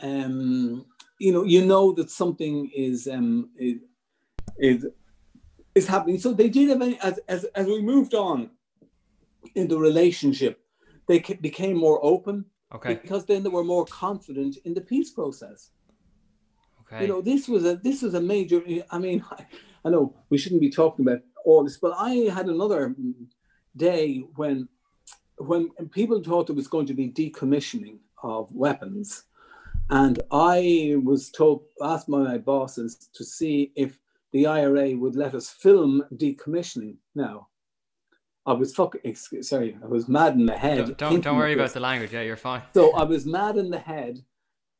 um, 0.00 0.86
you 1.18 1.32
know, 1.32 1.44
you 1.44 1.64
know 1.66 1.92
that 1.92 2.10
something 2.10 2.70
is 2.74 3.06
um, 3.06 3.50
is, 3.58 3.76
is 4.58 4.86
is 5.74 5.86
happening. 5.86 6.18
So 6.18 6.32
they 6.32 6.48
did 6.48 6.70
have, 6.70 6.82
as 7.02 7.20
as 7.28 7.44
as 7.54 7.66
we 7.66 7.82
moved 7.82 8.14
on 8.14 8.50
in 9.54 9.68
the 9.68 9.78
relationship, 9.78 10.60
they 11.08 11.18
became 11.18 11.76
more 11.76 12.00
open. 12.02 12.46
Okay. 12.74 12.94
Because 12.94 13.26
then 13.26 13.42
they 13.42 13.50
were 13.50 13.64
more 13.64 13.84
confident 13.84 14.56
in 14.64 14.72
the 14.72 14.80
peace 14.80 15.10
process. 15.10 15.70
Okay. 16.80 17.02
You 17.02 17.08
know, 17.08 17.20
this 17.20 17.46
was 17.48 17.66
a 17.66 17.76
this 17.76 18.00
was 18.00 18.14
a 18.14 18.20
major. 18.20 18.62
I 18.90 18.98
mean, 18.98 19.22
I, 19.30 19.46
I 19.84 19.90
know 19.90 20.14
we 20.30 20.38
shouldn't 20.38 20.60
be 20.60 20.70
talking 20.70 21.06
about 21.06 21.20
all 21.44 21.64
this, 21.64 21.76
but 21.76 21.92
I 21.98 22.12
had 22.36 22.46
another 22.46 22.94
day 23.76 24.24
when 24.36 24.68
when 25.38 25.70
people 25.90 26.22
thought 26.22 26.46
there 26.46 26.56
was 26.56 26.68
going 26.68 26.86
to 26.86 26.94
be 26.94 27.10
decommissioning 27.10 27.98
of 28.22 28.52
weapons 28.52 29.24
and 29.90 30.22
I 30.30 30.96
was 31.02 31.30
told, 31.30 31.64
asked 31.82 32.08
by 32.08 32.18
my 32.18 32.38
bosses 32.38 32.96
to 33.12 33.24
see 33.24 33.72
if 33.76 33.98
the 34.32 34.46
IRA 34.46 34.96
would 34.96 35.14
let 35.14 35.34
us 35.34 35.50
film 35.50 36.02
decommissioning. 36.14 36.96
Now, 37.14 37.48
I 38.46 38.54
was 38.54 38.74
fucking 38.74 39.14
sorry, 39.42 39.76
I 39.82 39.86
was 39.86 40.08
mad 40.08 40.34
in 40.34 40.46
the 40.46 40.56
head. 40.56 40.78
Don't 40.78 40.98
don't, 40.98 41.20
don't 41.20 41.36
worry 41.36 41.52
about 41.52 41.74
the 41.74 41.80
language. 41.80 42.12
Yeah, 42.12 42.22
you're 42.22 42.36
fine. 42.36 42.62
So 42.72 42.94
I 42.96 43.04
was 43.04 43.26
mad 43.26 43.56
in 43.56 43.70
the 43.70 43.78
head, 43.78 44.24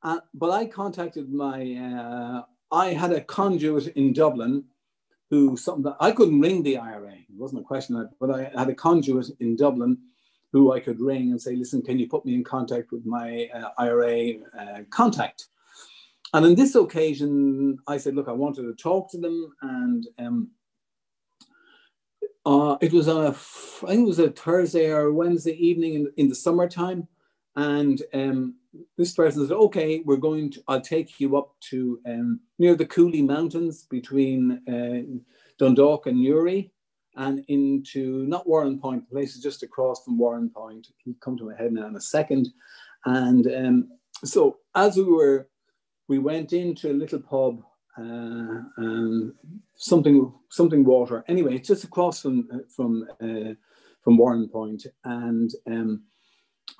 uh, 0.02 0.20
but 0.34 0.50
I 0.50 0.66
contacted 0.66 1.30
my. 1.30 1.74
Uh, 1.74 2.42
I 2.74 2.94
had 2.94 3.12
a 3.12 3.20
conduit 3.20 3.88
in 3.88 4.14
Dublin, 4.14 4.64
who 5.28 5.58
something 5.58 5.84
that 5.84 5.96
I 6.00 6.12
couldn't 6.12 6.40
ring 6.40 6.62
the 6.62 6.78
IRA. 6.78 7.12
It 7.12 7.36
wasn't 7.36 7.60
a 7.60 7.64
question, 7.64 8.08
but 8.18 8.30
I 8.30 8.50
had 8.58 8.70
a 8.70 8.74
conduit 8.74 9.26
in 9.40 9.56
Dublin 9.56 9.98
who 10.52 10.72
I 10.72 10.80
could 10.80 11.00
ring 11.00 11.30
and 11.30 11.40
say, 11.40 11.56
listen, 11.56 11.82
can 11.82 11.98
you 11.98 12.08
put 12.08 12.26
me 12.26 12.34
in 12.34 12.44
contact 12.44 12.92
with 12.92 13.06
my 13.06 13.48
uh, 13.54 13.70
IRA 13.78 14.34
uh, 14.58 14.80
contact? 14.90 15.46
And 16.34 16.46
on 16.46 16.54
this 16.54 16.74
occasion, 16.74 17.78
I 17.86 17.96
said, 17.96 18.14
look, 18.14 18.28
I 18.28 18.32
wanted 18.32 18.62
to 18.62 18.74
talk 18.74 19.10
to 19.10 19.18
them. 19.18 19.52
And 19.62 20.06
um, 20.18 20.50
uh, 22.44 22.76
it 22.80 22.92
was 22.92 23.08
on 23.08 23.26
a, 23.26 23.30
I 23.30 23.32
think 23.32 24.04
it 24.04 24.08
was 24.08 24.18
a 24.18 24.30
Thursday 24.30 24.90
or 24.90 25.12
Wednesday 25.12 25.52
evening 25.52 25.94
in, 25.94 26.12
in 26.16 26.28
the 26.28 26.34
summertime. 26.34 27.06
And 27.56 28.02
um, 28.14 28.54
this 28.96 29.12
person 29.12 29.46
said, 29.46 29.54
okay, 29.54 30.02
we're 30.04 30.16
going 30.16 30.50
to, 30.52 30.62
I'll 30.68 30.80
take 30.80 31.20
you 31.20 31.36
up 31.36 31.54
to 31.70 32.00
um, 32.06 32.40
near 32.58 32.74
the 32.74 32.86
Cooley 32.86 33.22
Mountains 33.22 33.86
between 33.90 34.62
uh, 34.66 35.20
Dundalk 35.58 36.06
and 36.06 36.18
Newry 36.18 36.71
and 37.16 37.44
into 37.48 38.26
not 38.26 38.46
Warrenpoint, 38.46 39.00
the 39.00 39.14
place 39.14 39.34
is 39.36 39.42
just 39.42 39.62
across 39.62 40.04
from 40.04 40.18
Warrenpoint. 40.18 40.86
He'll 41.04 41.14
come 41.20 41.36
to 41.38 41.44
my 41.44 41.56
head 41.56 41.72
now 41.72 41.86
in 41.86 41.96
a 41.96 42.00
second. 42.00 42.48
And 43.04 43.46
um, 43.46 43.88
so 44.24 44.58
as 44.74 44.96
we 44.96 45.04
were, 45.04 45.48
we 46.08 46.18
went 46.18 46.52
into 46.52 46.90
a 46.90 46.94
little 46.94 47.20
pub, 47.20 47.62
uh, 47.98 48.62
um, 48.78 49.34
something 49.76 50.32
something 50.50 50.84
water. 50.84 51.24
Anyway, 51.28 51.54
it's 51.56 51.68
just 51.68 51.84
across 51.84 52.22
from 52.22 52.48
from 52.74 53.06
uh, 53.20 53.54
from 54.02 54.18
Warrenpoint, 54.18 54.86
and 55.04 55.50
um, 55.66 56.02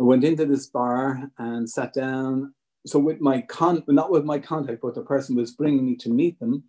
I 0.01 0.03
went 0.03 0.25
into 0.25 0.47
this 0.47 0.67
bar 0.67 1.31
and 1.39 1.69
sat 1.69 1.93
down. 1.93 2.55
So 2.87 2.99
with 2.99 3.21
my 3.21 3.43
con, 3.43 3.85
not 3.87 4.11
with 4.11 4.25
my 4.25 4.39
contact, 4.39 4.81
but 4.83 4.95
the 4.95 5.03
person 5.03 5.37
was 5.37 5.53
bringing 5.53 5.87
me 5.87 5.97
to 5.97 6.09
meet 6.09 6.41
them. 6.41 6.65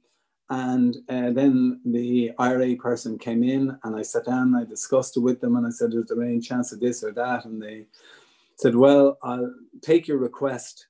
And 0.49 0.97
uh, 1.09 1.31
then 1.31 1.81
the 1.85 2.31
IRA 2.37 2.75
person 2.75 3.17
came 3.17 3.43
in 3.43 3.77
and 3.83 3.95
I 3.95 4.01
sat 4.01 4.25
down, 4.25 4.55
I 4.55 4.65
discussed 4.65 5.17
it 5.17 5.21
with 5.21 5.39
them 5.41 5.55
and 5.55 5.65
I 5.65 5.69
said, 5.69 5.93
is 5.93 6.05
there 6.07 6.21
any 6.21 6.39
chance 6.39 6.71
of 6.71 6.79
this 6.79 7.03
or 7.03 7.11
that? 7.13 7.45
And 7.45 7.61
they 7.61 7.87
said, 8.57 8.75
well, 8.75 9.17
I'll 9.23 9.53
take 9.81 10.07
your 10.07 10.17
request. 10.17 10.87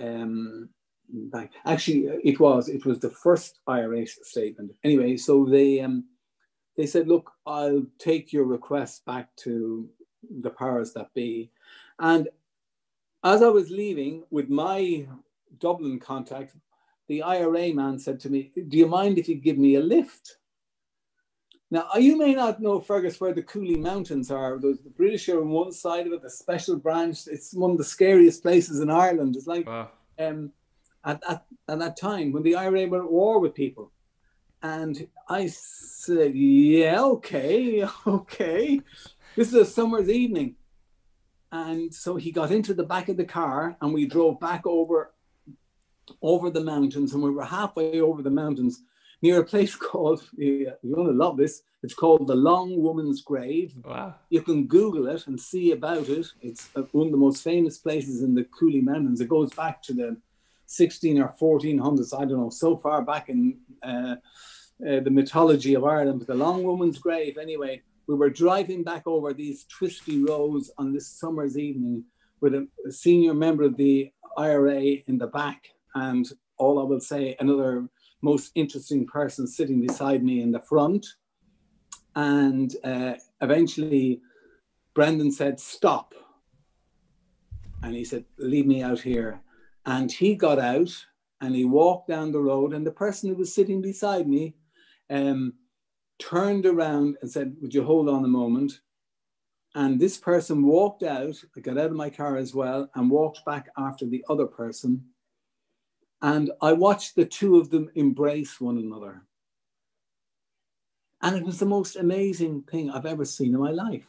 Um, 0.00 0.68
back. 1.08 1.52
Actually, 1.64 2.06
it 2.22 2.38
was, 2.40 2.68
it 2.68 2.84
was 2.84 3.00
the 3.00 3.10
first 3.10 3.60
IRA 3.66 4.06
statement. 4.06 4.72
Anyway, 4.84 5.16
so 5.16 5.44
they, 5.44 5.80
um, 5.80 6.04
they 6.76 6.86
said, 6.86 7.08
look, 7.08 7.32
I'll 7.46 7.84
take 7.98 8.32
your 8.32 8.44
request 8.44 9.04
back 9.04 9.34
to 9.36 9.88
the 10.40 10.50
powers 10.50 10.92
that 10.92 11.12
be. 11.14 11.50
And 11.98 12.28
as 13.24 13.42
I 13.42 13.48
was 13.48 13.70
leaving 13.70 14.24
with 14.30 14.48
my 14.48 15.06
Dublin 15.58 15.98
contact, 15.98 16.54
the 17.08 17.22
IRA 17.22 17.72
man 17.72 17.98
said 17.98 18.20
to 18.20 18.30
me, 18.30 18.52
Do 18.54 18.76
you 18.76 18.86
mind 18.86 19.18
if 19.18 19.28
you 19.28 19.36
give 19.36 19.58
me 19.58 19.74
a 19.76 19.80
lift? 19.80 20.36
Now, 21.70 21.88
you 21.96 22.16
may 22.16 22.34
not 22.34 22.62
know, 22.62 22.80
Fergus, 22.80 23.20
where 23.20 23.34
the 23.34 23.42
Cooley 23.42 23.76
Mountains 23.76 24.30
are. 24.30 24.58
There's 24.58 24.78
the 24.78 24.90
British 24.90 25.28
are 25.28 25.40
on 25.40 25.50
one 25.50 25.72
side 25.72 26.06
of 26.06 26.12
it, 26.14 26.22
the 26.22 26.30
special 26.30 26.76
branch. 26.76 27.26
It's 27.26 27.52
one 27.52 27.72
of 27.72 27.78
the 27.78 27.84
scariest 27.84 28.42
places 28.42 28.80
in 28.80 28.90
Ireland. 28.90 29.36
It's 29.36 29.46
like 29.46 29.66
wow. 29.66 29.90
um, 30.18 30.50
at, 31.04 31.22
at, 31.28 31.44
at 31.68 31.78
that 31.78 31.98
time 31.98 32.32
when 32.32 32.42
the 32.42 32.56
IRA 32.56 32.86
were 32.86 33.04
at 33.04 33.10
war 33.10 33.38
with 33.38 33.54
people. 33.54 33.92
And 34.62 35.08
I 35.28 35.46
said, 35.46 36.34
Yeah, 36.34 37.02
okay, 37.02 37.86
okay. 38.06 38.80
This 39.36 39.48
is 39.48 39.54
a 39.54 39.64
summer's 39.66 40.08
evening. 40.08 40.56
And 41.52 41.94
so 41.94 42.16
he 42.16 42.32
got 42.32 42.50
into 42.50 42.74
the 42.74 42.84
back 42.84 43.08
of 43.08 43.16
the 43.16 43.24
car 43.24 43.76
and 43.80 43.94
we 43.94 44.06
drove 44.06 44.40
back 44.40 44.66
over 44.66 45.14
over 46.22 46.50
the 46.50 46.64
mountains, 46.64 47.14
and 47.14 47.22
we 47.22 47.30
were 47.30 47.44
halfway 47.44 48.00
over 48.00 48.22
the 48.22 48.30
mountains 48.30 48.82
near 49.22 49.40
a 49.40 49.44
place 49.44 49.74
called, 49.88 50.22
you're 50.36 50.76
going 50.94 51.06
to 51.06 51.12
love 51.12 51.36
this, 51.36 51.62
it's 51.82 51.94
called 51.94 52.26
the 52.26 52.34
Long 52.34 52.80
Woman's 52.82 53.22
Grave. 53.22 53.74
Wow. 53.84 54.16
You 54.30 54.42
can 54.42 54.66
Google 54.66 55.08
it 55.08 55.26
and 55.26 55.40
see 55.40 55.72
about 55.72 56.08
it. 56.08 56.26
It's 56.42 56.68
uh, 56.74 56.82
one 56.92 57.06
of 57.06 57.12
the 57.12 57.18
most 57.18 57.44
famous 57.44 57.78
places 57.78 58.22
in 58.22 58.34
the 58.34 58.44
Cooley 58.44 58.80
Mountains. 58.80 59.20
It 59.20 59.28
goes 59.28 59.52
back 59.52 59.82
to 59.84 59.92
the 59.92 60.16
16 60.66 61.20
or 61.20 61.34
1400s, 61.40 62.14
I 62.14 62.24
don't 62.24 62.40
know, 62.40 62.50
so 62.50 62.76
far 62.76 63.02
back 63.02 63.28
in 63.28 63.58
uh, 63.82 64.16
uh, 64.86 65.00
the 65.00 65.10
mythology 65.10 65.74
of 65.74 65.84
Ireland. 65.84 66.24
The 66.26 66.34
Long 66.34 66.64
Woman's 66.64 66.98
Grave, 66.98 67.38
anyway, 67.38 67.82
we 68.06 68.16
were 68.16 68.30
driving 68.30 68.82
back 68.82 69.06
over 69.06 69.32
these 69.32 69.64
twisty 69.64 70.22
roads 70.22 70.70
on 70.78 70.92
this 70.92 71.06
summer's 71.06 71.56
evening 71.56 72.04
with 72.40 72.54
a, 72.54 72.68
a 72.86 72.92
senior 72.92 73.34
member 73.34 73.64
of 73.64 73.76
the 73.76 74.12
IRA 74.36 74.80
in 75.06 75.18
the 75.18 75.26
back 75.26 75.70
and 75.94 76.28
all 76.56 76.78
I 76.78 76.84
will 76.84 77.00
say, 77.00 77.36
another 77.40 77.88
most 78.22 78.52
interesting 78.54 79.06
person 79.06 79.46
sitting 79.46 79.80
beside 79.86 80.22
me 80.22 80.42
in 80.42 80.50
the 80.50 80.60
front. 80.60 81.06
And 82.16 82.74
uh, 82.84 83.14
eventually, 83.40 84.20
Brendan 84.94 85.30
said, 85.30 85.60
Stop. 85.60 86.14
And 87.82 87.94
he 87.94 88.04
said, 88.04 88.24
Leave 88.38 88.66
me 88.66 88.82
out 88.82 89.00
here. 89.00 89.40
And 89.86 90.10
he 90.10 90.34
got 90.34 90.58
out 90.58 90.90
and 91.40 91.54
he 91.54 91.64
walked 91.64 92.08
down 92.08 92.32
the 92.32 92.40
road. 92.40 92.74
And 92.74 92.86
the 92.86 92.90
person 92.90 93.28
who 93.28 93.36
was 93.36 93.54
sitting 93.54 93.80
beside 93.80 94.28
me 94.28 94.56
um, 95.10 95.54
turned 96.18 96.66
around 96.66 97.16
and 97.22 97.30
said, 97.30 97.56
Would 97.60 97.72
you 97.72 97.84
hold 97.84 98.08
on 98.08 98.24
a 98.24 98.28
moment? 98.28 98.80
And 99.74 100.00
this 100.00 100.16
person 100.16 100.64
walked 100.64 101.04
out, 101.04 101.36
I 101.56 101.60
got 101.60 101.78
out 101.78 101.90
of 101.90 101.92
my 101.92 102.10
car 102.10 102.36
as 102.36 102.54
well, 102.54 102.90
and 102.94 103.10
walked 103.10 103.44
back 103.44 103.68
after 103.76 104.06
the 104.06 104.24
other 104.28 104.46
person. 104.46 105.04
And 106.20 106.50
I 106.60 106.72
watched 106.72 107.14
the 107.14 107.24
two 107.24 107.56
of 107.56 107.70
them 107.70 107.90
embrace 107.94 108.60
one 108.60 108.78
another. 108.78 109.22
And 111.22 111.36
it 111.36 111.44
was 111.44 111.58
the 111.58 111.66
most 111.66 111.96
amazing 111.96 112.62
thing 112.62 112.90
I've 112.90 113.06
ever 113.06 113.24
seen 113.24 113.54
in 113.54 113.60
my 113.60 113.70
life. 113.70 114.06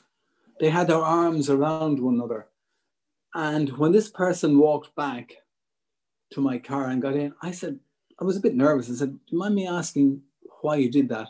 They 0.59 0.69
had 0.69 0.87
their 0.87 0.97
arms 0.97 1.49
around 1.49 1.99
one 1.99 2.15
another. 2.15 2.47
And 3.33 3.69
when 3.77 3.91
this 3.91 4.09
person 4.09 4.57
walked 4.57 4.95
back 4.95 5.33
to 6.31 6.41
my 6.41 6.57
car 6.57 6.87
and 6.87 7.01
got 7.01 7.15
in, 7.15 7.33
I 7.41 7.51
said, 7.51 7.79
I 8.19 8.23
was 8.23 8.37
a 8.37 8.41
bit 8.41 8.55
nervous. 8.55 8.89
I 8.89 8.93
said, 8.93 9.13
Do 9.13 9.19
you 9.27 9.37
mind 9.37 9.55
me 9.55 9.67
asking 9.67 10.21
why 10.61 10.75
you 10.75 10.91
did 10.91 11.09
that? 11.09 11.29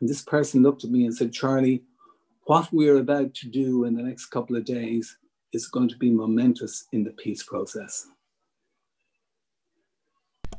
And 0.00 0.08
this 0.08 0.22
person 0.22 0.62
looked 0.62 0.84
at 0.84 0.90
me 0.90 1.04
and 1.04 1.14
said, 1.14 1.32
Charlie, 1.32 1.84
what 2.44 2.72
we're 2.72 2.98
about 2.98 3.34
to 3.34 3.48
do 3.48 3.84
in 3.84 3.94
the 3.94 4.02
next 4.02 4.26
couple 4.26 4.56
of 4.56 4.64
days 4.64 5.16
is 5.52 5.68
going 5.68 5.88
to 5.88 5.96
be 5.96 6.10
momentous 6.10 6.86
in 6.92 7.04
the 7.04 7.10
peace 7.12 7.42
process. 7.42 8.06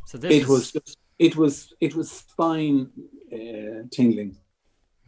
So 0.08 0.18
this 0.18 0.32
it 0.32 0.42
is... 0.44 0.48
was 0.48 0.72
just, 0.72 0.98
it 1.20 1.36
was 1.36 1.74
it 1.82 1.94
was 1.94 2.10
spine 2.10 2.90
uh, 3.32 3.84
tingling. 3.92 4.38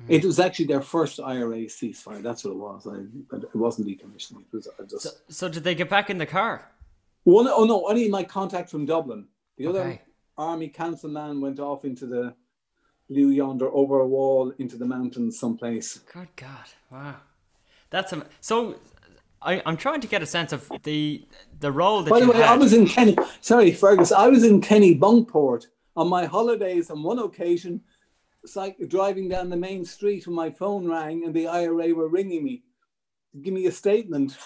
Mm. 0.01 0.05
It 0.09 0.25
was 0.25 0.41
actually 0.41 0.65
their 0.65 0.81
first 0.81 1.21
IRA 1.21 1.61
ceasefire. 1.77 2.21
That's 2.21 2.43
what 2.43 2.51
it 2.51 2.57
was. 2.57 2.85
I, 2.85 2.97
it 3.37 3.55
wasn't 3.55 3.87
decommissioning. 3.87 4.41
It 4.41 4.53
was 4.53 4.67
just. 4.91 5.03
So, 5.03 5.09
so, 5.29 5.47
did 5.47 5.63
they 5.63 5.73
get 5.73 5.89
back 5.89 6.09
in 6.09 6.17
the 6.17 6.25
car? 6.25 6.69
One, 7.23 7.47
oh 7.47 7.63
no, 7.63 7.87
only 7.87 8.09
my 8.09 8.23
contact 8.23 8.69
from 8.69 8.85
Dublin. 8.85 9.27
The 9.57 9.67
okay. 9.67 9.79
other 9.79 9.99
army 10.37 10.67
councilman 10.67 11.39
went 11.39 11.61
off 11.61 11.85
into 11.85 12.05
the 12.05 12.33
blue 13.09 13.29
yonder 13.29 13.69
over 13.71 14.01
a 14.01 14.07
wall 14.07 14.51
into 14.59 14.75
the 14.75 14.85
mountains 14.85 15.39
someplace. 15.39 15.99
Good 16.13 16.27
God! 16.35 16.67
Wow, 16.91 17.15
that's 17.89 18.11
a, 18.11 18.25
so. 18.41 18.75
I, 19.41 19.61
I'm 19.65 19.77
trying 19.77 20.01
to 20.01 20.07
get 20.07 20.21
a 20.21 20.25
sense 20.25 20.51
of 20.51 20.69
the 20.83 21.25
the 21.59 21.71
role 21.71 22.03
that. 22.03 22.09
By 22.09 22.19
the 22.19 22.27
way, 22.27 22.37
had. 22.37 22.49
I 22.49 22.57
was 22.57 22.73
in 22.73 22.87
Kenny. 22.87 23.17
Sorry, 23.41 23.71
Fergus. 23.71 24.11
I 24.11 24.27
was 24.27 24.43
in 24.43 24.61
Kennebunkport 24.61 25.67
on 25.95 26.09
my 26.09 26.25
holidays. 26.25 26.89
On 26.89 27.03
one 27.03 27.19
occasion, 27.19 27.81
it's 28.43 28.55
like 28.55 28.77
driving 28.87 29.29
down 29.29 29.49
the 29.49 29.57
main 29.57 29.85
street, 29.85 30.27
and 30.27 30.35
my 30.35 30.49
phone 30.49 30.87
rang, 30.87 31.23
and 31.25 31.33
the 31.33 31.47
IRA 31.47 31.93
were 31.93 32.09
ringing 32.09 32.43
me 32.43 32.63
to 33.31 33.37
give 33.37 33.53
me 33.53 33.65
a 33.67 33.71
statement. 33.71 34.37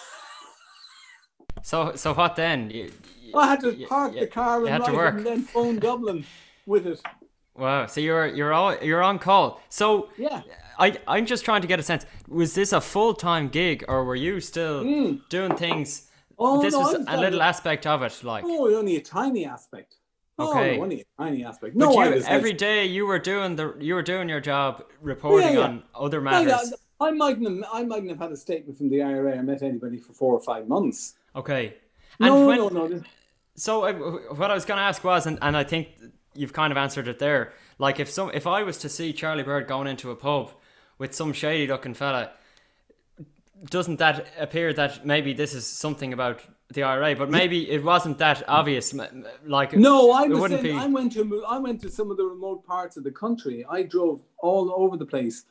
So, 1.62 1.92
so 1.94 2.12
what 2.12 2.36
then? 2.36 2.70
You, 2.70 2.92
you, 3.20 3.34
I 3.34 3.46
had 3.46 3.60
to 3.60 3.72
park 3.86 4.14
you, 4.14 4.20
the 4.20 4.26
car 4.26 4.66
and, 4.66 4.86
ride 4.86 5.14
and 5.14 5.26
then 5.26 5.42
phone 5.42 5.78
Dublin 5.78 6.24
with 6.66 6.86
it. 6.86 7.00
Wow. 7.56 7.86
So 7.86 8.00
you're 8.00 8.26
you're 8.26 8.52
all 8.52 8.76
you're 8.82 9.00
on 9.00 9.20
call. 9.20 9.62
So 9.68 10.08
yeah. 10.18 10.42
I 10.78 10.98
I'm 11.06 11.26
just 11.26 11.44
trying 11.44 11.62
to 11.62 11.68
get 11.68 11.78
a 11.78 11.82
sense. 11.82 12.06
Was 12.28 12.54
this 12.54 12.72
a 12.72 12.80
full 12.80 13.14
time 13.14 13.48
gig 13.48 13.84
or 13.88 14.04
were 14.04 14.16
you 14.16 14.40
still 14.40 14.84
mm. 14.84 15.20
doing 15.28 15.56
things? 15.56 16.10
Oh, 16.38 16.60
this 16.60 16.72
no, 16.72 16.80
was 16.80 17.04
a 17.06 17.16
little 17.16 17.42
aspect 17.42 17.86
of 17.86 18.02
it, 18.02 18.24
like. 18.24 18.44
Oh, 18.44 18.74
only 18.74 18.96
a 18.96 19.00
tiny 19.00 19.46
aspect. 19.46 19.96
Okay. 20.38 20.72
Oh, 20.72 20.76
no, 20.76 20.82
only 20.82 21.00
a 21.02 21.22
tiny 21.22 21.44
aspect. 21.44 21.76
No, 21.76 22.02
you, 22.02 22.22
every 22.26 22.52
day 22.52 22.86
you 22.86 23.06
were 23.06 23.20
doing 23.20 23.54
the 23.54 23.76
you 23.78 23.94
were 23.94 24.02
doing 24.02 24.28
your 24.28 24.40
job, 24.40 24.84
reporting 25.00 25.50
yeah, 25.50 25.60
yeah. 25.60 25.64
on 25.64 25.82
other 25.94 26.20
matters. 26.20 26.70
Yeah, 26.70 26.76
I 27.06 27.12
mightn't 27.12 27.46
have, 27.46 27.70
I 27.72 27.84
mightn't 27.84 28.10
have 28.10 28.18
had 28.18 28.32
a 28.32 28.36
statement 28.36 28.76
from 28.76 28.88
the 28.88 29.02
IRA. 29.02 29.38
I 29.38 29.42
met 29.42 29.62
anybody 29.62 29.98
for 29.98 30.12
four 30.12 30.34
or 30.34 30.40
five 30.40 30.66
months. 30.66 31.14
Okay. 31.36 31.76
And 32.18 32.28
no, 32.28 32.46
when, 32.46 32.58
no, 32.58 32.68
no. 32.68 33.02
So 33.54 33.84
uh, 33.84 33.92
what 34.34 34.50
I 34.50 34.54
was 34.54 34.64
going 34.64 34.78
to 34.78 34.84
ask 34.84 35.02
was, 35.04 35.26
and, 35.26 35.38
and 35.40 35.56
I 35.56 35.62
think 35.64 35.88
you've 36.34 36.52
kind 36.52 36.72
of 36.72 36.76
answered 36.76 37.06
it 37.06 37.18
there. 37.20 37.52
Like 37.78 38.00
if 38.00 38.10
some 38.10 38.30
if 38.34 38.46
I 38.46 38.62
was 38.64 38.78
to 38.78 38.88
see 38.88 39.12
Charlie 39.12 39.42
Bird 39.44 39.68
going 39.68 39.86
into 39.86 40.10
a 40.10 40.16
pub 40.16 40.52
with 40.98 41.14
some 41.14 41.32
shady 41.32 41.66
looking 41.66 41.94
fella, 41.94 42.30
doesn't 43.70 43.98
that 43.98 44.26
appear 44.38 44.72
that 44.72 45.06
maybe 45.06 45.32
this 45.32 45.54
is 45.54 45.66
something 45.66 46.12
about 46.12 46.40
the 46.72 46.82
IRA? 46.82 47.14
But 47.14 47.30
maybe 47.30 47.70
it 47.70 47.82
wasn't 47.82 48.18
that 48.18 48.42
obvious. 48.48 48.94
Like 49.46 49.72
no, 49.74 50.12
I 50.12 50.26
was 50.26 50.50
saying, 50.50 50.62
be... 50.62 50.72
I 50.72 50.86
went 50.86 51.12
to 51.12 51.44
I 51.46 51.58
went 51.58 51.80
to 51.82 51.90
some 51.90 52.10
of 52.10 52.16
the 52.16 52.24
remote 52.24 52.64
parts 52.66 52.96
of 52.96 53.04
the 53.04 53.10
country. 53.10 53.64
I 53.68 53.82
drove 53.82 54.22
all 54.38 54.72
over 54.76 54.96
the 54.96 55.06
place. 55.06 55.44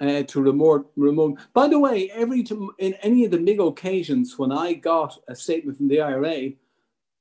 Uh, 0.00 0.24
to 0.24 0.42
remote 0.42 0.90
remote. 0.96 1.38
By 1.52 1.68
the 1.68 1.78
way, 1.78 2.10
every 2.10 2.44
in 2.78 2.94
any 2.94 3.24
of 3.24 3.30
the 3.30 3.38
big 3.38 3.60
occasions 3.60 4.36
when 4.36 4.50
I 4.50 4.72
got 4.72 5.16
a 5.28 5.36
statement 5.36 5.76
from 5.76 5.86
the 5.86 6.00
IRA, 6.00 6.50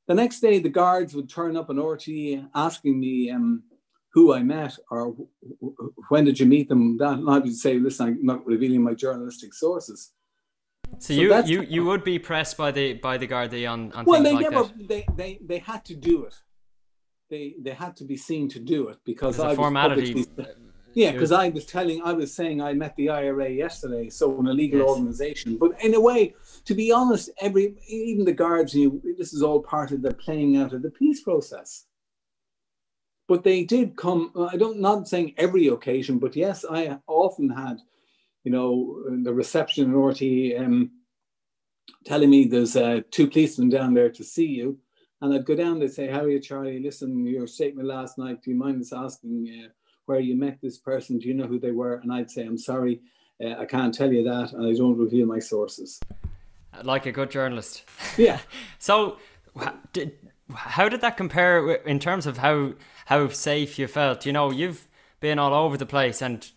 the 0.08 0.16
next 0.16 0.40
day 0.40 0.58
the 0.58 0.70
guards 0.70 1.14
would 1.14 1.30
turn 1.30 1.56
up 1.56 1.70
an 1.70 1.78
RTE 1.78 2.50
asking 2.56 3.00
me, 3.00 3.30
um, 3.30 3.62
who 4.14 4.34
I 4.34 4.44
met 4.44 4.78
or 4.92 5.16
when 6.10 6.26
did 6.26 6.40
you 6.40 6.46
meet 6.46 6.70
them? 6.70 6.98
That 6.98 7.14
and 7.20 7.30
I 7.30 7.40
would 7.40 7.56
say, 7.56 7.80
listen, 7.80 8.08
I'm 8.08 8.26
not 8.26 8.46
revealing 8.46 8.84
my 8.84 8.94
journalistic 8.94 9.54
sources. 9.54 10.12
So, 11.00 11.14
so 11.14 11.14
you 11.14 11.44
you 11.46 11.62
you 11.64 11.86
would 11.86 12.04
be 12.04 12.20
pressed 12.20 12.56
by 12.56 12.72
the 12.72 12.94
by 12.94 13.18
the 13.18 13.28
Gardaí 13.28 13.70
on, 13.70 13.92
on 13.94 14.06
well, 14.06 14.22
they 14.22 14.34
like 14.34 14.52
never 14.52 14.64
that. 14.64 14.88
they, 14.88 15.06
they 15.16 15.40
they 15.44 15.58
had 15.58 15.84
to 15.86 15.96
do 15.96 16.26
it. 16.26 16.36
They 17.30 17.56
they 17.60 17.72
had 17.72 17.96
to 17.98 18.04
be 18.04 18.16
seen 18.16 18.48
to 18.50 18.60
do 18.60 18.90
it 18.90 19.00
because 19.04 19.40
I 19.40 19.56
formality. 19.56 20.26
Publicly, 20.26 20.54
yeah, 20.94 21.12
because 21.12 21.32
I 21.32 21.50
was 21.50 21.66
telling, 21.66 22.04
I 22.04 22.14
was 22.14 22.32
saying 22.32 22.62
I 22.62 22.74
met 22.74 22.96
the 22.98 23.10
IRA 23.10 23.50
yesterday, 23.50 24.10
so 24.10 24.40
an 24.40 24.46
illegal 24.46 24.82
yes. 24.82 24.90
organization. 24.90 25.58
But 25.58 25.72
in 25.84 25.96
a 25.96 26.00
way, 26.00 26.36
to 26.66 26.76
be 26.76 26.92
honest, 26.92 27.32
every 27.42 27.76
even 27.88 28.26
the 28.26 28.34
guards 28.34 28.76
knew 28.76 29.02
this 29.18 29.34
is 29.34 29.42
all 29.42 29.60
part 29.60 29.92
of 29.92 30.04
the 30.04 30.14
playing 30.14 30.58
out 30.58 30.72
of 30.72 30.84
the 30.84 30.92
peace 30.92 31.24
process 31.24 31.86
but 33.28 33.44
they 33.44 33.64
did 33.64 33.96
come. 33.96 34.32
I 34.38 34.58
don't 34.58 34.80
not 34.80 35.08
saying 35.08 35.34
every 35.38 35.68
occasion, 35.68 36.20
but 36.20 36.36
yes, 36.36 36.66
I 36.70 37.00
often 37.08 37.50
had, 37.50 37.78
you 38.44 38.52
know, 38.52 39.04
the 39.24 39.34
reception 39.34 39.86
in 39.86 39.96
RT 39.96 40.62
um, 40.62 40.92
telling 42.06 42.30
me 42.30 42.46
there's 42.46 42.76
uh, 42.76 43.02
two 43.12 43.28
policemen 43.30 43.70
down 43.70 43.94
there 43.94 44.10
to 44.10 44.24
see 44.24 44.46
you, 44.46 44.78
and 45.22 45.34
I'd 45.34 45.46
go 45.46 45.56
down. 45.56 45.80
They'd 45.80 45.94
say, 45.94 46.08
"How 46.08 46.22
are 46.22 46.30
you, 46.30 46.40
Charlie? 46.40 46.80
Listen, 46.80 47.26
your 47.26 47.48
statement 47.48 47.88
last 47.88 48.18
night. 48.18 48.42
Do 48.44 48.52
you 48.52 48.58
mind 48.58 48.82
us 48.82 48.94
asking 48.94 49.64
uh, 49.66 49.70
where 50.06 50.20
you 50.20 50.36
met 50.36 50.60
this 50.62 50.78
person? 50.78 51.18
Do 51.18 51.28
you 51.28 51.34
know 51.34 51.48
who 51.48 51.60
they 51.60 51.72
were?" 51.72 51.96
And 51.96 52.12
I'd 52.12 52.32
say, 52.32 52.46
"I'm 52.46 52.58
sorry, 52.58 53.02
uh, 53.44 53.56
I 53.58 53.66
can't 53.66 53.94
tell 53.94 54.12
you 54.12 54.24
that, 54.24 54.52
and 54.54 54.68
I 54.68 54.74
don't 54.74 54.98
reveal 54.98 55.26
my 55.26 55.40
sources." 55.40 56.00
Like 56.84 57.06
a 57.06 57.12
good 57.12 57.30
journalist. 57.30 57.84
Yeah. 58.18 58.40
so, 58.80 59.18
did 59.94 60.18
how 60.54 60.90
did 60.90 61.02
that 61.02 61.18
compare 61.18 61.74
in 61.76 62.00
terms 62.00 62.26
of 62.26 62.38
how 62.38 62.74
how 63.06 63.28
safe 63.30 63.80
you 63.80 63.88
felt? 63.88 64.26
You 64.26 64.34
know, 64.34 64.52
you've 64.52 64.88
been 65.20 65.40
all 65.40 65.54
over 65.54 65.78
the 65.78 65.86
place 65.86 66.22
and 66.22 66.50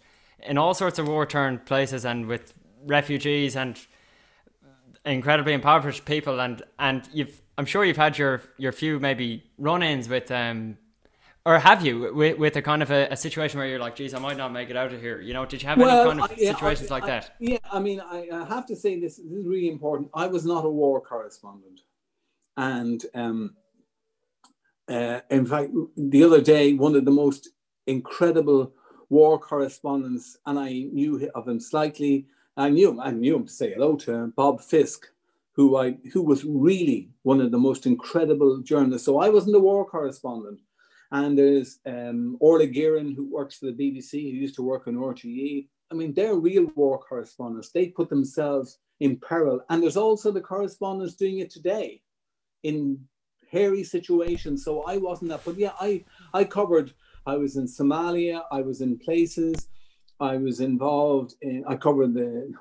in 0.42 0.58
all 0.58 0.74
sorts 0.74 0.98
of 0.98 1.08
war 1.08 1.26
torn 1.26 1.58
places 1.58 2.04
and 2.04 2.26
with 2.26 2.52
refugees 2.84 3.56
and 3.56 3.78
incredibly 5.04 5.52
impoverished 5.52 6.04
people 6.04 6.40
and 6.40 6.62
and 6.78 7.08
you've 7.12 7.40
I'm 7.58 7.66
sure 7.66 7.84
you've 7.84 7.96
had 7.96 8.18
your 8.18 8.42
your 8.58 8.72
few 8.72 8.98
maybe 8.98 9.44
run-ins 9.56 10.08
with 10.08 10.30
um 10.30 10.78
or 11.46 11.60
have 11.60 11.86
you 11.86 12.12
with, 12.12 12.38
with 12.38 12.56
a 12.56 12.62
kind 12.62 12.82
of 12.82 12.90
a, 12.90 13.06
a, 13.12 13.16
situation 13.16 13.60
where 13.60 13.68
you're 13.68 13.78
like, 13.78 13.94
geez, 13.94 14.14
I 14.14 14.18
might 14.18 14.36
not 14.36 14.52
make 14.52 14.68
it 14.68 14.76
out 14.76 14.92
of 14.92 15.00
here? 15.00 15.20
You 15.20 15.32
know, 15.32 15.46
did 15.46 15.62
you 15.62 15.68
have 15.68 15.78
well, 15.78 16.10
any 16.10 16.20
kind 16.20 16.32
of 16.32 16.36
I, 16.36 16.42
yeah, 16.42 16.52
situations 16.52 16.90
I, 16.90 16.94
like 16.94 17.04
I, 17.04 17.06
that? 17.06 17.36
Yeah, 17.38 17.58
I 17.70 17.78
mean, 17.78 18.00
I, 18.00 18.44
have 18.48 18.66
to 18.66 18.74
say 18.74 18.98
this, 18.98 19.18
this 19.18 19.26
is 19.26 19.46
really 19.46 19.68
important. 19.68 20.10
I 20.12 20.26
was 20.26 20.44
not 20.44 20.64
a 20.64 20.68
war 20.68 21.00
correspondent, 21.00 21.82
and 22.56 23.00
um, 23.14 23.54
uh, 24.88 25.20
in 25.30 25.46
fact, 25.46 25.70
the 25.96 26.22
other 26.24 26.40
day, 26.40 26.74
one 26.74 26.94
of 26.94 27.04
the 27.04 27.10
most 27.10 27.50
incredible 27.86 28.72
war 29.08 29.38
correspondents, 29.38 30.36
and 30.46 30.58
I 30.58 30.88
knew 30.92 31.30
of 31.34 31.48
him 31.48 31.60
slightly. 31.60 32.26
I 32.56 32.70
knew 32.70 32.90
him. 32.90 33.00
I 33.00 33.10
knew 33.10 33.36
him 33.36 33.46
to 33.46 33.52
say 33.52 33.72
hello 33.72 33.96
to 33.96 34.12
him, 34.12 34.32
Bob 34.36 34.60
Fisk, 34.60 35.06
who 35.52 35.76
I 35.76 35.96
who 36.12 36.22
was 36.22 36.44
really 36.44 37.10
one 37.22 37.40
of 37.40 37.50
the 37.50 37.58
most 37.58 37.86
incredible 37.86 38.58
journalists. 38.58 39.06
So 39.06 39.18
I 39.20 39.28
wasn't 39.28 39.56
a 39.56 39.60
war 39.60 39.84
correspondent. 39.84 40.60
And 41.12 41.38
there's 41.38 41.78
um, 41.86 42.36
Orla 42.40 42.66
Guerin, 42.66 43.14
who 43.14 43.30
works 43.30 43.56
for 43.56 43.66
the 43.66 43.72
BBC, 43.72 44.12
who 44.12 44.36
used 44.36 44.56
to 44.56 44.62
work 44.62 44.88
on 44.88 44.96
RTE. 44.96 45.68
I 45.90 45.94
mean, 45.94 46.12
they're 46.12 46.34
real 46.34 46.66
war 46.74 46.98
correspondents. 46.98 47.70
They 47.70 47.88
put 47.88 48.08
themselves 48.08 48.78
in 48.98 49.16
peril. 49.16 49.60
And 49.70 49.80
there's 49.80 49.96
also 49.96 50.32
the 50.32 50.40
correspondents 50.40 51.14
doing 51.14 51.38
it 51.38 51.50
today 51.50 52.02
in 52.64 52.98
hairy 53.50 53.84
situation. 53.84 54.56
So 54.56 54.82
I 54.82 54.96
wasn't 54.96 55.30
that, 55.30 55.44
but 55.44 55.56
yeah, 55.56 55.72
I 55.80 56.04
I 56.34 56.44
covered. 56.44 56.92
I 57.26 57.36
was 57.36 57.56
in 57.56 57.66
Somalia. 57.66 58.42
I 58.52 58.62
was 58.62 58.80
in 58.80 58.98
places. 58.98 59.68
I 60.20 60.36
was 60.36 60.60
involved 60.60 61.34
in. 61.42 61.64
I 61.68 61.76
covered 61.76 62.14
the 62.14 62.52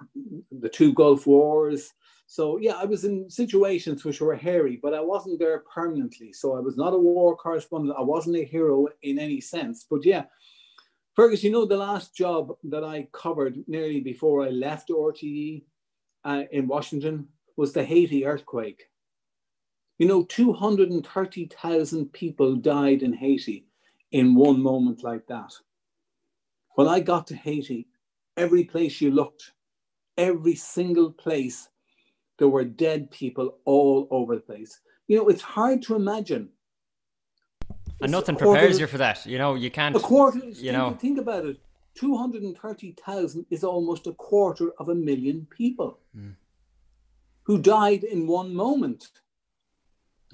the 0.51 0.69
two 0.69 0.93
Gulf 0.93 1.27
wars. 1.27 1.93
So 2.27 2.57
yeah, 2.57 2.73
I 2.73 2.85
was 2.85 3.05
in 3.05 3.29
situations 3.29 4.03
which 4.03 4.19
were 4.19 4.35
hairy, 4.35 4.79
but 4.81 4.93
I 4.93 5.01
wasn't 5.01 5.39
there 5.39 5.63
permanently. 5.73 6.33
So 6.33 6.55
I 6.55 6.59
was 6.59 6.75
not 6.75 6.93
a 6.93 6.97
war 6.97 7.35
correspondent. 7.37 7.95
I 7.97 8.01
wasn't 8.01 8.37
a 8.37 8.43
hero 8.43 8.87
in 9.03 9.19
any 9.19 9.39
sense. 9.39 9.85
But 9.89 10.03
yeah, 10.03 10.23
Fergus, 11.15 11.43
you 11.43 11.51
know, 11.51 11.65
the 11.65 11.77
last 11.77 12.15
job 12.15 12.53
that 12.63 12.83
I 12.83 13.07
covered 13.13 13.63
nearly 13.67 14.01
before 14.01 14.43
I 14.43 14.49
left 14.49 14.89
RTE 14.89 15.63
uh, 16.25 16.43
in 16.51 16.67
Washington 16.67 17.27
was 17.55 17.71
the 17.71 17.85
Haiti 17.85 18.25
earthquake. 18.25 18.83
You 19.97 20.07
know, 20.07 20.23
230,000 20.23 22.11
people 22.13 22.55
died 22.55 23.01
in 23.01 23.13
Haiti 23.13 23.65
in 24.11 24.35
one 24.35 24.61
moment 24.61 25.03
like 25.03 25.25
that. 25.27 25.53
When 26.75 26.87
I 26.87 26.99
got 26.99 27.27
to 27.27 27.35
Haiti, 27.35 27.87
every 28.35 28.65
place 28.65 28.99
you 28.99 29.11
looked, 29.11 29.53
every 30.17 30.55
single 30.55 31.11
place, 31.11 31.69
there 32.37 32.49
were 32.49 32.65
dead 32.65 33.09
people 33.11 33.59
all 33.63 34.07
over 34.11 34.35
the 34.35 34.41
place. 34.41 34.81
You 35.07 35.17
know, 35.17 35.29
it's 35.29 35.41
hard 35.41 35.81
to 35.83 35.95
imagine. 35.95 36.49
And 38.01 38.11
nothing 38.11 38.35
prepares 38.35 38.79
you 38.79 38.87
for 38.87 38.97
that. 38.97 39.25
You 39.25 39.37
know, 39.37 39.55
you 39.55 39.71
can't. 39.71 39.95
A 39.95 39.99
quarter. 39.99 40.39
You 40.39 40.53
think, 40.53 40.73
know, 40.73 40.97
think 40.99 41.17
about 41.19 41.45
it. 41.45 41.57
Two 41.93 42.17
hundred 42.17 42.43
and 42.43 42.57
thirty 42.57 42.93
thousand 43.05 43.45
is 43.49 43.63
almost 43.63 44.05
a 44.07 44.11
quarter 44.13 44.71
of 44.79 44.89
a 44.89 44.95
million 44.95 45.47
people 45.49 45.99
Mm. 46.17 46.35
who 47.43 47.57
died 47.61 48.03
in 48.03 48.27
one 48.27 48.53
moment. 48.53 49.11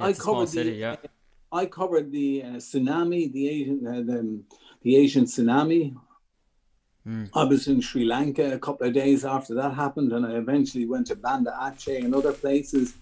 Yeah, 0.01 0.07
I 0.07 0.09
it's 0.09 0.19
a 0.19 0.23
small 0.23 0.35
covered 0.35 0.49
city. 0.49 0.71
the, 0.71 0.77
Yeah. 0.77 0.95
I 1.51 1.65
covered 1.65 2.11
the 2.11 2.43
uh, 2.43 2.47
tsunami, 2.57 3.31
the 3.31 3.49
Asian, 3.49 3.87
uh, 3.87 3.91
the, 3.91 4.41
the 4.83 4.95
Asian 4.95 5.25
tsunami. 5.25 5.95
Mm. 7.07 7.29
I 7.33 7.43
was 7.43 7.67
in 7.67 7.81
Sri 7.81 8.05
Lanka 8.05 8.53
a 8.53 8.59
couple 8.59 8.87
of 8.87 8.93
days 8.93 9.25
after 9.25 9.53
that 9.55 9.73
happened, 9.73 10.13
and 10.13 10.25
I 10.25 10.33
eventually 10.37 10.85
went 10.85 11.07
to 11.07 11.15
Banda 11.15 11.55
Aceh 11.59 12.03
and 12.03 12.15
other 12.15 12.31
places. 12.31 12.95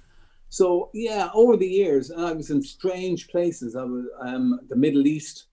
So 0.50 0.90
yeah, 0.94 1.30
over 1.34 1.58
the 1.58 1.68
years, 1.68 2.12
I 2.12 2.32
was 2.32 2.50
in 2.50 2.62
strange 2.64 3.28
places. 3.28 3.76
I 3.76 3.84
was 3.84 4.06
um, 4.20 4.60
the 4.68 4.76
Middle 4.76 5.06
East 5.06 5.46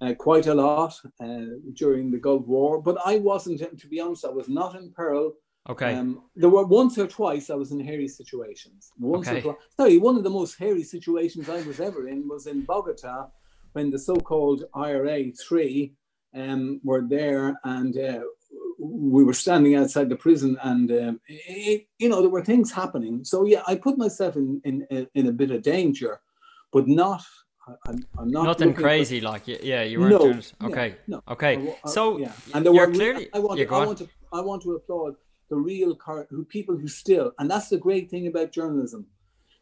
uh, 0.00 0.14
quite 0.14 0.46
a 0.46 0.54
lot 0.54 0.98
uh, 1.20 1.44
during 1.74 2.10
the 2.10 2.18
Gulf 2.18 2.46
War, 2.46 2.80
but 2.80 2.96
I 3.04 3.18
wasn't. 3.18 3.60
To 3.78 3.86
be 3.88 4.00
honest, 4.00 4.24
I 4.24 4.30
was 4.30 4.48
not 4.48 4.74
in 4.76 4.90
peril. 4.92 5.34
Okay. 5.68 5.94
Um, 5.94 6.22
there 6.34 6.48
were 6.48 6.64
once 6.64 6.96
or 6.98 7.06
twice 7.06 7.50
I 7.50 7.54
was 7.54 7.72
in 7.72 7.80
hairy 7.80 8.08
situations. 8.08 8.90
Once 8.98 9.28
Okay. 9.28 9.38
or 9.38 9.42
twice. 9.42 9.56
Sorry, 9.76 9.98
one 9.98 10.16
of 10.16 10.24
the 10.24 10.30
most 10.30 10.58
hairy 10.58 10.82
situations 10.82 11.48
I 11.48 11.60
was 11.62 11.78
ever 11.80 12.08
in 12.08 12.26
was 12.28 12.46
in 12.46 12.62
Bogota 12.62 13.28
when 13.74 13.90
the 13.90 13.98
so-called 13.98 14.64
IRA 14.74 15.30
three 15.46 15.92
um, 16.34 16.80
were 16.84 17.04
there, 17.06 17.58
and 17.64 17.96
uh, 17.98 18.20
we 18.78 19.22
were 19.24 19.34
standing 19.34 19.74
outside 19.74 20.08
the 20.08 20.16
prison, 20.16 20.56
and 20.62 20.90
um, 20.90 21.20
it, 21.26 21.86
you 21.98 22.08
know 22.08 22.20
there 22.22 22.30
were 22.30 22.44
things 22.44 22.70
happening. 22.72 23.24
So 23.24 23.44
yeah, 23.44 23.62
I 23.66 23.74
put 23.76 23.98
myself 23.98 24.36
in 24.36 24.60
in, 24.64 24.86
in 25.14 25.26
a 25.26 25.32
bit 25.32 25.50
of 25.50 25.62
danger, 25.62 26.20
but 26.72 26.86
not. 26.88 27.22
I'm, 27.86 27.98
I'm 28.18 28.30
not 28.30 28.44
Nothing 28.44 28.68
looking 28.68 28.74
for- 28.76 28.80
crazy, 28.82 29.20
like 29.20 29.42
yeah, 29.46 29.82
you 29.82 30.00
weren't 30.00 30.12
No, 30.12 30.18
doing 30.20 30.38
it. 30.38 30.52
yeah, 30.60 30.66
Okay. 30.68 30.94
no. 31.06 31.22
Okay. 31.28 31.54
I 31.56 31.76
I- 31.84 31.90
So 31.90 32.16
yeah, 32.18 32.32
and 32.54 32.64
there 32.64 32.72
you're 32.72 32.86
were, 32.86 32.94
clearly. 32.94 33.28
I 33.34 33.38
want, 33.40 33.58
yeah, 33.58 33.66
to, 33.66 33.74
I 33.74 33.86
want 33.86 33.98
to, 33.98 34.08
I 34.32 34.40
want 34.40 34.62
to 34.62 34.70
applaud 34.76 35.14
the 35.48 35.56
real 35.56 35.96
who 36.30 36.44
people 36.44 36.76
who 36.76 36.88
still, 36.88 37.32
and 37.38 37.50
that's 37.50 37.68
the 37.68 37.78
great 37.78 38.10
thing 38.10 38.26
about 38.26 38.52
journalism. 38.52 39.06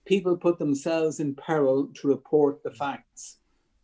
People 0.05 0.37
put 0.37 0.59
themselves 0.59 1.21
in 1.21 1.35
peril 1.35 1.89
to 1.95 2.09
report 2.09 2.63
the 2.63 2.71
facts 2.71 3.39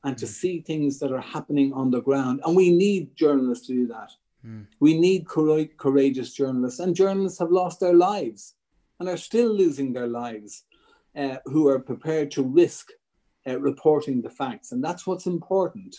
and 0.05 0.17
Mm. 0.17 0.21
to 0.21 0.27
see 0.27 0.61
things 0.61 0.99
that 0.99 1.13
are 1.13 1.21
happening 1.21 1.73
on 1.73 1.91
the 1.91 2.01
ground, 2.01 2.41
and 2.45 2.57
we 2.57 2.71
need 2.71 3.15
journalists 3.17 3.67
to 3.67 3.73
do 3.73 3.87
that. 3.87 4.11
Mm. 4.45 4.67
We 4.81 4.99
need 4.99 5.25
coura- 5.25 5.77
courageous 5.77 6.33
journalists, 6.33 6.81
and 6.81 6.95
journalists 6.95 7.39
have 7.39 7.53
lost 7.53 7.79
their 7.81 7.95
lives 7.95 8.55
and 8.99 9.09
are 9.09 9.17
still 9.17 9.53
losing 9.53 9.93
their 9.93 10.09
lives, 10.09 10.65
uh, 11.17 11.37
who 11.47 11.69
are 11.69 11.79
prepared 11.79 12.31
to 12.33 12.43
risk 12.43 12.91
uh, 13.47 13.61
reporting 13.61 14.23
the 14.23 14.31
facts, 14.31 14.73
and 14.73 14.83
that's 14.83 15.07
what's 15.07 15.27
important. 15.27 15.95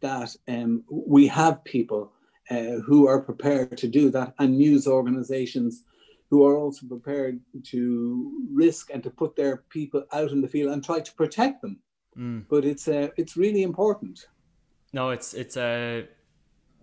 That 0.00 0.36
um, 0.46 0.84
we 0.88 1.26
have 1.28 1.64
people 1.64 2.12
uh, 2.50 2.80
who 2.86 3.08
are 3.08 3.20
prepared 3.20 3.76
to 3.78 3.88
do 3.88 4.10
that, 4.10 4.34
and 4.38 4.56
news 4.56 4.86
organizations 4.86 5.84
who 6.30 6.44
are 6.44 6.56
also 6.56 6.86
prepared 6.86 7.40
to 7.64 8.46
risk 8.52 8.90
and 8.92 9.02
to 9.02 9.10
put 9.10 9.36
their 9.36 9.58
people 9.68 10.04
out 10.12 10.30
in 10.30 10.40
the 10.40 10.48
field 10.48 10.72
and 10.72 10.84
try 10.84 11.00
to 11.00 11.14
protect 11.14 11.62
them. 11.62 11.78
Mm. 12.18 12.44
But 12.48 12.64
it's 12.64 12.88
uh, 12.88 13.08
it's 13.16 13.36
really 13.36 13.62
important. 13.62 14.26
No, 14.92 15.10
it's 15.10 15.34
it's 15.34 15.56
uh, 15.56 16.02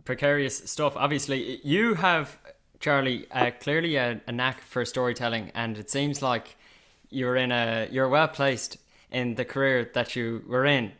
precarious 0.05 0.57
stuff. 0.69 0.95
Obviously, 0.95 1.59
you 1.63 1.95
have 1.95 2.37
Charlie 2.79 3.25
uh, 3.31 3.51
clearly 3.59 3.95
a, 3.95 4.21
a 4.27 4.31
knack 4.31 4.61
for 4.61 4.85
storytelling, 4.85 5.51
and 5.55 5.77
it 5.77 5.89
seems 5.89 6.21
like 6.21 6.55
you're 7.09 7.35
in 7.35 7.51
a 7.51 7.87
you're 7.91 8.09
well 8.09 8.27
placed 8.27 8.77
in 9.11 9.35
the 9.35 9.45
career 9.45 9.89
that 9.93 10.15
you 10.15 10.43
were 10.47 10.65
in. 10.65 10.91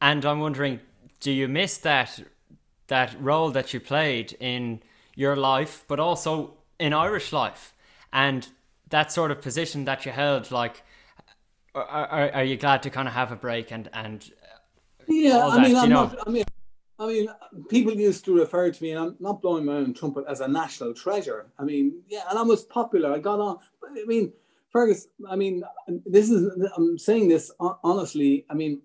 And 0.00 0.24
I'm 0.24 0.40
wondering, 0.40 0.80
do 1.20 1.30
you 1.30 1.46
miss 1.46 1.78
that 1.78 2.20
that 2.92 3.16
role 3.18 3.50
that 3.50 3.72
you 3.72 3.80
played 3.80 4.36
in 4.38 4.82
your 5.14 5.34
life, 5.34 5.84
but 5.88 5.98
also 5.98 6.58
in 6.78 6.92
Irish 6.92 7.32
life, 7.32 7.74
and 8.12 8.46
that 8.90 9.10
sort 9.10 9.30
of 9.30 9.40
position 9.40 9.86
that 9.86 10.04
you 10.04 10.12
held? 10.12 10.50
Like, 10.50 10.82
are, 11.74 11.84
are, 11.84 12.30
are 12.32 12.44
you 12.44 12.58
glad 12.58 12.82
to 12.82 12.90
kind 12.90 13.08
of 13.08 13.14
have 13.14 13.32
a 13.32 13.36
break 13.36 13.72
and 13.72 13.88
and 13.94 14.30
uh, 14.42 15.04
Yeah, 15.08 15.46
I 15.46 15.56
that, 15.56 15.68
mean, 15.68 15.76
I'm 15.76 15.88
know. 15.88 16.04
not. 16.04 16.28
I 16.28 16.30
mean, 16.30 16.44
I 16.98 17.06
mean, 17.06 17.28
people 17.70 17.94
used 17.94 18.26
to 18.26 18.36
refer 18.36 18.70
to 18.70 18.82
me, 18.82 18.90
and 18.90 19.00
I'm 19.02 19.16
not 19.20 19.40
blowing 19.40 19.64
my 19.64 19.76
own 19.82 19.94
trumpet 19.94 20.24
as 20.28 20.40
a 20.42 20.48
national 20.48 20.92
treasure. 20.92 21.46
I 21.58 21.64
mean, 21.64 22.02
yeah, 22.08 22.24
and 22.28 22.38
I 22.38 22.42
was 22.42 22.64
popular. 22.64 23.10
I 23.14 23.20
got 23.20 23.40
on. 23.40 23.58
I 24.02 24.04
mean, 24.04 24.34
Fergus. 24.70 25.08
I 25.26 25.36
mean, 25.42 25.62
this 26.04 26.30
is. 26.30 26.42
I'm 26.76 26.98
saying 26.98 27.28
this 27.28 27.50
honestly. 27.58 28.44
I 28.50 28.54
mean, 28.54 28.82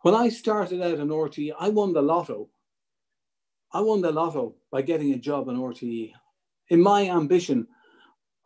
when 0.00 0.14
I 0.14 0.30
started 0.30 0.80
out 0.80 0.98
in 0.98 1.08
RTE, 1.08 1.52
I 1.60 1.68
won 1.68 1.92
the 1.92 2.00
lotto. 2.00 2.48
I 3.72 3.80
won 3.80 4.00
the 4.00 4.10
lotto 4.10 4.54
by 4.70 4.82
getting 4.82 5.12
a 5.12 5.18
job 5.18 5.48
on 5.48 5.56
RTE. 5.56 6.12
In 6.70 6.80
my 6.80 7.10
ambition, 7.10 7.66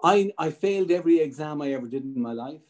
I 0.03 0.33
I 0.37 0.51
failed 0.51 0.91
every 0.91 1.21
exam 1.21 1.63
I 1.63 1.73
ever 1.73 1.87
did 1.87 2.03
in 2.03 2.21
my 2.21 2.33
life. 2.33 2.61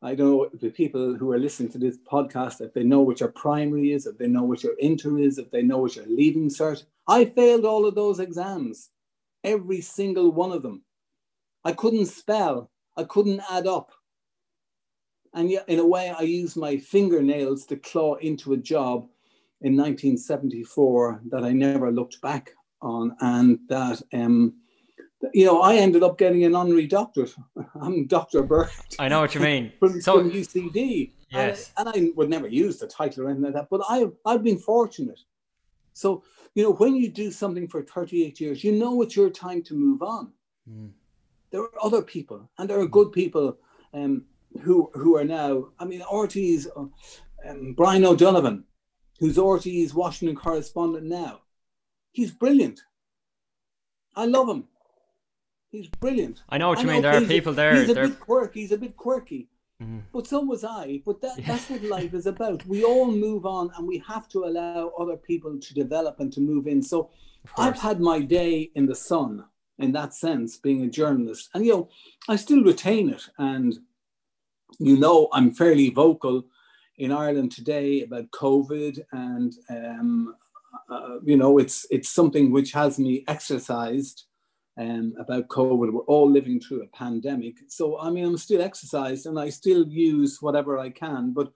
I 0.00 0.14
don't 0.14 0.30
know 0.30 0.48
if 0.52 0.60
the 0.60 0.70
people 0.70 1.14
who 1.14 1.30
are 1.32 1.38
listening 1.38 1.70
to 1.72 1.78
this 1.78 1.98
podcast, 1.98 2.60
if 2.60 2.72
they 2.72 2.82
know 2.82 3.00
what 3.00 3.20
your 3.20 3.30
primary 3.30 3.92
is, 3.92 4.06
if 4.06 4.18
they 4.18 4.26
know 4.26 4.42
what 4.42 4.64
your 4.64 4.74
inter 4.78 5.18
is, 5.18 5.38
if 5.38 5.50
they 5.50 5.62
know 5.62 5.78
what 5.78 5.94
your 5.94 6.06
leaving 6.06 6.48
cert. 6.48 6.84
I 7.06 7.24
failed 7.24 7.64
all 7.64 7.86
of 7.86 7.94
those 7.94 8.18
exams, 8.18 8.90
every 9.44 9.80
single 9.80 10.32
one 10.32 10.50
of 10.50 10.62
them. 10.62 10.82
I 11.64 11.72
couldn't 11.72 12.06
spell, 12.06 12.70
I 12.96 13.04
couldn't 13.04 13.42
add 13.48 13.68
up. 13.68 13.92
And 15.34 15.50
yet, 15.50 15.68
in 15.68 15.78
a 15.78 15.86
way, 15.86 16.10
I 16.10 16.22
used 16.22 16.56
my 16.56 16.76
fingernails 16.76 17.64
to 17.66 17.76
claw 17.76 18.16
into 18.16 18.52
a 18.52 18.56
job 18.56 19.08
in 19.62 19.76
1974 19.76 21.22
that 21.30 21.44
I 21.44 21.52
never 21.52 21.90
looked 21.92 22.20
back 22.20 22.50
on, 22.80 23.16
and 23.20 23.58
that, 23.68 24.02
um, 24.12 24.54
you 25.32 25.46
know, 25.46 25.62
I 25.62 25.76
ended 25.76 26.02
up 26.02 26.18
getting 26.18 26.44
an 26.44 26.54
honorary 26.54 26.86
doctorate. 26.86 27.34
I'm 27.80 28.06
Dr. 28.06 28.42
Bird 28.42 28.68
I 28.98 29.08
know 29.08 29.20
what 29.20 29.34
you 29.34 29.40
mean. 29.52 29.72
from, 29.78 30.00
So 30.00 30.18
from 30.18 30.30
UCD. 30.30 31.12
Yes. 31.30 31.72
And, 31.76 31.88
and 31.88 31.96
I 31.96 32.12
would 32.16 32.28
never 32.28 32.48
use 32.48 32.78
the 32.78 32.86
title 32.86 33.24
or 33.24 33.28
anything 33.28 33.44
like 33.44 33.54
that, 33.54 33.68
but 33.70 33.80
I, 33.88 34.06
I've 34.26 34.42
been 34.42 34.58
fortunate. 34.58 35.20
So, 35.94 36.24
you 36.54 36.62
know, 36.62 36.72
when 36.72 36.96
you 36.96 37.08
do 37.08 37.30
something 37.30 37.68
for 37.68 37.82
38 37.82 38.40
years, 38.40 38.64
you 38.64 38.72
know 38.72 39.00
it's 39.02 39.16
your 39.16 39.30
time 39.30 39.62
to 39.62 39.74
move 39.74 40.02
on. 40.02 40.32
Mm. 40.68 40.90
There 41.50 41.62
are 41.62 41.70
other 41.82 42.02
people, 42.02 42.50
and 42.58 42.68
there 42.68 42.80
are 42.80 42.86
good 42.86 43.12
people 43.12 43.58
um, 43.94 44.24
who 44.62 44.90
who 44.94 45.16
are 45.16 45.24
now, 45.24 45.68
I 45.78 45.84
mean, 45.84 46.02
RT's 46.02 46.66
um, 46.76 47.74
Brian 47.76 48.04
O'Donovan, 48.04 48.64
who's 49.22 49.38
RT's 49.38 49.94
Washington 49.94 50.34
correspondent 50.34 51.06
now. 51.06 51.42
He's 52.10 52.32
brilliant. 52.32 52.80
I 54.16 54.26
love 54.26 54.48
him. 54.48 54.64
He's 55.70 55.86
brilliant. 55.86 56.42
I 56.48 56.58
know 56.58 56.70
what 56.70 56.80
you 56.80 56.88
mean. 56.88 57.02
There 57.02 57.14
are 57.14 57.20
people 57.20 57.52
there. 57.52 57.76
He's 57.76 57.88
a 57.88 57.94
They're, 57.94 58.08
bit 58.08 58.18
quirky. 58.18 58.60
He's 58.62 58.72
a 58.72 58.76
bit 58.76 58.96
quirky. 58.96 59.48
Mhm. 59.80 60.02
But 60.12 60.26
so 60.26 60.40
was 60.40 60.64
I. 60.64 61.02
But 61.06 61.20
that, 61.20 61.36
that's 61.46 61.70
what 61.70 61.84
life 61.84 62.14
is 62.14 62.26
about. 62.26 62.66
We 62.66 62.82
all 62.82 63.12
move 63.12 63.46
on 63.46 63.70
and 63.76 63.86
we 63.86 63.98
have 63.98 64.28
to 64.30 64.44
allow 64.44 64.88
other 64.98 65.16
people 65.16 65.56
to 65.56 65.74
develop 65.74 66.18
and 66.18 66.32
to 66.32 66.40
move 66.40 66.66
in. 66.66 66.82
So 66.82 67.10
I've 67.56 67.78
had 67.78 68.00
my 68.00 68.18
day 68.22 68.72
in 68.74 68.86
the 68.86 68.96
sun 68.96 69.44
in 69.78 69.92
that 69.92 70.14
sense, 70.14 70.56
being 70.56 70.82
a 70.82 70.88
journalist. 70.88 71.48
And, 71.54 71.64
you 71.64 71.72
know, 71.72 71.88
I 72.28 72.34
still 72.34 72.64
retain 72.64 73.08
it. 73.08 73.28
And, 73.38 73.78
you 74.80 74.98
know, 74.98 75.28
I'm 75.32 75.52
fairly 75.52 75.90
vocal 75.90 76.46
in 76.98 77.12
Ireland 77.12 77.52
today 77.52 78.02
about 78.02 78.30
COVID. 78.30 78.98
And, 79.12 79.52
um, 79.70 80.34
uh, 80.90 81.18
you 81.24 81.36
know, 81.36 81.58
it's, 81.58 81.86
it's 81.90 82.08
something 82.08 82.52
which 82.52 82.72
has 82.72 82.98
me 82.98 83.24
exercised 83.28 84.24
um, 84.78 85.14
about 85.18 85.48
COVID. 85.48 85.92
We're 85.92 86.00
all 86.02 86.30
living 86.30 86.60
through 86.60 86.82
a 86.82 86.96
pandemic. 86.96 87.56
So, 87.68 87.98
I 87.98 88.10
mean, 88.10 88.24
I'm 88.24 88.38
still 88.38 88.62
exercised 88.62 89.26
and 89.26 89.38
I 89.38 89.48
still 89.50 89.86
use 89.86 90.38
whatever 90.40 90.78
I 90.78 90.90
can. 90.90 91.32
But 91.32 91.52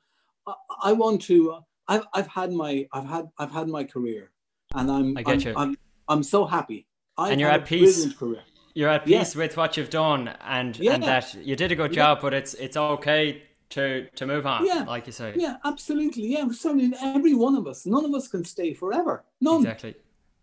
I, 0.46 0.54
I 0.84 0.92
want 0.92 1.22
to, 1.22 1.58
I've, 1.88 2.06
I've 2.14 2.28
had 2.28 2.52
my, 2.52 2.86
I've 2.92 3.08
had, 3.08 3.28
I've 3.38 3.52
had 3.52 3.68
my 3.68 3.84
career 3.84 4.32
and 4.74 4.90
I'm, 4.90 5.16
I 5.16 5.22
get 5.22 5.34
I'm, 5.34 5.40
you. 5.40 5.54
I'm, 5.56 5.78
I'm 6.08 6.22
so 6.22 6.44
happy. 6.46 6.86
I've 7.18 7.32
And 7.32 7.40
you're 7.40 7.50
at 7.50 7.64
peace. 7.64 8.12
Career. 8.14 8.42
You're 8.74 8.90
at 8.90 9.08
Yeah. 9.08 9.20
peace 9.20 9.34
with 9.34 9.56
what 9.56 9.78
you've 9.78 9.88
done, 9.88 10.28
and 10.46 10.78
Yeah. 10.78 10.94
and 10.94 11.02
that 11.04 11.34
you 11.34 11.56
did 11.56 11.72
a 11.72 11.74
good 11.74 11.92
Yeah. 11.92 12.02
job. 12.02 12.20
But 12.20 12.34
it's 12.34 12.52
it's 12.52 12.76
okay 12.76 13.42
to 13.70 14.06
to 14.14 14.26
move 14.26 14.46
on, 14.46 14.64
Yeah. 14.66 14.84
like 14.86 15.06
you 15.06 15.12
say. 15.12 15.34
Yeah, 15.36 15.56
absolutely. 15.64 16.26
Yeah, 16.26 16.48
certainly 16.50 16.92
every 17.02 17.34
one 17.34 17.56
of 17.56 17.66
us. 17.66 17.84
None 17.86 18.04
of 18.04 18.14
us 18.14 18.28
can 18.28 18.44
stay 18.44 18.74
forever. 18.74 19.24
None. 19.40 19.58
Exactly. 19.62 19.94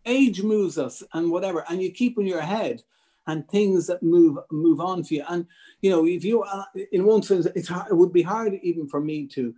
age 0.06 0.44
moves 0.44 0.78
us 0.78 1.02
and 1.14 1.32
whatever, 1.32 1.64
and 1.70 1.82
you 1.82 1.90
keep 1.90 2.18
in 2.18 2.26
your 2.26 2.42
head 2.42 2.84
and 3.26 3.48
things 3.48 3.88
that 3.88 4.04
move 4.04 4.38
move 4.52 4.82
on 4.82 5.02
for 5.04 5.14
you. 5.14 5.24
And 5.30 5.46
you 5.82 5.90
know, 5.90 6.06
if 6.06 6.26
you, 6.26 6.44
uh, 6.44 6.66
in 6.92 7.06
one 7.06 7.22
sense, 7.24 7.46
it's 7.56 7.70
hard, 7.70 7.90
it 7.90 7.96
would 7.96 8.12
be 8.12 8.22
hard 8.22 8.54
even 8.64 8.88
for 8.90 9.00
me 9.00 9.28
to 9.28 9.56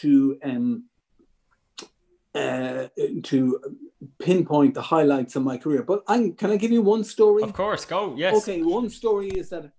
to 0.00 0.38
um, 0.42 0.84
uh, 2.34 2.88
to 3.24 3.60
pinpoint 4.18 4.74
the 4.74 4.82
highlights 4.82 5.36
of 5.36 5.42
my 5.42 5.56
career. 5.56 5.82
But 5.82 6.02
I 6.08 6.32
can 6.36 6.50
I 6.50 6.56
give 6.56 6.70
you 6.72 6.82
one 6.82 7.04
story? 7.04 7.42
Of 7.42 7.52
course, 7.52 7.84
go. 7.84 8.14
Yes. 8.16 8.34
Okay, 8.42 8.62
one 8.62 8.88
story 8.90 9.28
is 9.28 9.50
that 9.50 9.70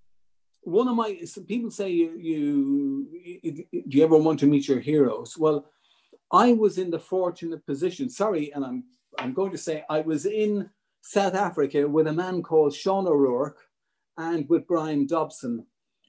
one 0.67 0.89
of 0.89 0.97
my 0.97 1.17
people 1.47 1.71
say 1.71 1.89
you, 1.89 2.17
you, 2.19 3.07
you 3.41 3.51
do 3.87 3.97
you 3.97 4.03
ever 4.03 4.17
want 4.17 4.37
to 4.41 4.47
meet 4.47 4.67
your 4.67 4.81
heroes? 4.81 5.37
Well, 5.37 5.65
I 6.31 6.51
was 6.51 6.77
in 6.77 6.91
the 6.91 6.99
fortunate 6.99 7.65
position. 7.65 8.09
Sorry, 8.09 8.51
and 8.53 8.65
I'm 8.65 8.83
I'm 9.17 9.33
going 9.33 9.51
to 9.51 9.57
say 9.57 9.85
I 9.89 10.01
was 10.01 10.25
in 10.25 10.69
South 11.01 11.35
Africa 11.35 11.87
with 11.87 12.07
a 12.07 12.13
man 12.13 12.43
called 12.43 12.73
Sean 12.73 13.07
O'Rourke 13.07 13.61
and 14.17 14.47
with 14.49 14.67
Brian 14.67 15.07
Dobson 15.07 15.65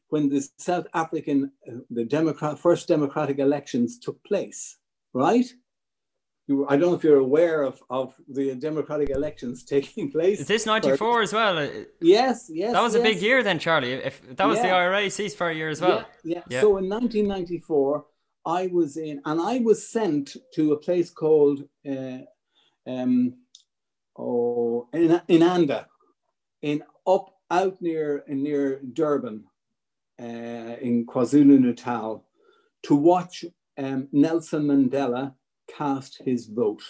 when 0.08 0.28
the 0.28 0.44
South 0.56 0.88
African 0.92 1.52
uh, 1.70 1.76
the 1.90 2.04
Democrat 2.04 2.58
first 2.58 2.88
democratic 2.88 3.38
elections 3.38 3.96
took 4.00 4.22
place. 4.24 4.78
Right? 5.12 5.46
I 6.50 6.76
don't 6.76 6.90
know 6.90 6.94
if 6.94 7.04
you're 7.04 7.18
aware 7.18 7.62
of, 7.62 7.82
of 7.90 8.14
the 8.26 8.54
democratic 8.54 9.10
elections 9.10 9.64
taking 9.76 10.10
place. 10.10 10.40
Is 10.40 10.46
this 10.46 10.64
94 10.64 11.22
as 11.22 11.32
well? 11.32 11.70
Yes, 12.00 12.50
yes. 12.50 12.72
That 12.72 12.82
was 12.82 12.94
yes. 12.94 13.00
a 13.00 13.04
big 13.04 13.20
year 13.20 13.42
then, 13.42 13.58
Charlie. 13.58 13.92
If 13.92 14.36
That 14.36 14.46
was 14.46 14.56
yeah. 14.58 14.68
the 14.68 14.70
IRA 14.70 15.06
ceasefire 15.06 15.54
year 15.54 15.68
as 15.68 15.80
well. 15.80 16.06
Yeah, 16.24 16.36
yeah. 16.36 16.42
yeah. 16.48 16.60
So 16.62 16.78
in 16.78 16.88
1994, 16.88 18.06
I 18.46 18.68
was 18.68 18.96
in, 18.96 19.20
and 19.26 19.40
I 19.40 19.58
was 19.58 19.90
sent 19.90 20.36
to 20.54 20.72
a 20.72 20.78
place 20.78 21.10
called 21.10 21.64
uh, 21.86 22.18
um, 22.86 23.34
oh, 24.16 24.88
in, 24.94 25.20
Inanda, 25.28 25.84
in 26.62 26.82
up 27.06 27.34
out 27.50 27.80
near 27.82 28.24
near 28.26 28.80
Durban, 28.92 29.44
uh, 30.20 30.24
in 30.24 31.04
KwaZulu 31.06 31.60
Natal, 31.60 32.24
to 32.84 32.94
watch 32.94 33.44
um, 33.76 34.08
Nelson 34.12 34.64
Mandela 34.64 35.34
cast 35.68 36.20
his 36.24 36.46
vote. 36.46 36.82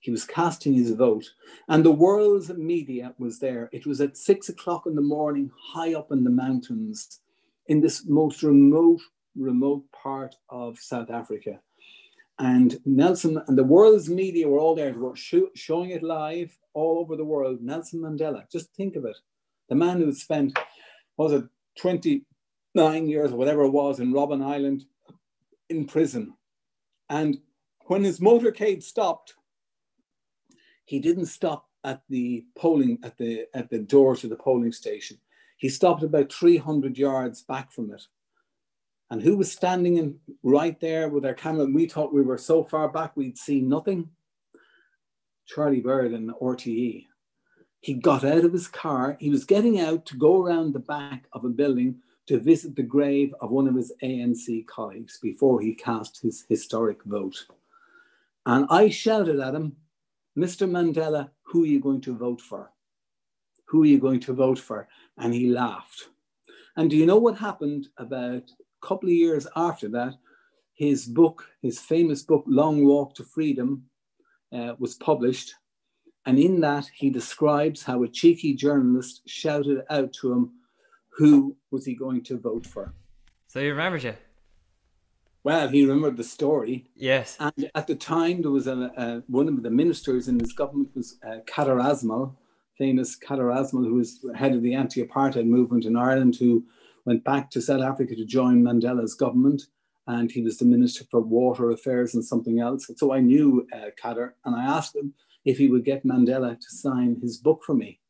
He 0.00 0.10
was 0.10 0.24
casting 0.24 0.74
his 0.74 0.92
vote, 0.92 1.24
and 1.68 1.84
the 1.84 1.90
world's 1.90 2.50
media 2.50 3.14
was 3.18 3.40
there. 3.40 3.68
It 3.72 3.86
was 3.86 4.00
at 4.00 4.16
six 4.16 4.48
o'clock 4.48 4.84
in 4.86 4.94
the 4.94 5.02
morning, 5.02 5.50
high 5.60 5.94
up 5.94 6.12
in 6.12 6.22
the 6.22 6.30
mountains, 6.30 7.20
in 7.66 7.80
this 7.80 8.06
most 8.06 8.42
remote, 8.42 9.00
remote 9.34 9.84
part 9.90 10.36
of 10.48 10.78
South 10.78 11.10
Africa. 11.10 11.58
And 12.38 12.78
Nelson 12.84 13.42
and 13.48 13.58
the 13.58 13.64
world's 13.64 14.08
media 14.08 14.46
were 14.46 14.58
all 14.58 14.74
there, 14.74 14.92
were 14.92 15.16
showing 15.16 15.90
it 15.90 16.02
live 16.02 16.56
all 16.74 16.98
over 16.98 17.16
the 17.16 17.24
world. 17.24 17.62
Nelson 17.62 18.00
Mandela, 18.00 18.48
just 18.50 18.72
think 18.74 18.94
of 18.94 19.06
it. 19.06 19.16
The 19.68 19.74
man 19.74 19.98
who 19.98 20.12
spent, 20.12 20.56
was 21.16 21.32
it 21.32 21.44
29 21.78 23.08
years 23.08 23.32
or 23.32 23.36
whatever 23.36 23.62
it 23.62 23.70
was 23.70 23.98
in 23.98 24.12
Robben 24.12 24.44
Island 24.44 24.84
in 25.68 25.86
prison 25.86 26.34
and 27.08 27.38
when 27.86 28.02
his 28.02 28.20
motorcade 28.20 28.82
stopped, 28.82 29.34
he 30.84 30.98
didn't 30.98 31.26
stop 31.26 31.68
at 31.84 32.02
the 32.08 32.44
polling 32.56 32.98
at 33.02 33.16
the 33.16 33.46
at 33.54 33.70
the 33.70 33.78
door 33.78 34.16
to 34.16 34.28
the 34.28 34.36
polling 34.36 34.72
station. 34.72 35.18
He 35.56 35.68
stopped 35.68 36.02
about 36.02 36.32
300 36.32 36.98
yards 36.98 37.42
back 37.42 37.72
from 37.72 37.92
it. 37.92 38.02
And 39.10 39.22
who 39.22 39.36
was 39.36 39.50
standing 39.50 39.96
in 39.98 40.18
right 40.42 40.78
there 40.80 41.08
with 41.08 41.24
our 41.24 41.34
camera? 41.34 41.64
And 41.64 41.74
we 41.74 41.86
thought 41.86 42.12
we 42.12 42.22
were 42.22 42.38
so 42.38 42.64
far 42.64 42.88
back 42.88 43.16
we'd 43.16 43.38
see 43.38 43.60
nothing. 43.60 44.10
Charlie 45.46 45.80
Bird 45.80 46.12
and 46.12 46.30
RTE. 46.30 47.06
He 47.80 47.94
got 47.94 48.24
out 48.24 48.44
of 48.44 48.52
his 48.52 48.66
car. 48.66 49.16
He 49.20 49.30
was 49.30 49.44
getting 49.44 49.78
out 49.78 50.06
to 50.06 50.16
go 50.16 50.42
around 50.42 50.72
the 50.72 50.80
back 50.80 51.26
of 51.32 51.44
a 51.44 51.48
building 51.48 52.00
to 52.26 52.40
visit 52.40 52.74
the 52.74 52.82
grave 52.82 53.34
of 53.40 53.50
one 53.50 53.68
of 53.68 53.76
his 53.76 53.92
ANC 54.02 54.66
colleagues 54.66 55.18
before 55.22 55.60
he 55.60 55.74
cast 55.74 56.20
his 56.20 56.44
historic 56.48 57.02
vote. 57.04 57.36
And 58.46 58.66
I 58.70 58.88
shouted 58.88 59.40
at 59.40 59.54
him, 59.54 59.76
Mr. 60.36 60.68
Mandela, 60.68 61.30
who 61.42 61.64
are 61.64 61.66
you 61.66 61.80
going 61.80 62.00
to 62.02 62.16
vote 62.16 62.40
for? 62.40 62.70
Who 63.66 63.82
are 63.82 63.86
you 63.86 63.98
going 63.98 64.20
to 64.20 64.32
vote 64.32 64.58
for? 64.58 64.88
And 65.18 65.32
he 65.32 65.48
laughed. 65.48 66.08
And 66.76 66.90
do 66.90 66.96
you 66.96 67.06
know 67.06 67.16
what 67.16 67.38
happened 67.38 67.88
about 67.96 68.42
a 68.50 68.86
couple 68.86 69.08
of 69.08 69.14
years 69.14 69.46
after 69.56 69.88
that? 69.90 70.14
His 70.74 71.06
book, 71.06 71.48
his 71.62 71.80
famous 71.80 72.22
book, 72.22 72.44
Long 72.46 72.84
Walk 72.84 73.14
to 73.14 73.24
Freedom, 73.24 73.84
uh, 74.52 74.74
was 74.78 74.94
published. 74.94 75.54
And 76.26 76.38
in 76.38 76.60
that, 76.60 76.90
he 76.94 77.08
describes 77.08 77.82
how 77.82 78.02
a 78.02 78.08
cheeky 78.08 78.54
journalist 78.54 79.22
shouted 79.26 79.84
out 79.90 80.12
to 80.14 80.32
him, 80.32 80.52
who 81.16 81.56
was 81.70 81.84
he 81.84 81.94
going 81.94 82.22
to 82.24 82.38
vote 82.38 82.66
for? 82.66 82.94
So 83.48 83.60
he 83.60 83.68
remembers 83.70 84.04
you? 84.04 84.14
Well, 85.44 85.68
he 85.68 85.86
remembered 85.86 86.16
the 86.16 86.24
story. 86.24 86.90
Yes. 86.96 87.36
And 87.38 87.70
at 87.74 87.86
the 87.86 87.94
time, 87.94 88.42
there 88.42 88.50
was 88.50 88.66
a, 88.66 88.90
a 88.96 89.22
one 89.28 89.48
of 89.48 89.62
the 89.62 89.70
ministers 89.70 90.26
in 90.28 90.40
his 90.40 90.52
government 90.52 90.90
was 90.94 91.18
uh, 91.26 91.38
Kader 91.46 91.76
Asmal, 91.76 92.34
famous 92.76 93.14
Kader 93.14 93.44
Asmal, 93.44 93.86
who 93.86 93.94
was 93.94 94.24
head 94.34 94.54
of 94.54 94.62
the 94.62 94.74
anti-apartheid 94.74 95.46
movement 95.46 95.84
in 95.84 95.96
Ireland, 95.96 96.36
who 96.36 96.64
went 97.04 97.22
back 97.22 97.50
to 97.50 97.62
South 97.62 97.80
Africa 97.80 98.16
to 98.16 98.24
join 98.24 98.62
Mandela's 98.62 99.14
government. 99.14 99.62
And 100.08 100.30
he 100.30 100.42
was 100.42 100.58
the 100.58 100.64
Minister 100.64 101.04
for 101.10 101.20
Water 101.20 101.70
Affairs 101.70 102.14
and 102.14 102.24
something 102.24 102.60
else. 102.60 102.90
So 102.96 103.12
I 103.12 103.20
knew 103.20 103.66
uh, 103.72 103.90
Kader, 104.00 104.34
and 104.44 104.54
I 104.54 104.64
asked 104.64 104.94
him 104.94 105.14
if 105.44 105.58
he 105.58 105.68
would 105.68 105.84
get 105.84 106.04
Mandela 106.04 106.58
to 106.58 106.70
sign 106.70 107.18
his 107.22 107.38
book 107.38 107.62
for 107.64 107.74
me. 107.74 108.00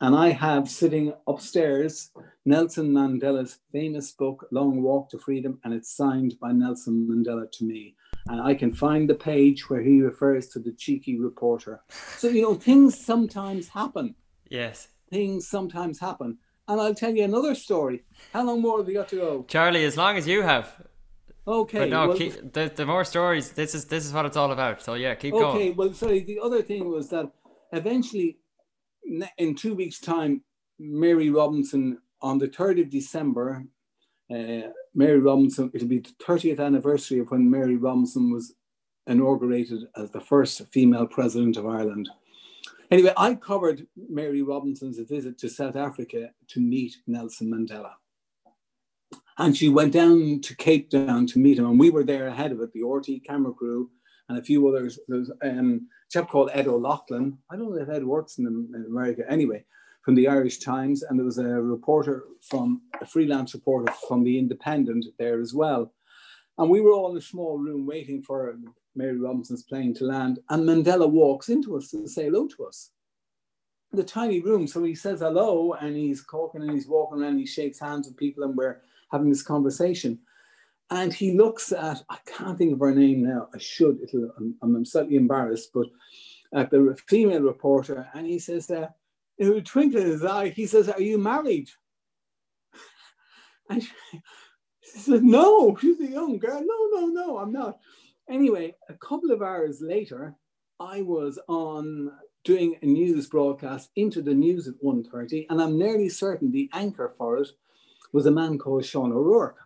And 0.00 0.14
I 0.14 0.30
have 0.30 0.68
sitting 0.68 1.14
upstairs 1.26 2.10
Nelson 2.44 2.92
Mandela's 2.92 3.60
famous 3.72 4.12
book, 4.12 4.46
Long 4.50 4.82
Walk 4.82 5.08
to 5.10 5.18
Freedom, 5.18 5.58
and 5.64 5.72
it's 5.72 5.90
signed 5.90 6.34
by 6.38 6.52
Nelson 6.52 7.08
Mandela 7.10 7.50
to 7.52 7.64
me. 7.64 7.96
And 8.26 8.40
I 8.40 8.54
can 8.54 8.72
find 8.72 9.08
the 9.08 9.14
page 9.14 9.70
where 9.70 9.80
he 9.80 10.02
refers 10.02 10.48
to 10.48 10.58
the 10.58 10.72
cheeky 10.72 11.18
reporter. 11.18 11.80
So, 12.18 12.28
you 12.28 12.42
know, 12.42 12.54
things 12.54 12.98
sometimes 12.98 13.68
happen. 13.68 14.14
Yes. 14.50 14.88
Things 15.10 15.48
sometimes 15.48 15.98
happen. 15.98 16.38
And 16.68 16.80
I'll 16.80 16.94
tell 16.94 17.14
you 17.14 17.24
another 17.24 17.54
story. 17.54 18.04
How 18.34 18.44
long 18.44 18.60
more 18.60 18.78
have 18.78 18.86
we 18.86 18.92
got 18.92 19.08
to 19.10 19.16
go? 19.16 19.44
Charlie, 19.48 19.84
as 19.84 19.96
long 19.96 20.18
as 20.18 20.26
you 20.26 20.42
have. 20.42 20.74
Okay. 21.48 21.78
But 21.78 21.88
no, 21.88 22.08
well, 22.08 22.16
keep, 22.18 22.52
the, 22.52 22.70
the 22.74 22.84
more 22.84 23.04
stories, 23.04 23.52
this 23.52 23.74
is 23.74 23.84
this 23.84 24.04
is 24.04 24.12
what 24.12 24.26
it's 24.26 24.36
all 24.36 24.50
about. 24.50 24.82
So 24.82 24.94
yeah, 24.94 25.14
keep 25.14 25.32
okay, 25.32 25.42
going. 25.42 25.56
Okay, 25.56 25.70
well, 25.70 25.92
sorry, 25.94 26.20
the 26.20 26.40
other 26.40 26.60
thing 26.60 26.90
was 26.90 27.08
that 27.10 27.30
eventually 27.72 28.38
in 29.38 29.54
two 29.54 29.74
weeks' 29.74 30.00
time, 30.00 30.42
Mary 30.78 31.30
Robinson 31.30 31.98
on 32.22 32.38
the 32.38 32.48
3rd 32.48 32.82
of 32.82 32.90
December, 32.90 33.64
uh, 34.30 34.68
Mary 34.94 35.18
Robinson, 35.18 35.70
it'll 35.74 35.88
be 35.88 36.00
the 36.00 36.14
30th 36.22 36.60
anniversary 36.60 37.18
of 37.20 37.30
when 37.30 37.50
Mary 37.50 37.76
Robinson 37.76 38.32
was 38.32 38.54
inaugurated 39.06 39.84
as 39.96 40.10
the 40.10 40.20
first 40.20 40.62
female 40.72 41.06
president 41.06 41.56
of 41.56 41.66
Ireland. 41.66 42.08
Anyway, 42.90 43.12
I 43.16 43.34
covered 43.34 43.86
Mary 43.96 44.42
Robinson's 44.42 44.98
visit 44.98 45.38
to 45.38 45.48
South 45.48 45.76
Africa 45.76 46.30
to 46.48 46.60
meet 46.60 46.96
Nelson 47.06 47.50
Mandela. 47.50 47.92
And 49.38 49.56
she 49.56 49.68
went 49.68 49.92
down 49.92 50.40
to 50.40 50.56
Cape 50.56 50.90
Town 50.90 51.26
to 51.26 51.38
meet 51.38 51.58
him, 51.58 51.66
and 51.66 51.78
we 51.78 51.90
were 51.90 52.04
there 52.04 52.28
ahead 52.28 52.52
of 52.52 52.60
it, 52.60 52.72
the 52.72 52.82
RT 52.82 53.24
camera 53.26 53.52
crew 53.52 53.90
and 54.28 54.38
a 54.38 54.42
few 54.42 54.66
others. 54.66 54.98
Um, 55.42 55.88
chap 56.10 56.28
called 56.28 56.50
Ed 56.52 56.68
O'Loughlin. 56.68 57.38
I 57.50 57.56
don't 57.56 57.70
know 57.70 57.82
if 57.82 57.88
Ed 57.88 58.04
works 58.04 58.38
in, 58.38 58.46
in 58.46 58.84
America 58.88 59.24
anyway, 59.28 59.64
from 60.02 60.14
the 60.14 60.28
Irish 60.28 60.58
Times. 60.58 61.02
And 61.02 61.18
there 61.18 61.26
was 61.26 61.38
a 61.38 61.44
reporter 61.44 62.24
from, 62.42 62.82
a 63.00 63.06
freelance 63.06 63.54
reporter 63.54 63.92
from 64.08 64.22
The 64.22 64.38
Independent 64.38 65.06
there 65.18 65.40
as 65.40 65.52
well. 65.54 65.92
And 66.58 66.70
we 66.70 66.80
were 66.80 66.92
all 66.92 67.10
in 67.10 67.16
a 67.18 67.22
small 67.22 67.58
room 67.58 67.86
waiting 67.86 68.22
for 68.22 68.56
Mary 68.94 69.18
Robinson's 69.18 69.64
plane 69.64 69.94
to 69.94 70.04
land. 70.04 70.38
And 70.48 70.66
Mandela 70.66 71.08
walks 71.08 71.48
into 71.48 71.76
us 71.76 71.90
to 71.90 72.08
say 72.08 72.24
hello 72.24 72.48
to 72.48 72.64
us. 72.66 72.90
The 73.92 74.04
tiny 74.04 74.40
room. 74.40 74.66
So 74.66 74.82
he 74.84 74.94
says 74.94 75.20
hello 75.20 75.74
and 75.74 75.96
he's 75.96 76.24
talking 76.30 76.62
and 76.62 76.72
he's 76.72 76.88
walking 76.88 77.20
around, 77.20 77.32
and 77.32 77.40
he 77.40 77.46
shakes 77.46 77.78
hands 77.78 78.06
with 78.06 78.16
people, 78.16 78.44
and 78.44 78.56
we're 78.56 78.80
having 79.10 79.28
this 79.28 79.42
conversation. 79.42 80.18
And 80.90 81.12
he 81.12 81.32
looks 81.32 81.72
at, 81.72 82.02
I 82.08 82.18
can't 82.26 82.56
think 82.56 82.72
of 82.72 82.80
her 82.80 82.94
name 82.94 83.22
now, 83.22 83.48
I 83.54 83.58
should, 83.58 83.98
I'm, 84.38 84.54
I'm 84.62 84.84
slightly 84.84 85.16
embarrassed, 85.16 85.70
but 85.74 85.86
at 86.54 86.70
the 86.70 86.96
female 87.08 87.42
reporter, 87.42 88.08
and 88.14 88.26
he 88.26 88.38
says 88.38 88.66
that, 88.68 88.94
in 89.38 89.52
a 89.52 89.60
twinkle 89.60 90.00
in 90.00 90.06
his 90.06 90.24
eye, 90.24 90.48
he 90.48 90.66
says, 90.66 90.88
Are 90.88 91.00
you 91.00 91.18
married? 91.18 91.68
And 93.68 93.82
she, 93.82 93.90
she 94.80 94.98
said, 95.00 95.24
No, 95.24 95.76
she's 95.76 96.00
a 96.00 96.06
young 96.06 96.38
girl. 96.38 96.62
No, 96.64 97.00
no, 97.00 97.06
no, 97.08 97.38
I'm 97.38 97.52
not. 97.52 97.78
Anyway, 98.30 98.76
a 98.88 98.94
couple 98.94 99.32
of 99.32 99.42
hours 99.42 99.80
later, 99.80 100.36
I 100.78 101.02
was 101.02 101.38
on 101.48 102.12
doing 102.44 102.76
a 102.82 102.86
news 102.86 103.26
broadcast 103.26 103.90
into 103.96 104.22
the 104.22 104.34
news 104.34 104.68
at 104.68 104.80
1.30, 104.82 105.46
and 105.50 105.60
I'm 105.60 105.76
nearly 105.76 106.08
certain 106.08 106.52
the 106.52 106.70
anchor 106.72 107.12
for 107.18 107.38
it 107.38 107.48
was 108.12 108.26
a 108.26 108.30
man 108.30 108.56
called 108.56 108.84
Sean 108.84 109.12
O'Rourke. 109.12 109.65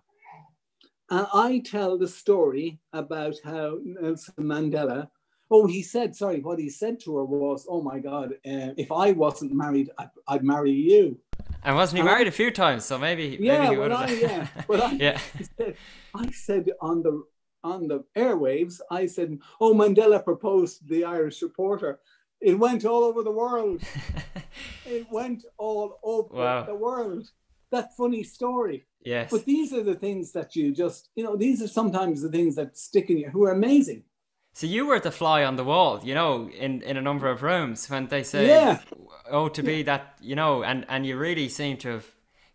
And 1.11 1.27
I 1.35 1.63
tell 1.65 1.99
the 1.99 2.09
story 2.09 2.79
about 2.93 3.35
how 3.45 3.79
Nelson 3.83 4.35
Mandela 4.39 5.09
Oh, 5.53 5.67
he 5.67 5.83
said, 5.83 6.15
sorry, 6.15 6.41
what 6.41 6.61
he 6.61 6.71
said 6.71 7.01
to 7.01 7.17
her 7.17 7.25
was, 7.25 7.67
"Oh 7.69 7.83
my 7.83 7.99
God, 7.99 8.35
uh, 8.47 8.71
if 8.77 8.93
I 8.93 9.11
wasn't 9.11 9.53
married, 9.53 9.91
I'd, 9.99 10.11
I'd 10.29 10.45
marry 10.45 10.71
you." 10.71 11.19
And 11.65 11.75
wasn't 11.75 11.97
he 11.97 12.01
and 12.01 12.09
married 12.09 12.27
I, 12.27 12.29
a 12.29 12.33
few 12.33 12.53
times? 12.53 12.85
So 12.85 12.97
maybe, 12.99 13.37
yeah, 13.41 13.65
maybe 13.65 13.77
well, 13.77 13.93
I, 13.93 14.07
yeah, 14.07 14.47
well, 14.69 14.83
I, 14.83 14.93
yeah. 15.01 15.19
Said, 15.59 15.77
I 16.15 16.31
said 16.31 16.71
on 16.81 17.03
the 17.03 17.25
on 17.65 17.89
the 17.89 18.05
airwaves, 18.17 18.81
I 18.93 19.07
said, 19.07 19.39
"Oh, 19.61 19.75
Mandela 19.75 20.25
proposed 20.25 20.79
to 20.79 20.85
the 20.85 21.05
Irish 21.05 21.43
reporter." 21.43 21.99
It 22.41 22.59
went 22.59 22.85
all 22.85 23.03
over 23.03 23.23
the 23.23 23.33
world. 23.33 23.83
it 24.87 25.11
went 25.11 25.45
all 25.59 25.99
over 26.03 26.33
wow. 26.33 26.63
the 26.63 26.75
world. 26.75 27.29
That 27.71 27.95
funny 27.97 28.23
story. 28.23 28.87
Yes. 29.03 29.31
But 29.31 29.45
these 29.45 29.73
are 29.73 29.83
the 29.83 29.95
things 29.95 30.33
that 30.33 30.55
you 30.55 30.73
just, 30.73 31.09
you 31.15 31.25
know, 31.25 31.37
these 31.37 31.63
are 31.63 31.69
sometimes 31.69 32.23
the 32.23 32.29
things 32.29 32.57
that 32.57 32.77
stick 32.77 33.11
in 33.11 33.19
you, 33.19 33.31
who 33.31 33.45
are 33.45 33.53
amazing. 33.53 34.05
So 34.53 34.67
you 34.67 34.85
were 34.87 35.01
the 35.01 35.13
fly 35.13 35.45
on 35.45 35.57
the 35.57 35.65
wall, 35.65 36.01
you 36.03 36.15
know, 36.15 36.51
in, 36.51 36.83
in 36.83 36.97
a 36.97 37.01
number 37.01 37.29
of 37.29 37.43
rooms 37.43 37.89
when 37.89 38.09
they 38.09 38.23
say, 38.23 38.49
yeah. 38.49 38.81
oh, 39.31 39.49
to 39.49 39.63
be 39.63 39.83
that, 39.85 40.17
you 40.21 40.35
know, 40.35 40.63
and, 40.63 40.85
and 40.89 41.07
you 41.07 41.17
really 41.17 41.49
seem 41.49 41.77
to 41.79 41.89
have 41.89 42.07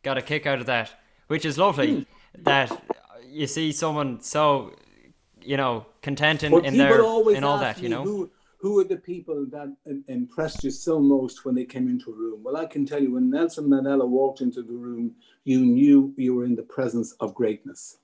got 0.03 0.17
a 0.17 0.21
kick 0.21 0.45
out 0.45 0.59
of 0.59 0.65
that, 0.65 0.91
which 1.27 1.45
is 1.45 1.57
lovely 1.57 1.87
mm. 1.87 2.05
that 2.43 2.69
you 3.27 3.47
see 3.47 3.71
someone 3.71 4.21
so, 4.21 4.75
you 5.41 5.57
know, 5.57 5.85
content 6.01 6.43
in, 6.43 6.65
in 6.65 6.77
their, 6.77 6.99
in 6.99 7.43
all 7.43 7.57
that, 7.59 7.81
you 7.81 7.89
know. 7.89 8.03
Who, 8.03 8.29
who 8.65 8.79
are 8.79 8.83
the 8.83 8.97
people 8.97 9.45
that 9.51 9.71
impressed 10.07 10.63
you 10.63 10.71
so 10.71 10.99
most 10.99 11.45
when 11.45 11.53
they 11.53 11.65
came 11.65 11.87
into 11.87 12.11
a 12.11 12.15
room? 12.15 12.41
Well, 12.41 12.57
I 12.57 12.65
can 12.65 12.83
tell 12.83 12.99
you 12.99 13.13
when 13.13 13.29
Nelson 13.29 13.65
Mandela 13.65 14.07
walked 14.07 14.41
into 14.41 14.63
the 14.63 14.73
room, 14.73 15.13
you 15.43 15.59
knew 15.59 16.15
you 16.17 16.33
were 16.33 16.45
in 16.45 16.55
the 16.55 16.63
presence 16.63 17.11
of 17.19 17.35
greatness. 17.35 17.99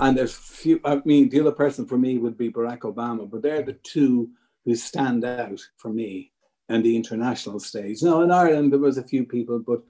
And 0.00 0.18
there's 0.18 0.34
few, 0.34 0.80
I 0.84 1.02
mean, 1.04 1.28
the 1.28 1.38
other 1.38 1.52
person 1.52 1.86
for 1.86 1.96
me 1.96 2.18
would 2.18 2.36
be 2.36 2.50
Barack 2.50 2.80
Obama, 2.80 3.30
but 3.30 3.42
they're 3.42 3.62
the 3.62 3.78
two 3.84 4.30
who 4.64 4.74
stand 4.74 5.24
out 5.24 5.60
for 5.76 5.90
me 5.90 6.32
and 6.68 6.84
the 6.84 6.96
international 6.96 7.60
stage. 7.60 8.02
Now, 8.02 8.22
in 8.22 8.32
Ireland, 8.32 8.72
there 8.72 8.80
was 8.80 8.98
a 8.98 9.04
few 9.04 9.24
people, 9.24 9.60
but, 9.60 9.82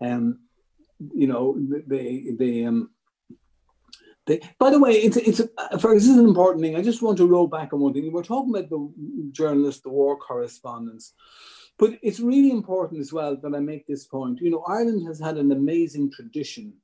um, 0.00 0.40
you 1.14 1.28
know, 1.28 1.56
they, 1.86 2.34
they, 2.36 2.64
um, 2.64 2.90
they, 4.30 4.40
by 4.58 4.70
the 4.70 4.78
way, 4.78 4.92
it's, 4.92 5.16
it's 5.16 5.40
a, 5.40 5.78
for 5.78 5.92
this 5.92 6.06
is 6.06 6.16
an 6.16 6.28
important 6.28 6.62
thing. 6.62 6.76
I 6.76 6.82
just 6.82 7.02
want 7.02 7.18
to 7.18 7.26
roll 7.26 7.48
back 7.48 7.72
on 7.72 7.80
one 7.80 7.92
thing. 7.92 8.12
We're 8.12 8.22
talking 8.22 8.54
about 8.54 8.70
the 8.70 8.92
journalists, 9.32 9.82
the 9.82 9.90
war 9.90 10.16
correspondents, 10.16 11.14
but 11.78 11.98
it's 12.02 12.20
really 12.20 12.50
important 12.50 13.00
as 13.00 13.12
well 13.12 13.36
that 13.36 13.54
I 13.54 13.58
make 13.58 13.86
this 13.86 14.04
point. 14.04 14.38
You 14.40 14.50
know, 14.50 14.64
Ireland 14.68 15.04
has 15.08 15.18
had 15.18 15.36
an 15.36 15.50
amazing 15.50 16.12
tradition 16.12 16.74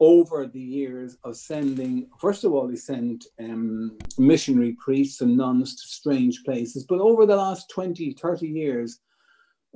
over 0.00 0.46
the 0.46 0.60
years 0.60 1.18
of 1.24 1.36
sending, 1.36 2.08
first 2.18 2.42
of 2.42 2.52
all, 2.52 2.66
they 2.66 2.76
sent 2.76 3.26
um, 3.38 3.98
missionary 4.18 4.76
priests 4.82 5.20
and 5.20 5.36
nuns 5.36 5.76
to 5.76 5.86
strange 5.86 6.42
places. 6.44 6.84
But 6.88 7.00
over 7.00 7.26
the 7.26 7.36
last 7.36 7.68
20, 7.70 8.12
30 8.14 8.48
years, 8.48 8.98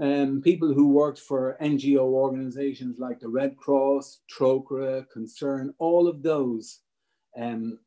um, 0.01 0.41
people 0.43 0.73
who 0.73 0.89
worked 0.89 1.21
for 1.21 1.57
NGO 1.61 2.01
organizations 2.01 2.99
like 2.99 3.21
the 3.21 3.29
Red 3.29 3.57
Cross, 3.57 4.21
Trócaire, 4.29 5.09
Concern, 5.11 5.75
all 5.79 6.09
of 6.09 6.23
those, 6.23 6.81
um, 7.37 7.79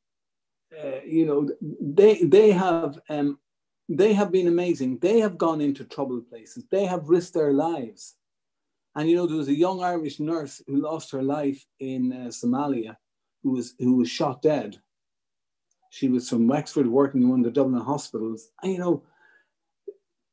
uh, 0.77 1.01
you 1.05 1.25
know, 1.25 1.49
they, 1.81 2.23
they 2.23 2.51
have 2.51 2.99
um, 3.09 3.39
they 3.87 4.13
have 4.13 4.31
been 4.31 4.47
amazing. 4.47 4.99
They 4.99 5.19
have 5.19 5.37
gone 5.37 5.61
into 5.61 5.83
troubled 5.83 6.29
places. 6.29 6.65
They 6.69 6.85
have 6.85 7.09
risked 7.09 7.33
their 7.33 7.53
lives 7.53 8.15
and 8.95 9.09
you 9.09 9.15
know, 9.15 9.27
there 9.27 9.37
was 9.37 9.47
a 9.47 9.55
young 9.55 9.83
Irish 9.83 10.19
nurse 10.19 10.61
who 10.67 10.81
lost 10.81 11.11
her 11.11 11.21
life 11.21 11.65
in 11.79 12.11
uh, 12.11 12.27
Somalia, 12.27 12.97
who 13.43 13.51
was 13.51 13.75
who 13.79 13.95
was 13.95 14.09
shot 14.09 14.41
dead. 14.41 14.81
She 15.91 16.09
was 16.09 16.29
from 16.29 16.47
Wexford, 16.47 16.87
working 16.87 17.23
in 17.23 17.29
one 17.29 17.39
of 17.39 17.45
the 17.45 17.51
Dublin 17.51 17.81
hospitals. 17.81 18.49
And 18.61 18.73
you 18.73 18.79
know, 18.79 19.03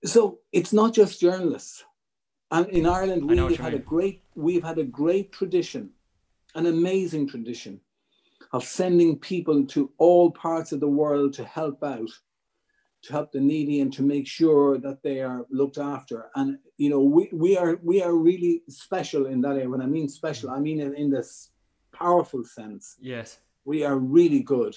so 0.04 0.40
it's 0.52 0.72
not 0.72 0.94
just 0.94 1.20
journalists. 1.20 1.84
And 2.50 2.66
in 2.68 2.86
Ireland, 2.86 3.28
we've 3.28 3.56
had 3.56 3.74
a 3.74 3.78
great 3.78 4.22
we've 4.34 4.64
had 4.64 4.78
a 4.78 4.84
great 4.84 5.32
tradition, 5.32 5.90
an 6.54 6.66
amazing 6.66 7.28
tradition, 7.28 7.80
of 8.52 8.64
sending 8.64 9.18
people 9.18 9.66
to 9.66 9.90
all 9.98 10.30
parts 10.30 10.72
of 10.72 10.80
the 10.80 10.88
world 10.88 11.32
to 11.34 11.44
help 11.44 11.82
out 11.82 12.10
to 13.06 13.12
help 13.12 13.30
the 13.32 13.40
needy 13.40 13.80
and 13.80 13.92
to 13.92 14.02
make 14.02 14.26
sure 14.26 14.78
that 14.78 15.02
they 15.02 15.20
are 15.20 15.46
looked 15.50 15.78
after. 15.78 16.28
And 16.34 16.58
you 16.76 16.90
know, 16.90 17.00
we, 17.00 17.28
we 17.32 17.56
are 17.56 17.78
we 17.82 18.02
are 18.02 18.14
really 18.14 18.62
special 18.68 19.26
in 19.26 19.40
that 19.42 19.52
area. 19.52 19.68
When 19.68 19.80
I 19.80 19.86
mean 19.86 20.08
special, 20.08 20.50
I 20.50 20.58
mean 20.58 20.80
in, 20.80 20.94
in 20.94 21.10
this 21.10 21.50
powerful 21.92 22.44
sense. 22.44 22.96
Yes. 23.00 23.38
We 23.64 23.84
are 23.84 23.96
really 23.96 24.40
good. 24.40 24.76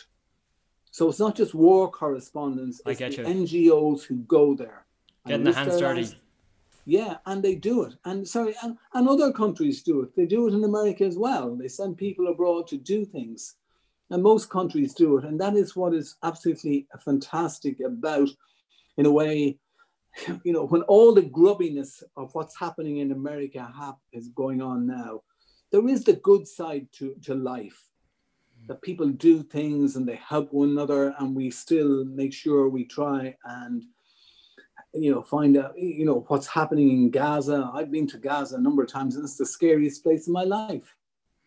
So 0.91 1.09
it's 1.09 1.19
not 1.19 1.35
just 1.35 1.53
war 1.53 1.91
correspondents, 1.91 2.81
it's 2.85 2.99
the 2.99 3.09
you. 3.09 3.23
NGOs 3.23 4.03
who 4.03 4.17
go 4.17 4.55
there. 4.55 4.85
Getting 5.27 5.43
the 5.45 5.53
hands 5.53 5.79
dirty. 5.79 6.07
Yeah, 6.85 7.17
and 7.27 7.43
they 7.43 7.53
do 7.53 7.83
it. 7.83 7.93
And 8.05 8.27
sorry, 8.27 8.55
and, 8.63 8.75
and 8.95 9.07
other 9.07 9.31
countries 9.31 9.83
do 9.83 10.01
it. 10.01 10.15
They 10.15 10.25
do 10.25 10.47
it 10.47 10.55
in 10.55 10.63
America 10.63 11.03
as 11.03 11.17
well. 11.17 11.55
They 11.55 11.67
send 11.67 11.97
people 11.97 12.27
abroad 12.27 12.65
to 12.67 12.77
do 12.77 13.05
things. 13.05 13.55
And 14.11 14.23
most 14.23 14.49
countries 14.49 14.93
do 14.93 15.17
it. 15.17 15.25
And 15.25 15.39
that 15.39 15.55
is 15.55 15.75
what 15.75 15.93
is 15.93 16.15
absolutely 16.23 16.87
fantastic 17.03 17.77
about, 17.85 18.29
in 18.97 19.05
a 19.05 19.11
way, 19.11 19.59
you 20.43 20.53
know, 20.53 20.65
when 20.65 20.81
all 20.83 21.13
the 21.13 21.21
grubbiness 21.21 22.03
of 22.17 22.33
what's 22.33 22.57
happening 22.57 22.97
in 22.97 23.11
America 23.11 23.71
is 24.11 24.29
going 24.29 24.61
on 24.61 24.87
now, 24.87 25.21
there 25.71 25.87
is 25.87 26.03
the 26.03 26.13
good 26.13 26.47
side 26.47 26.87
to, 26.93 27.15
to 27.23 27.35
life. 27.35 27.83
That 28.67 28.81
people 28.81 29.07
do 29.07 29.41
things 29.41 29.95
and 29.95 30.07
they 30.07 30.17
help 30.17 30.51
one 30.51 30.69
another, 30.69 31.15
and 31.17 31.35
we 31.35 31.49
still 31.49 32.03
make 32.05 32.33
sure 32.33 32.67
we 32.67 32.85
try 32.85 33.35
and 33.45 33.83
you 34.93 35.13
know 35.13 35.21
find 35.21 35.55
out 35.55 35.77
you 35.77 36.05
know 36.05 36.25
what's 36.27 36.47
happening 36.47 36.89
in 36.89 37.09
Gaza. 37.09 37.71
I've 37.73 37.91
been 37.91 38.07
to 38.07 38.17
Gaza 38.17 38.57
a 38.57 38.61
number 38.61 38.83
of 38.83 38.91
times, 38.91 39.15
and 39.15 39.23
it's 39.23 39.37
the 39.37 39.45
scariest 39.45 40.03
place 40.03 40.27
in 40.27 40.33
my 40.33 40.43
life. 40.43 40.95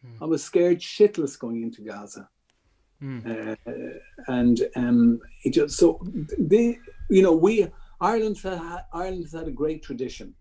Hmm. 0.04 0.24
I 0.24 0.26
was 0.26 0.42
scared 0.42 0.78
shitless 0.78 1.38
going 1.38 1.62
into 1.62 1.82
Gaza. 1.82 2.28
Mm. 3.02 3.56
Uh, 3.66 3.98
and 4.28 4.60
um, 4.76 5.20
it 5.44 5.50
just 5.50 5.76
so 5.76 6.00
they, 6.38 6.78
you 7.10 7.22
know, 7.22 7.32
we 7.32 7.66
Ireland's 8.00 8.42
had, 8.42 8.84
Ireland's 8.92 9.32
had 9.32 9.48
a 9.48 9.50
great 9.50 9.82
tradition 9.82 10.34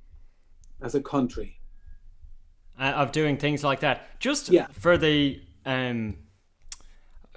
as 0.81 0.93
a 0.95 1.01
country 1.01 1.59
uh, 2.79 2.93
of 2.95 3.11
doing 3.11 3.37
things 3.37 3.63
like 3.63 3.79
that. 3.79 4.19
Just 4.19 4.49
yeah. 4.49 4.67
for 4.71 4.97
the 4.97 5.41
um, 5.65 6.17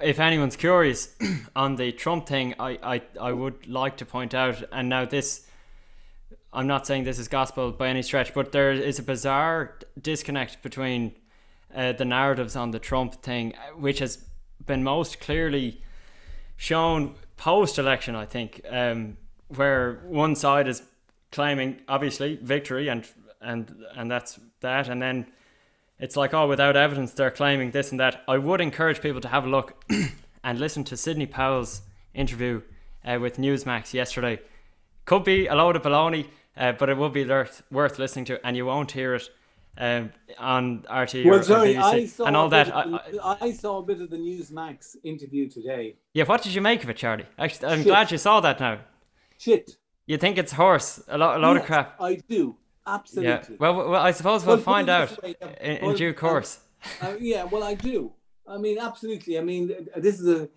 if 0.02 0.18
anyone's 0.18 0.56
curious 0.56 1.14
on 1.56 1.76
the 1.76 1.92
Trump 1.92 2.26
thing, 2.26 2.54
I, 2.58 2.78
I 2.82 3.02
I 3.20 3.32
would 3.32 3.66
like 3.66 3.96
to 3.98 4.06
point 4.06 4.34
out, 4.34 4.62
and 4.72 4.88
now 4.88 5.04
this. 5.04 5.46
I'm 6.52 6.68
not 6.68 6.86
saying 6.86 7.02
this 7.02 7.18
is 7.18 7.26
gospel 7.26 7.72
by 7.72 7.88
any 7.88 8.02
stretch, 8.02 8.32
but 8.32 8.52
there 8.52 8.70
is 8.70 9.00
a 9.00 9.02
bizarre 9.02 9.76
disconnect 10.00 10.62
between 10.62 11.16
uh, 11.74 11.94
the 11.94 12.04
narratives 12.04 12.54
on 12.54 12.70
the 12.70 12.78
Trump 12.78 13.14
thing, 13.22 13.54
which 13.76 13.98
has 13.98 14.24
been 14.66 14.82
most 14.82 15.20
clearly 15.20 15.80
shown 16.56 17.14
post 17.36 17.78
election, 17.78 18.14
I 18.14 18.26
think, 18.26 18.60
um, 18.68 19.16
where 19.48 20.02
one 20.06 20.34
side 20.34 20.68
is 20.68 20.82
claiming 21.32 21.80
obviously 21.88 22.36
victory 22.36 22.88
and 22.88 23.06
and 23.40 23.74
and 23.94 24.10
that's 24.10 24.38
that, 24.60 24.88
and 24.88 25.02
then 25.02 25.26
it's 25.98 26.16
like 26.16 26.32
oh, 26.34 26.48
without 26.48 26.76
evidence, 26.76 27.12
they're 27.12 27.30
claiming 27.30 27.70
this 27.70 27.90
and 27.90 28.00
that. 28.00 28.22
I 28.26 28.38
would 28.38 28.60
encourage 28.60 29.00
people 29.00 29.20
to 29.20 29.28
have 29.28 29.44
a 29.44 29.48
look 29.48 29.84
and 30.44 30.58
listen 30.58 30.84
to 30.84 30.96
Sidney 30.96 31.26
Powell's 31.26 31.82
interview 32.14 32.62
uh, 33.04 33.18
with 33.20 33.36
Newsmax 33.36 33.92
yesterday. 33.92 34.40
Could 35.04 35.24
be 35.24 35.46
a 35.46 35.54
load 35.54 35.76
of 35.76 35.82
baloney, 35.82 36.28
uh, 36.56 36.72
but 36.72 36.88
it 36.88 36.96
would 36.96 37.12
be 37.12 37.24
worth, 37.24 37.62
worth 37.70 37.98
listening 37.98 38.24
to, 38.26 38.46
and 38.46 38.56
you 38.56 38.66
won't 38.66 38.92
hear 38.92 39.14
it 39.14 39.28
um, 39.78 40.12
on 40.38 40.84
RT 40.90 41.24
well, 41.24 41.40
or, 41.40 41.42
sorry, 41.42 41.76
I 41.76 42.06
saw 42.06 42.26
and 42.26 42.36
all 42.36 42.48
that. 42.48 42.66
The, 42.66 43.20
I, 43.22 43.36
I, 43.40 43.52
saw 43.52 43.78
a 43.78 43.82
bit 43.82 44.00
of 44.00 44.10
the 44.10 44.16
Newsmax 44.16 44.96
interview 45.02 45.48
today. 45.48 45.96
Yeah, 46.12 46.24
what 46.24 46.42
did 46.42 46.54
you 46.54 46.60
make 46.60 46.84
of 46.84 46.90
it, 46.90 46.96
Charlie? 46.96 47.26
Actually, 47.38 47.68
I'm 47.68 47.78
Shit. 47.78 47.86
glad 47.86 48.12
you 48.12 48.18
saw 48.18 48.40
that 48.40 48.60
now. 48.60 48.80
Shit. 49.38 49.76
You 50.06 50.16
think 50.18 50.38
it's 50.38 50.52
horse? 50.52 51.02
A 51.08 51.18
lot, 51.18 51.38
a 51.38 51.40
lot 51.40 51.54
yes, 51.54 51.62
of 51.62 51.66
crap. 51.66 51.96
I 52.00 52.16
do. 52.28 52.56
Absolutely. 52.86 53.30
Yeah. 53.30 53.56
Well, 53.58 53.90
well, 53.90 54.02
I 54.02 54.10
suppose 54.10 54.44
we'll, 54.44 54.58
find 54.58 54.88
out 54.88 55.20
way, 55.22 55.34
uh, 55.40 55.48
in, 55.60 55.76
in 55.78 55.86
well, 55.86 55.96
due 55.96 56.12
course. 56.12 56.60
Uh, 57.00 57.14
yeah, 57.18 57.44
well, 57.44 57.64
I 57.64 57.74
do. 57.74 58.12
I 58.46 58.58
mean, 58.58 58.78
absolutely. 58.78 59.38
I 59.38 59.40
mean, 59.40 59.88
this 59.96 60.20
is 60.20 60.28
a. 60.28 60.48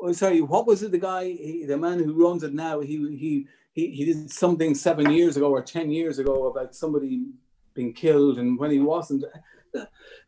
Oh, 0.00 0.12
sorry, 0.12 0.40
what 0.40 0.66
was 0.66 0.82
it? 0.82 0.92
The 0.92 0.98
guy, 0.98 1.24
he, 1.24 1.64
the 1.66 1.76
man 1.76 1.98
who 1.98 2.14
runs 2.14 2.42
it 2.42 2.54
now, 2.54 2.80
he 2.80 2.96
he 3.16 3.46
he 3.72 3.90
he 3.90 4.04
did 4.06 4.30
something 4.30 4.74
seven 4.74 5.10
years 5.10 5.36
ago 5.36 5.50
or 5.50 5.62
ten 5.62 5.90
years 5.90 6.18
ago 6.18 6.46
about 6.46 6.74
somebody 6.74 7.26
been 7.78 7.92
killed 7.92 8.38
and 8.38 8.58
when 8.58 8.72
he 8.72 8.80
wasn't. 8.80 9.24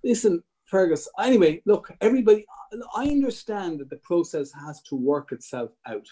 Listen, 0.05 0.43
Fergus, 0.67 1.09
anyway, 1.19 1.61
look, 1.67 1.91
everybody, 2.01 2.47
I 2.95 3.09
understand 3.09 3.81
that 3.81 3.91
the 3.91 4.03
process 4.11 4.53
has 4.53 4.81
to 4.83 4.95
work 4.95 5.33
itself 5.33 5.71
out. 5.85 6.07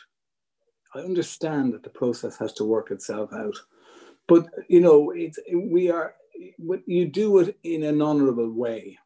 I 0.97 0.99
understand 0.99 1.73
that 1.75 1.85
the 1.85 1.91
process 1.91 2.37
has 2.39 2.53
to 2.55 2.65
work 2.65 2.91
itself 2.91 3.33
out. 3.33 3.57
But, 4.27 4.47
you 4.69 4.81
know, 4.81 5.13
it's, 5.13 5.39
we 5.55 5.91
are, 5.91 6.15
you 6.87 7.07
do 7.07 7.39
it 7.39 7.57
in 7.63 7.85
an 7.85 8.03
honorable 8.03 8.51
way. 8.51 8.99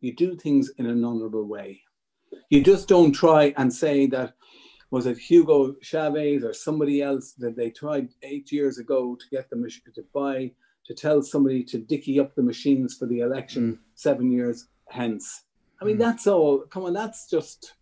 You 0.00 0.14
do 0.14 0.34
things 0.36 0.70
in 0.78 0.86
an 0.86 1.04
honorable 1.04 1.44
way. 1.44 1.82
You 2.48 2.62
just 2.62 2.88
don't 2.88 3.12
try 3.12 3.52
and 3.58 3.70
say 3.70 4.06
that, 4.06 4.32
was 4.90 5.06
it 5.06 5.18
Hugo 5.18 5.74
Chavez 5.82 6.42
or 6.42 6.54
somebody 6.54 7.02
else 7.02 7.32
that 7.32 7.54
they 7.54 7.70
tried 7.70 8.08
eight 8.22 8.50
years 8.50 8.78
ago 8.78 9.14
to 9.14 9.26
get 9.30 9.50
the 9.50 9.56
machine 9.56 9.92
to 9.94 10.04
buy 10.14 10.52
to 10.86 10.94
tell 10.94 11.22
somebody 11.22 11.62
to 11.64 11.78
dicky 11.78 12.18
up 12.18 12.34
the 12.34 12.42
machines 12.42 12.96
for 12.96 13.06
the 13.06 13.20
election 13.20 13.72
mm. 13.72 13.78
seven 13.94 14.30
years 14.30 14.68
hence. 14.88 15.44
I 15.80 15.84
mean, 15.84 15.96
mm. 15.96 16.00
that's 16.00 16.26
all. 16.26 16.60
Come 16.70 16.84
on, 16.84 16.92
that's 16.92 17.28
just. 17.28 17.74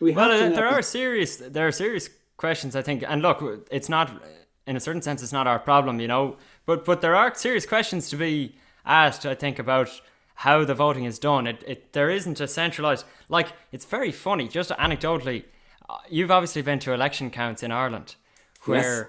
We 0.00 0.12
well, 0.12 0.30
uh, 0.30 0.48
there 0.50 0.68
are 0.68 0.82
serious. 0.82 1.36
There 1.36 1.66
are 1.66 1.72
serious 1.72 2.08
questions, 2.36 2.74
I 2.74 2.82
think. 2.82 3.04
And 3.06 3.20
look, 3.22 3.68
it's 3.70 3.88
not 3.88 4.22
in 4.66 4.76
a 4.76 4.80
certain 4.80 5.02
sense, 5.02 5.22
it's 5.22 5.32
not 5.32 5.46
our 5.46 5.58
problem, 5.58 6.00
you 6.00 6.08
know. 6.08 6.36
But 6.64 6.84
but 6.84 7.00
there 7.00 7.16
are 7.16 7.34
serious 7.34 7.66
questions 7.66 8.08
to 8.10 8.16
be 8.16 8.56
asked, 8.86 9.26
I 9.26 9.34
think, 9.34 9.58
about 9.58 10.00
how 10.36 10.64
the 10.64 10.74
voting 10.74 11.04
is 11.04 11.18
done. 11.18 11.46
It, 11.46 11.64
it 11.66 11.92
there 11.92 12.08
isn't 12.08 12.40
a 12.40 12.48
centralized 12.48 13.04
like. 13.28 13.48
It's 13.72 13.84
very 13.84 14.12
funny, 14.12 14.48
just 14.48 14.70
anecdotally. 14.70 15.44
Uh, 15.88 15.98
you've 16.08 16.30
obviously 16.30 16.62
been 16.62 16.78
to 16.80 16.92
election 16.92 17.30
counts 17.30 17.62
in 17.62 17.72
Ireland, 17.72 18.14
where 18.64 18.98
yes. 18.98 19.06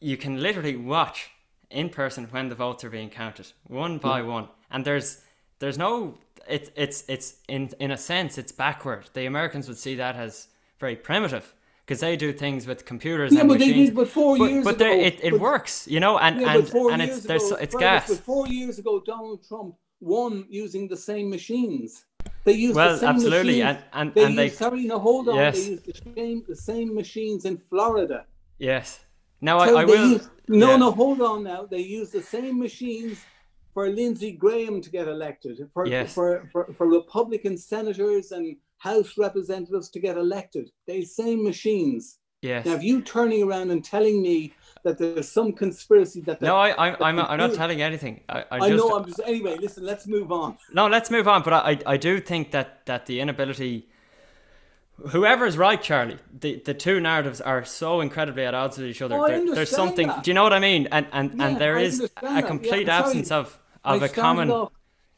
you 0.00 0.16
can 0.16 0.42
literally 0.42 0.76
watch 0.76 1.30
in 1.72 1.88
person 1.88 2.28
when 2.30 2.48
the 2.48 2.54
votes 2.54 2.84
are 2.84 2.90
being 2.90 3.10
counted, 3.10 3.52
one 3.66 3.98
by 3.98 4.20
yeah. 4.20 4.26
one, 4.26 4.48
and 4.70 4.84
there's 4.84 5.22
there's 5.58 5.78
no 5.78 6.18
it's 6.48 6.70
it's 6.76 7.04
it's 7.08 7.36
in 7.48 7.70
in 7.80 7.90
a 7.90 7.96
sense 7.96 8.38
it's 8.38 8.52
backward. 8.52 9.08
The 9.14 9.26
Americans 9.26 9.68
would 9.68 9.78
see 9.78 9.96
that 9.96 10.16
as 10.16 10.48
very 10.78 10.96
primitive 10.96 11.54
because 11.84 12.00
they 12.00 12.16
do 12.16 12.32
things 12.32 12.66
with 12.66 12.84
computers 12.84 13.32
yeah, 13.32 13.40
and 13.40 13.48
but 13.48 13.58
machines. 13.58 13.90
They 13.90 14.04
did, 14.04 14.14
but 14.14 14.38
years 14.38 14.64
but 14.64 14.76
ago, 14.76 14.92
it, 14.92 15.18
it 15.22 15.30
but, 15.32 15.40
works, 15.40 15.88
you 15.88 16.00
know, 16.00 16.18
and 16.18 16.40
yeah, 16.40 16.56
and, 16.56 16.74
and 16.92 17.02
it's 17.02 17.24
there's 17.24 17.46
ago, 17.46 17.56
it's 17.60 17.74
gas. 17.74 18.08
gas. 18.08 18.16
But 18.16 18.24
four 18.24 18.46
years 18.46 18.78
ago, 18.78 19.02
Donald 19.04 19.46
Trump 19.46 19.74
won 20.00 20.46
using 20.48 20.88
the 20.88 20.96
same 20.96 21.30
machines. 21.30 22.04
They 22.44 22.54
used 22.54 22.76
well, 22.76 22.92
the 22.92 22.98
same 22.98 23.08
absolutely, 23.08 23.62
machines. 23.62 23.84
and 23.92 24.08
and, 24.08 24.14
they 24.14 24.24
and 24.24 24.34
used, 24.34 24.38
they 24.38 24.48
sorry, 24.64 24.84
no, 24.84 24.98
hold 24.98 25.28
on. 25.28 25.36
Yes. 25.36 25.54
They 25.54 25.70
used 25.70 25.86
the 25.86 26.12
same 26.14 26.44
the 26.48 26.56
same 26.56 26.94
machines 26.94 27.44
in 27.44 27.58
Florida. 27.68 28.26
Yes. 28.58 29.00
Now 29.42 29.58
I, 29.58 29.82
I 29.82 29.84
will. 29.84 30.10
Used, 30.12 30.30
no, 30.48 30.70
yeah. 30.70 30.76
no, 30.76 30.90
hold 30.90 31.20
on. 31.20 31.44
Now 31.44 31.66
they 31.66 31.80
use 31.80 32.10
the 32.10 32.22
same 32.22 32.58
machines 32.58 33.18
for 33.74 33.88
Lindsey 33.88 34.32
Graham 34.32 34.80
to 34.80 34.90
get 34.90 35.08
elected, 35.08 35.58
for, 35.74 35.86
yes. 35.86 36.14
for, 36.14 36.48
for, 36.52 36.72
for 36.76 36.86
Republican 36.88 37.56
senators 37.56 38.32
and 38.32 38.56
House 38.78 39.16
representatives 39.16 39.88
to 39.90 40.00
get 40.00 40.16
elected. 40.16 40.70
They 40.88 41.02
same 41.02 41.44
machines. 41.44 42.18
Yes. 42.42 42.66
Now, 42.66 42.72
if 42.72 42.82
you 42.82 43.00
turning 43.00 43.44
around 43.44 43.70
and 43.70 43.84
telling 43.84 44.20
me 44.20 44.52
that 44.82 44.98
there's 44.98 45.30
some 45.30 45.52
conspiracy 45.52 46.20
that 46.22 46.42
no, 46.42 46.56
I, 46.56 46.70
I, 46.70 47.08
I'm, 47.08 47.18
I'm 47.20 47.38
not 47.38 47.54
telling 47.54 47.80
anything. 47.80 48.22
I, 48.28 48.40
I, 48.40 48.44
I 48.50 48.70
just, 48.70 48.84
know. 48.84 48.96
I'm 48.96 49.06
just 49.06 49.20
anyway. 49.24 49.56
Listen, 49.60 49.84
let's 49.86 50.08
move 50.08 50.32
on. 50.32 50.58
No, 50.72 50.88
let's 50.88 51.08
move 51.08 51.28
on. 51.28 51.44
But 51.44 51.52
I, 51.52 51.78
I 51.86 51.96
do 51.96 52.20
think 52.20 52.50
that 52.50 52.84
that 52.86 53.06
the 53.06 53.20
inability, 53.20 53.88
whoever's 55.08 55.56
right, 55.56 55.82
Charlie, 55.82 56.18
the, 56.32 56.62
the 56.64 56.74
two 56.74 57.00
narratives 57.00 57.40
are 57.40 57.64
so 57.64 58.00
incredibly 58.00 58.44
at 58.44 58.54
odds 58.54 58.78
with 58.78 58.86
each 58.86 59.02
other. 59.02 59.16
Oh, 59.16 59.26
there, 59.26 59.54
there's 59.54 59.70
something. 59.70 60.08
That. 60.08 60.24
Do 60.24 60.30
you 60.30 60.34
know 60.34 60.42
what 60.42 60.52
I 60.52 60.58
mean? 60.58 60.88
And 60.90 61.06
and 61.12 61.34
yeah, 61.34 61.46
and 61.46 61.58
there 61.58 61.78
is 61.78 62.08
a 62.22 62.42
complete 62.42 62.86
yeah, 62.86 62.98
absence 62.98 63.30
of 63.30 63.58
of 63.84 64.02
a 64.02 64.08
common. 64.08 64.50
Off, 64.50 64.72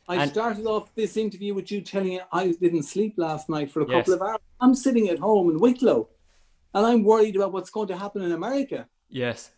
I 0.09 0.17
and, 0.17 0.31
started 0.31 0.67
off 0.67 0.95
this 0.95 1.17
interview 1.17 1.55
with 1.55 1.71
you 1.71 1.81
telling 1.81 2.13
you 2.13 2.21
I 2.31 2.53
didn't 2.61 2.83
sleep 2.83 3.15
last 3.17 3.49
night 3.49 3.71
for 3.71 3.81
a 3.83 3.87
yes. 3.89 4.07
couple 4.07 4.15
of 4.15 4.23
hours. 4.23 4.41
I'm 4.61 4.75
sitting 4.75 5.09
at 5.09 5.19
home 5.19 5.51
in 5.51 5.59
Wicklow 5.59 6.09
and 6.75 6.87
I'm 6.87 7.05
worried 7.05 7.37
about 7.37 7.53
what's 7.53 7.71
going 7.71 7.89
to 7.89 7.97
happen 7.97 8.23
in 8.23 8.33
America. 8.33 8.87
Yes. 9.09 9.51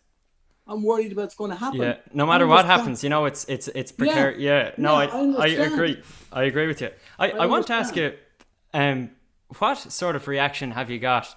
I'm 0.68 0.82
worried 0.82 1.12
about 1.12 1.22
what's 1.22 1.34
going 1.34 1.50
to 1.50 1.56
happen. 1.56 1.80
Yeah, 1.80 1.96
no 2.12 2.26
matter 2.26 2.46
what 2.46 2.64
happens, 2.64 3.04
you 3.04 3.10
know, 3.10 3.24
it's 3.24 3.44
it's 3.48 3.68
it's 3.68 3.92
precarious. 3.92 4.40
Yeah. 4.40 4.64
yeah, 4.64 4.70
no, 4.78 4.94
I, 4.94 5.06
I, 5.06 5.42
I 5.42 5.46
agree. 5.46 6.02
I 6.32 6.42
agree 6.44 6.66
with 6.66 6.80
you. 6.80 6.90
I, 7.18 7.30
I, 7.30 7.36
I 7.38 7.46
want 7.46 7.68
to 7.68 7.72
ask 7.72 7.94
you, 7.94 8.14
um, 8.74 9.10
what 9.58 9.78
sort 9.78 10.16
of 10.16 10.28
reaction 10.28 10.72
have 10.72 10.90
you 10.90 10.98
got 10.98 11.34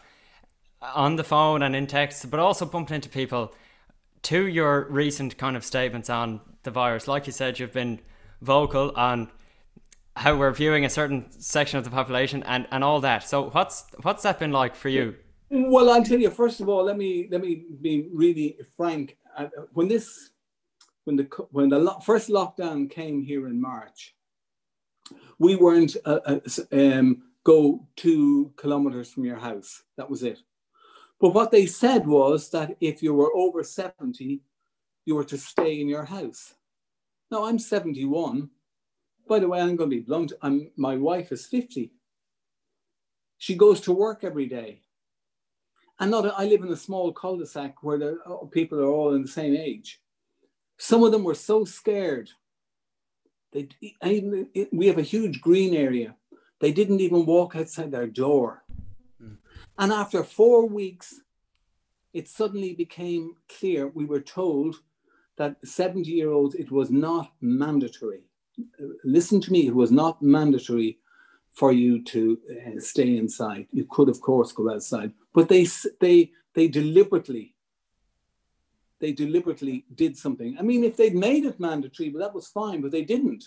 on 0.82 1.16
the 1.16 1.24
phone 1.24 1.62
and 1.62 1.76
in 1.76 1.88
text, 1.88 2.30
but 2.30 2.40
also 2.40 2.66
bumping 2.66 2.96
into 2.96 3.10
people 3.10 3.54
to 4.24 4.48
your 4.48 4.88
recent 4.90 5.38
kind 5.38 5.56
of 5.56 5.64
statements 5.64 6.10
on 6.10 6.42
the 6.64 6.72
virus? 6.72 7.08
Like 7.08 7.28
you 7.28 7.34
said, 7.34 7.60
you've 7.60 7.74
been 7.74 8.00
vocal 8.42 8.92
on 8.96 9.30
how 10.16 10.36
we're 10.36 10.52
viewing 10.52 10.86
a 10.86 10.90
certain 10.90 11.32
section 11.32 11.78
of 11.78 11.86
the 11.86 11.90
population 11.90 12.44
and, 12.44 12.68
and 12.72 12.84
all 12.84 13.00
that. 13.02 13.24
So 13.24 13.50
what's 13.52 13.86
what's 14.02 14.24
that 14.24 14.40
been 14.40 14.52
like 14.52 14.76
for 14.76 14.90
you? 14.90 15.16
Well, 15.50 15.90
I'll 15.90 16.04
tell 16.04 16.20
you. 16.20 16.30
First 16.30 16.60
of 16.62 16.70
all, 16.70 16.84
let 16.84 16.98
me 16.98 17.28
let 17.32 17.42
me 17.42 17.66
be 17.82 18.10
really 18.14 18.58
frank. 18.76 19.18
Uh, 19.36 19.48
when 19.74 19.88
this, 19.88 20.32
when 21.06 21.16
the 21.16 21.24
when 21.52 21.70
the 21.70 21.80
lo- 21.80 22.00
first 22.00 22.30
lockdown 22.30 22.90
came 22.90 23.22
here 23.22 23.48
in 23.48 23.60
March, 23.60 24.16
we 25.40 25.56
weren't 25.56 25.96
uh, 26.06 26.20
uh, 26.26 26.40
um, 26.72 27.24
go 27.50 27.88
two 27.96 28.54
kilometers 28.62 29.12
from 29.12 29.26
your 29.26 29.42
house. 29.50 29.72
That 29.98 30.10
was 30.10 30.22
it. 30.24 30.40
But 31.22 31.34
what 31.34 31.52
they 31.52 31.66
said 31.66 32.04
was 32.06 32.50
that 32.52 32.78
if 32.80 33.02
you 33.04 33.14
were 33.14 33.34
over 33.44 33.64
seventy, 33.64 34.42
you 35.06 35.16
were 35.16 35.30
to 35.32 35.38
stay 35.38 35.82
in 35.82 35.88
your 35.90 36.06
house. 36.06 36.54
Now 37.32 37.46
I'm 37.46 37.60
seventy-one. 37.60 38.50
By 39.28 39.40
the 39.40 39.48
way, 39.48 39.60
I'm 39.62 39.76
going 39.76 39.90
to 39.90 39.98
be 39.98 40.08
blunt. 40.10 40.34
I'm 40.42 40.58
my 40.76 40.96
wife 41.10 41.32
is 41.32 41.46
fifty. 41.46 41.86
She 43.38 43.56
goes 43.56 43.80
to 43.82 43.92
work 44.06 44.24
every 44.24 44.48
day 44.48 44.82
and 46.00 46.12
not 46.12 46.34
I 46.42 46.46
live 46.46 46.64
in 46.64 46.72
a 46.72 46.86
small 46.88 47.12
cul-de-sac 47.12 47.84
where 47.84 48.00
the 48.00 48.12
uh, 48.26 48.46
people 48.46 48.80
are 48.80 48.94
all 48.96 49.16
in 49.16 49.22
the 49.22 49.28
same 49.40 49.56
age. 49.56 50.02
Some 50.78 51.04
of 51.04 51.12
them 51.12 51.24
were 51.24 51.36
so 51.36 51.66
scared. 51.66 52.30
They 53.54 53.68
we 54.72 54.88
have 54.88 55.00
a 55.00 55.12
huge 55.16 55.42
green 55.42 55.74
area. 55.74 56.16
They 56.60 56.72
didn't 56.72 57.02
even 57.02 57.26
walk 57.26 57.56
outside 57.56 57.92
their 57.92 58.08
door. 58.08 58.64
Mm. 59.22 59.38
And 59.78 59.92
after 59.92 60.24
four 60.24 60.68
weeks, 60.68 61.22
it 62.14 62.28
suddenly 62.28 62.74
became 62.74 63.36
clear. 63.60 63.88
We 63.88 64.06
were 64.06 64.22
told 64.22 64.76
that 65.38 65.56
70 65.66 66.10
year 66.10 66.32
olds, 66.32 66.56
it 66.56 66.72
was 66.72 66.92
not 66.92 67.32
mandatory. 67.42 68.24
Listen 69.06 69.40
to 69.42 69.52
me, 69.52 69.68
it 69.68 69.76
was 69.76 69.92
not 69.92 70.22
mandatory 70.22 71.00
for 71.52 71.72
you 71.72 72.04
to 72.04 72.38
uh, 72.52 72.80
stay 72.80 73.18
inside. 73.18 73.68
You 73.72 73.86
could, 73.90 74.10
of 74.10 74.20
course, 74.22 74.52
go 74.52 74.72
outside, 74.72 75.14
but 75.34 75.48
they 75.50 75.66
they 76.02 76.32
they 76.54 76.68
deliberately 76.68 77.56
they 79.00 79.14
deliberately 79.14 79.86
did 79.96 80.18
something. 80.18 80.58
I 80.60 80.62
mean, 80.62 80.84
if 80.84 80.98
they'd 80.98 81.16
made 81.16 81.46
it 81.46 81.60
mandatory, 81.60 82.10
but 82.10 82.20
that 82.20 82.34
was 82.34 82.48
fine, 82.48 82.82
but 82.82 82.92
they 82.92 83.04
didn't. 83.04 83.46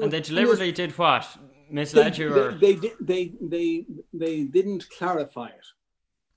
and 0.00 0.10
they 0.10 0.20
deliberately 0.20 0.72
did 0.72 0.96
what? 0.98 1.26
Misled 1.70 2.14
they, 2.14 2.18
you? 2.18 2.34
Or? 2.34 2.52
They, 2.52 2.74
they, 2.74 2.92
they, 3.00 3.32
they, 3.40 3.86
they 4.12 4.42
didn't 4.44 4.88
clarify 4.96 5.48
it. 5.48 5.66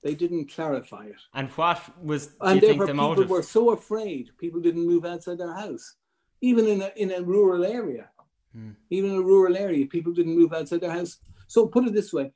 They 0.02 0.14
didn't 0.14 0.50
clarify 0.50 1.06
it. 1.06 1.20
And 1.34 1.48
what 1.50 1.80
was, 2.02 2.28
do 2.28 2.34
and 2.42 2.62
you 2.62 2.68
think, 2.68 2.80
the 2.80 2.86
people 2.86 3.24
were 3.24 3.42
so 3.42 3.70
afraid. 3.70 4.30
People 4.38 4.60
didn't 4.60 4.86
move 4.86 5.04
outside 5.04 5.38
their 5.38 5.54
house, 5.54 5.96
even 6.40 6.66
in 6.66 6.82
a, 6.82 6.92
in 6.96 7.10
a 7.12 7.22
rural 7.22 7.64
area. 7.64 8.08
Hmm. 8.54 8.70
Even 8.90 9.10
in 9.10 9.16
a 9.16 9.22
rural 9.22 9.56
area, 9.56 9.86
people 9.86 10.12
didn't 10.12 10.36
move 10.36 10.52
outside 10.52 10.80
their 10.80 10.92
house. 10.92 11.18
So 11.48 11.66
put 11.66 11.86
it 11.86 11.94
this 11.94 12.12
way, 12.12 12.32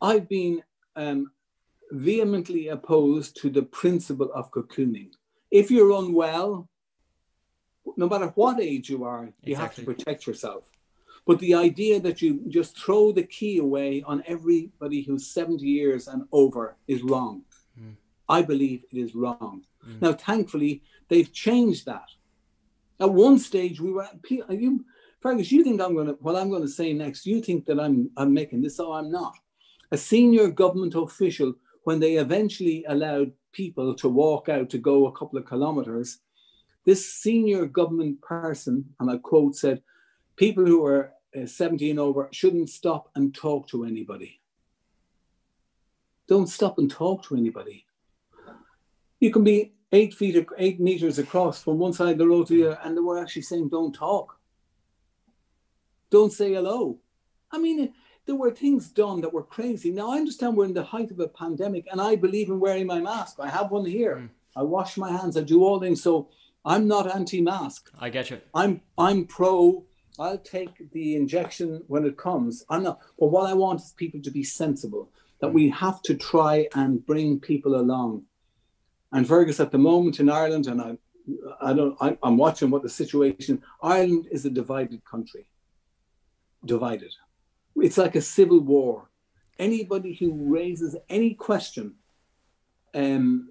I've 0.00 0.28
been 0.28 0.62
um, 0.94 1.30
vehemently 1.90 2.68
opposed 2.68 3.40
to 3.40 3.50
the 3.50 3.62
principle 3.62 4.30
of 4.34 4.50
cocooning. 4.50 5.10
If 5.50 5.70
you're 5.70 5.92
unwell, 5.92 6.68
no 7.96 8.08
matter 8.08 8.32
what 8.34 8.60
age 8.60 8.90
you 8.90 9.04
are, 9.04 9.32
you 9.42 9.52
exactly. 9.52 9.54
have 9.54 9.74
to 9.74 9.82
protect 9.82 10.26
yourself. 10.26 10.64
But 11.26 11.40
the 11.40 11.54
idea 11.54 11.98
that 12.00 12.22
you 12.22 12.40
just 12.48 12.78
throw 12.78 13.10
the 13.10 13.24
key 13.24 13.58
away 13.58 14.02
on 14.06 14.22
everybody 14.26 15.02
who's 15.02 15.26
70 15.26 15.66
years 15.66 16.06
and 16.06 16.22
over 16.30 16.76
is 16.86 17.02
wrong. 17.02 17.42
Mm. 17.78 17.94
I 18.28 18.42
believe 18.42 18.84
it 18.92 18.96
is 18.96 19.14
wrong. 19.14 19.62
Mm. 19.86 20.02
Now, 20.02 20.12
thankfully, 20.12 20.82
they've 21.08 21.32
changed 21.32 21.86
that. 21.86 22.08
At 23.00 23.12
one 23.12 23.38
stage, 23.38 23.80
we 23.80 23.92
were, 23.92 24.08
you, 24.30 24.84
Fergus, 25.20 25.50
you 25.50 25.64
think 25.64 25.80
I'm 25.80 25.94
going 25.94 26.06
to, 26.06 26.16
what 26.20 26.36
I'm 26.36 26.48
going 26.48 26.62
to 26.62 26.68
say 26.68 26.92
next, 26.92 27.26
you 27.26 27.40
think 27.42 27.66
that 27.66 27.80
I'm, 27.80 28.08
I'm 28.16 28.32
making 28.32 28.62
this, 28.62 28.76
so 28.76 28.92
I'm 28.92 29.10
not. 29.10 29.34
A 29.90 29.96
senior 29.96 30.48
government 30.48 30.94
official, 30.94 31.54
when 31.82 31.98
they 31.98 32.14
eventually 32.14 32.84
allowed 32.88 33.32
people 33.52 33.94
to 33.94 34.08
walk 34.08 34.48
out 34.48 34.70
to 34.70 34.78
go 34.78 35.06
a 35.06 35.12
couple 35.12 35.38
of 35.38 35.44
kilometers, 35.44 36.18
this 36.84 37.12
senior 37.12 37.66
government 37.66 38.22
person, 38.22 38.84
and 39.00 39.10
I 39.10 39.18
quote, 39.18 39.56
said, 39.56 39.82
people 40.36 40.64
who 40.64 40.84
are 40.84 41.12
uh, 41.36 41.46
70 41.46 41.98
over 41.98 42.28
shouldn't 42.32 42.70
stop 42.70 43.10
and 43.14 43.34
talk 43.34 43.68
to 43.68 43.84
anybody. 43.84 44.40
Don't 46.28 46.48
stop 46.48 46.78
and 46.78 46.90
talk 46.90 47.22
to 47.24 47.36
anybody. 47.36 47.86
You 49.20 49.30
can 49.30 49.44
be 49.44 49.74
eight 49.92 50.14
feet, 50.14 50.46
eight 50.58 50.80
meters 50.80 51.18
across 51.18 51.62
from 51.62 51.78
one 51.78 51.92
side 51.92 52.12
of 52.12 52.18
the 52.18 52.26
road 52.26 52.48
to 52.48 52.54
the 52.54 52.66
other, 52.70 52.80
and 52.82 52.96
they 52.96 53.00
were 53.00 53.18
actually 53.18 53.42
saying, 53.42 53.68
don't 53.68 53.94
talk 53.94 54.36
don't 56.10 56.32
say 56.32 56.52
hello. 56.54 56.98
I 57.50 57.58
mean, 57.58 57.92
there 58.26 58.34
were 58.36 58.50
things 58.50 58.88
done 58.88 59.20
that 59.20 59.32
were 59.32 59.42
crazy. 59.42 59.90
Now, 59.90 60.10
I 60.12 60.18
understand 60.18 60.56
we're 60.56 60.64
in 60.64 60.74
the 60.74 60.82
height 60.82 61.10
of 61.10 61.20
a 61.20 61.28
pandemic, 61.28 61.86
and 61.90 62.00
I 62.00 62.16
believe 62.16 62.48
in 62.48 62.60
wearing 62.60 62.86
my 62.86 63.00
mask. 63.00 63.36
I 63.40 63.48
have 63.48 63.70
one 63.70 63.84
here. 63.84 64.16
Mm. 64.16 64.30
I 64.56 64.62
wash 64.62 64.96
my 64.96 65.12
hands. 65.12 65.36
I 65.36 65.42
do 65.42 65.64
all 65.64 65.80
things. 65.80 66.02
So 66.02 66.28
I'm 66.64 66.88
not 66.88 67.14
anti-mask. 67.14 67.90
I 67.98 68.08
get 68.10 68.30
you. 68.30 68.40
I'm 68.54 68.80
I'm 68.96 69.26
pro. 69.26 69.84
I'll 70.18 70.38
take 70.38 70.90
the 70.92 71.16
injection 71.16 71.82
when 71.88 72.04
it 72.06 72.16
comes. 72.16 72.64
I'm 72.68 72.82
not. 72.82 73.00
But 73.18 73.26
what 73.26 73.48
I 73.50 73.54
want 73.54 73.80
is 73.80 73.92
people 73.92 74.20
to 74.22 74.30
be 74.30 74.44
sensible. 74.44 75.10
that 75.40 75.52
we 75.52 75.68
have 75.68 76.00
to 76.00 76.14
try 76.14 76.66
and 76.74 77.04
bring 77.04 77.38
people 77.38 77.76
along. 77.76 78.22
And 79.12 79.28
Fergus, 79.28 79.60
at 79.60 79.70
the 79.70 79.78
moment 79.78 80.18
in 80.18 80.30
Ireland, 80.30 80.66
and 80.66 80.80
I, 80.80 80.96
I 81.60 81.74
don't, 81.74 81.94
I, 82.00 82.16
I'm 82.22 82.38
watching 82.38 82.70
what 82.70 82.82
the 82.82 82.88
situation. 82.88 83.62
Ireland 83.82 84.28
is 84.30 84.46
a 84.46 84.50
divided 84.50 85.04
country. 85.04 85.46
Divided. 86.64 87.12
It's 87.76 87.98
like 87.98 88.16
a 88.16 88.22
civil 88.22 88.60
war. 88.60 89.10
Anybody 89.58 90.14
who 90.14 90.32
raises 90.32 90.96
any 91.08 91.34
question, 91.34 91.94
um, 92.94 93.50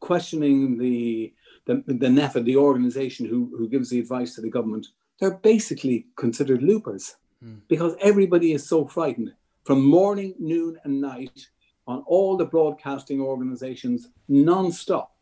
questioning 0.00 0.78
the 0.78 1.34
the, 1.66 1.82
the 1.86 2.08
NPHET, 2.08 2.44
the 2.44 2.56
organization 2.56 3.24
who, 3.24 3.50
who 3.56 3.68
gives 3.68 3.88
the 3.88 3.98
advice 3.98 4.34
to 4.34 4.42
the 4.42 4.50
government, 4.50 4.88
they're 5.20 5.38
basically 5.38 6.06
considered 6.16 6.62
loopers 6.62 7.16
mm. 7.44 7.60
because 7.68 7.94
everybody 8.00 8.52
is 8.52 8.66
so 8.66 8.86
frightened 8.86 9.32
from 9.64 9.84
morning, 9.84 10.34
noon, 10.38 10.78
and 10.84 11.00
night 11.00 11.48
on 11.86 12.02
all 12.06 12.36
the 12.36 12.44
broadcasting 12.44 13.20
organizations 13.20 14.08
non-stop. 14.28 15.14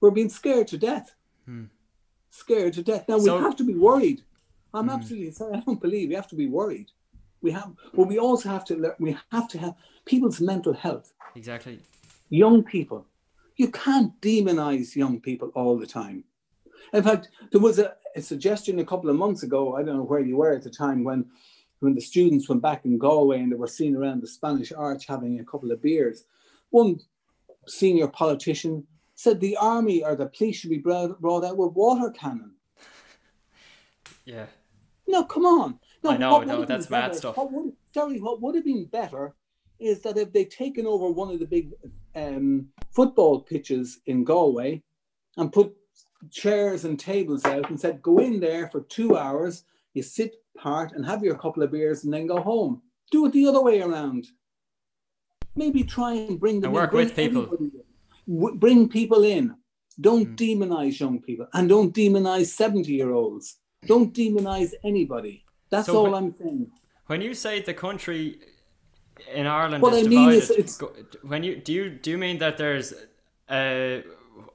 We're 0.00 0.10
being 0.10 0.28
scared 0.28 0.68
to 0.68 0.78
death. 0.78 1.14
Hmm. 1.44 1.64
Scared 2.30 2.74
to 2.74 2.82
death. 2.82 3.08
Now 3.08 3.18
so, 3.18 3.36
we 3.36 3.42
have 3.42 3.56
to 3.56 3.64
be 3.64 3.74
worried. 3.74 4.22
I'm 4.74 4.84
hmm. 4.84 4.90
absolutely 4.90 5.30
sorry. 5.32 5.56
I 5.56 5.60
don't 5.60 5.80
believe 5.80 6.08
we 6.08 6.14
have 6.14 6.28
to 6.28 6.36
be 6.36 6.46
worried. 6.46 6.90
We 7.40 7.52
have, 7.52 7.72
but 7.94 8.08
we 8.08 8.18
also 8.18 8.48
have 8.48 8.64
to. 8.66 8.76
Learn, 8.76 8.94
we 8.98 9.16
have 9.30 9.48
to 9.48 9.58
have 9.58 9.74
people's 10.04 10.40
mental 10.40 10.72
health. 10.72 11.12
Exactly. 11.36 11.80
Young 12.30 12.64
people. 12.64 13.06
You 13.56 13.70
can't 13.70 14.20
demonize 14.20 14.94
young 14.94 15.20
people 15.20 15.50
all 15.54 15.76
the 15.78 15.86
time. 15.86 16.24
In 16.92 17.02
fact, 17.02 17.28
there 17.52 17.60
was 17.60 17.78
a, 17.78 17.94
a 18.16 18.22
suggestion 18.22 18.78
a 18.78 18.84
couple 18.84 19.10
of 19.10 19.16
months 19.16 19.42
ago. 19.42 19.76
I 19.76 19.82
don't 19.82 19.96
know 19.96 20.02
where 20.02 20.20
you 20.20 20.36
were 20.36 20.52
at 20.52 20.62
the 20.62 20.70
time 20.70 21.04
when 21.04 21.26
when 21.80 21.94
the 21.94 22.00
students 22.00 22.48
went 22.48 22.60
back 22.62 22.84
in 22.84 22.98
Galway 22.98 23.40
and 23.40 23.52
they 23.52 23.56
were 23.56 23.68
seen 23.68 23.94
around 23.94 24.20
the 24.20 24.26
Spanish 24.26 24.72
Arch 24.72 25.06
having 25.06 25.38
a 25.38 25.44
couple 25.44 25.70
of 25.70 25.80
beers, 25.80 26.24
one 26.70 26.98
senior 27.68 28.08
politician 28.08 28.84
said 29.14 29.40
the 29.40 29.56
army 29.56 30.04
or 30.04 30.16
the 30.16 30.26
police 30.26 30.56
should 30.56 30.70
be 30.70 30.78
brought, 30.78 31.20
brought 31.20 31.44
out 31.44 31.56
with 31.56 31.72
water 31.72 32.10
cannon. 32.10 32.52
Yeah. 34.24 34.46
No, 35.06 35.24
come 35.24 35.46
on. 35.46 35.78
No, 36.02 36.10
I 36.10 36.16
know, 36.16 36.40
no, 36.42 36.64
that's 36.64 36.90
mad 36.90 37.14
stuff. 37.14 37.36
What 37.36 37.52
would, 37.52 37.72
sorry, 37.92 38.20
what 38.20 38.40
would 38.40 38.54
have 38.54 38.64
been 38.64 38.84
better 38.84 39.34
is 39.78 40.00
that 40.02 40.18
if 40.18 40.32
they'd 40.32 40.50
taken 40.50 40.86
over 40.86 41.10
one 41.10 41.32
of 41.32 41.38
the 41.40 41.46
big 41.46 41.72
um, 42.14 42.68
football 42.90 43.40
pitches 43.40 44.00
in 44.06 44.24
Galway 44.24 44.82
and 45.36 45.52
put 45.52 45.74
chairs 46.30 46.84
and 46.84 46.98
tables 46.98 47.44
out 47.44 47.70
and 47.70 47.80
said, 47.80 48.02
go 48.02 48.18
in 48.18 48.40
there 48.40 48.68
for 48.68 48.82
two 48.82 49.16
hours, 49.16 49.64
you 49.94 50.02
sit 50.02 50.36
part 50.56 50.92
and 50.92 51.04
have 51.06 51.22
your 51.22 51.36
couple 51.36 51.62
of 51.62 51.70
beers 51.70 52.04
and 52.04 52.12
then 52.12 52.26
go 52.26 52.40
home. 52.40 52.82
Do 53.10 53.26
it 53.26 53.32
the 53.32 53.46
other 53.46 53.62
way 53.62 53.80
around. 53.80 54.26
Maybe 55.56 55.82
try 55.82 56.12
and 56.14 56.38
bring 56.38 56.60
them 56.60 56.70
and 56.70 56.74
work 56.74 56.92
in, 56.92 56.98
with 56.98 57.16
people. 57.16 57.48
bring 58.26 58.88
people 58.88 59.24
in. 59.24 59.56
Don't 60.00 60.36
mm. 60.36 60.36
demonize 60.36 61.00
young 61.00 61.20
people 61.20 61.46
and 61.54 61.68
don't 61.68 61.94
demonize 61.94 62.46
70 62.46 62.92
year 62.92 63.12
olds. 63.12 63.56
Don't 63.86 64.12
demonize 64.14 64.72
anybody. 64.84 65.44
That's 65.70 65.86
so 65.86 65.96
all 65.96 66.02
when, 66.04 66.14
I'm 66.14 66.34
saying. 66.36 66.70
When 67.06 67.20
you 67.20 67.34
say 67.34 67.62
the 67.62 67.74
country 67.74 68.40
in 69.32 69.46
Ireland 69.46 69.82
what 69.82 69.94
is 69.94 70.06
I 70.06 70.08
mean 70.08 70.30
divided, 70.30 70.64
is 70.64 70.82
when 71.22 71.42
you 71.42 71.56
do 71.56 71.72
you 71.72 71.90
do 71.90 72.10
you 72.10 72.18
mean 72.18 72.38
that 72.38 72.56
there's 72.56 72.92
uh, 73.48 73.98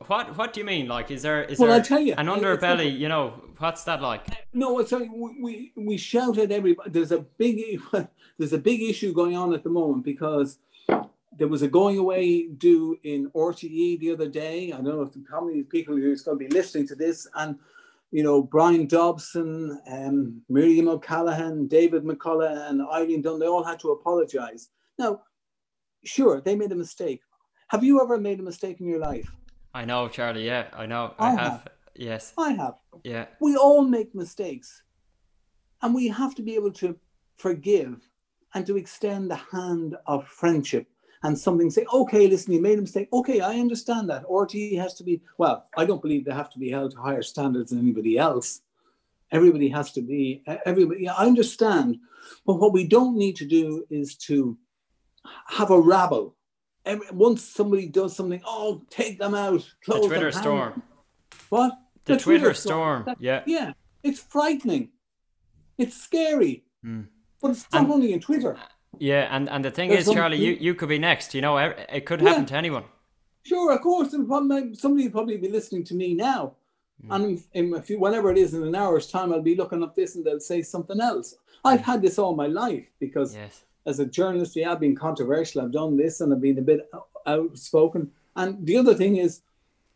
what 0.08 0.38
what 0.38 0.54
do 0.54 0.60
you 0.60 0.66
mean? 0.66 0.88
Like, 0.88 1.12
is 1.12 1.22
there 1.22 1.44
is 1.44 1.60
well, 1.60 1.70
there 1.70 1.82
tell 1.82 2.00
you, 2.00 2.14
an 2.18 2.28
underbelly? 2.28 2.98
You 2.98 3.08
know, 3.08 3.34
what's 3.58 3.84
that 3.86 4.02
like? 4.02 4.26
No, 4.54 4.80
it's 4.80 4.92
like 4.92 5.10
we 5.12 5.42
we, 5.42 5.72
we 5.76 5.98
shout 5.98 6.38
at 6.38 6.52
everybody. 6.52 6.90
There's 6.90 7.12
a 7.12 7.20
big 7.20 7.82
there's 8.38 8.54
a 8.54 8.58
big 8.58 8.82
issue 8.82 9.14
going 9.14 9.36
on 9.36 9.54
at 9.54 9.64
the 9.64 9.70
moment 9.70 10.04
because 10.04 10.60
there 11.38 11.48
was 11.48 11.62
a 11.62 11.68
going 11.68 11.98
away 11.98 12.48
do 12.48 12.98
in 13.04 13.30
RTE 13.32 14.00
the 14.00 14.12
other 14.12 14.28
day. 14.28 14.72
I 14.72 14.78
don't 14.78 14.86
know 14.86 15.02
if 15.02 15.14
how 15.30 15.44
many 15.44 15.64
people 15.64 15.96
are 15.96 16.00
going 16.00 16.18
to 16.18 16.36
be 16.36 16.48
listening 16.48 16.88
to 16.88 16.96
this, 16.96 17.28
and 17.36 17.58
you 18.12 18.24
know 18.24 18.42
Brian 18.42 18.88
Dobson, 18.88 19.80
um, 19.90 20.42
Miriam 20.50 20.88
O'Callaghan, 20.88 21.68
David 21.68 22.04
McCullough, 22.04 22.70
and 22.70 22.82
Eileen 22.82 23.22
Dunne. 23.22 23.40
They 23.40 23.48
all 23.48 23.64
had 23.64 23.80
to 23.80 23.92
apologise. 23.92 24.70
Now, 25.00 25.22
sure, 26.04 26.42
they 26.42 26.56
made 26.56 26.72
a 26.72 26.76
mistake. 26.76 27.22
Have 27.70 27.84
you 27.84 28.02
ever 28.02 28.20
made 28.20 28.40
a 28.40 28.44
mistake 28.44 28.80
in 28.80 28.88
your 28.88 29.00
life? 29.00 29.32
I 29.74 29.86
know, 29.86 30.08
Charlie. 30.08 30.46
Yeah, 30.46 30.68
I 30.74 30.86
know. 30.86 31.14
I, 31.18 31.28
I 31.28 31.30
have. 31.32 31.40
have. 31.40 31.68
Yes. 31.96 32.34
I 32.38 32.52
have. 32.54 32.76
Yeah. 33.04 33.26
We 33.40 33.56
all 33.56 33.84
make 33.84 34.14
mistakes. 34.14 34.84
And 35.82 35.94
we 35.94 36.08
have 36.08 36.36
to 36.36 36.42
be 36.42 36.56
able 36.56 36.72
to 36.74 36.98
forgive 37.38 38.08
and 38.54 38.66
to 38.68 38.78
extend 38.78 39.32
the 39.32 39.36
hand 39.36 39.98
of 40.06 40.28
friendship 40.28 40.88
and 41.24 41.38
something 41.38 41.70
say, 41.70 41.86
okay, 41.92 42.28
listen, 42.28 42.54
you 42.54 42.62
made 42.62 42.78
a 42.78 42.82
mistake. 42.82 43.10
Okay, 43.12 43.42
I 43.42 43.60
understand 43.60 44.10
that. 44.10 44.24
Or 44.28 44.46
RTE 44.46 44.78
has 44.78 44.94
to 44.96 45.04
be, 45.04 45.22
well, 45.38 45.68
I 45.78 45.86
don't 45.86 46.02
believe 46.02 46.26
they 46.26 46.34
have 46.34 46.50
to 46.52 46.60
be 46.60 46.70
held 46.70 46.92
to 46.92 46.98
higher 46.98 47.22
standards 47.22 47.72
than 47.72 47.80
anybody 47.80 48.18
else. 48.18 48.62
Everybody 49.32 49.70
has 49.70 49.92
to 49.94 50.02
be, 50.02 50.44
everybody, 50.66 51.06
yeah, 51.06 51.14
I 51.14 51.26
understand. 51.26 51.98
But 52.46 52.56
what 52.56 52.74
we 52.74 52.86
don't 52.86 53.18
need 53.18 53.36
to 53.38 53.46
do 53.46 53.86
is 53.90 54.16
to 54.28 54.58
have 55.48 55.72
a 55.72 55.80
rabble 55.80 56.36
every, 56.86 57.08
once 57.12 57.44
somebody 57.44 57.88
does 57.88 58.16
something, 58.16 58.42
oh, 58.46 58.84
take 58.90 59.20
them 59.20 59.34
out. 59.34 59.68
close 59.84 60.02
the 60.02 60.08
Twitter 60.08 60.32
storm. 60.32 60.84
What? 61.50 61.74
The, 62.06 62.14
the 62.14 62.20
Twitter, 62.20 62.40
Twitter, 62.40 62.54
storm. 62.54 63.04
storm. 63.04 63.18
yeah. 63.20 63.44
Yeah. 63.46 63.74
It's 64.04 64.20
frightening. 64.20 64.90
It's 65.78 65.96
scary. 65.96 66.66
Mm. 66.86 67.08
But 67.42 67.52
it's 67.52 67.66
not 67.72 67.84
and, 67.84 67.92
only 67.92 68.14
in 68.14 68.20
Twitter. 68.20 68.58
Yeah, 69.00 69.28
and, 69.32 69.50
and 69.50 69.64
the 69.64 69.72
thing 69.72 69.90
There's 69.90 70.08
is, 70.08 70.14
Charlie, 70.14 70.38
you, 70.38 70.54
you 70.60 70.76
could 70.76 70.90
be 70.90 71.00
next. 71.00 71.34
You 71.34 71.42
know, 71.42 71.58
it 71.58 72.06
could 72.06 72.22
happen 72.22 72.44
yeah. 72.44 72.48
to 72.48 72.56
anyone. 72.56 72.84
Sure, 73.44 73.74
of 73.74 73.82
course. 73.82 74.12
Somebody 74.12 74.72
will 74.78 75.10
probably 75.10 75.38
be 75.38 75.50
listening 75.50 75.84
to 75.86 75.96
me 75.96 76.14
now. 76.14 76.56
Mm. 77.06 77.16
And 77.16 77.44
in 77.54 77.74
a 77.74 77.82
few, 77.82 78.00
whenever 78.00 78.32
it 78.32 78.38
is 78.38 78.54
in 78.54 78.64
an 78.64 78.76
hour's 78.76 79.08
time, 79.08 79.34
I'll 79.34 79.42
be 79.42 79.56
looking 79.56 79.84
up 79.84 79.96
this 79.96 80.16
and 80.16 80.24
they'll 80.24 80.40
say 80.40 80.62
something 80.62 81.00
else. 81.00 81.36
I've 81.66 81.82
had 81.82 82.02
this 82.02 82.20
all 82.20 82.36
my 82.36 82.48
life 82.48 82.86
because 83.00 83.36
yes 83.36 83.64
as 83.86 84.00
a 84.00 84.06
journalist, 84.06 84.56
yeah, 84.56 84.72
I've 84.72 84.80
been 84.80 84.96
controversial. 84.96 85.62
I've 85.62 85.72
done 85.72 85.98
this 85.98 86.22
and 86.22 86.34
I've 86.34 86.42
been 86.42 86.58
a 86.58 86.62
bit 86.62 86.90
outspoken. 87.26 88.12
And 88.36 88.66
the 88.66 88.78
other 88.78 88.96
thing 88.96 89.18
is, 89.18 89.42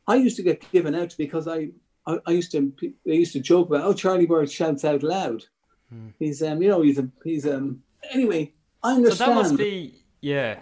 I 0.07 0.15
used 0.15 0.38
to 0.38 0.43
get 0.43 0.69
given 0.71 0.95
out 0.95 1.15
because 1.17 1.47
I, 1.47 1.69
I, 2.05 2.19
I 2.25 2.31
used 2.31 2.51
to, 2.51 2.71
I 2.83 3.11
used 3.11 3.33
to 3.33 3.39
joke 3.39 3.69
about, 3.69 3.83
oh, 3.83 3.93
Charlie 3.93 4.25
Bird 4.25 4.51
shouts 4.51 4.85
out 4.85 5.03
loud. 5.03 5.43
Hmm. 5.89 6.09
He's, 6.19 6.41
um, 6.43 6.61
you 6.61 6.69
know, 6.69 6.81
he's 6.81 6.99
a, 6.99 7.09
he's 7.23 7.45
um. 7.45 7.81
Anyway, 8.11 8.53
I 8.83 8.93
understand. 8.93 9.17
So 9.17 9.25
that 9.25 9.35
must 9.35 9.57
be, 9.57 9.95
yeah. 10.21 10.59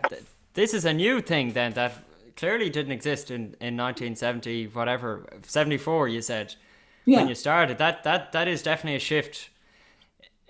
This 0.53 0.73
is 0.73 0.85
a 0.85 0.93
new 0.93 1.21
thing 1.21 1.53
then 1.53 1.73
that 1.73 1.93
clearly 2.37 2.69
didn't 2.69 2.91
exist 2.91 3.31
in 3.31 3.55
in 3.59 3.75
1970, 3.75 4.67
whatever, 4.67 5.25
74. 5.43 6.07
You 6.09 6.21
said 6.21 6.55
yeah. 7.05 7.19
when 7.19 7.27
you 7.27 7.35
started. 7.35 7.77
That 7.77 8.03
that 8.03 8.31
that 8.31 8.47
is 8.47 8.61
definitely 8.61 8.95
a 8.95 8.99
shift 8.99 9.49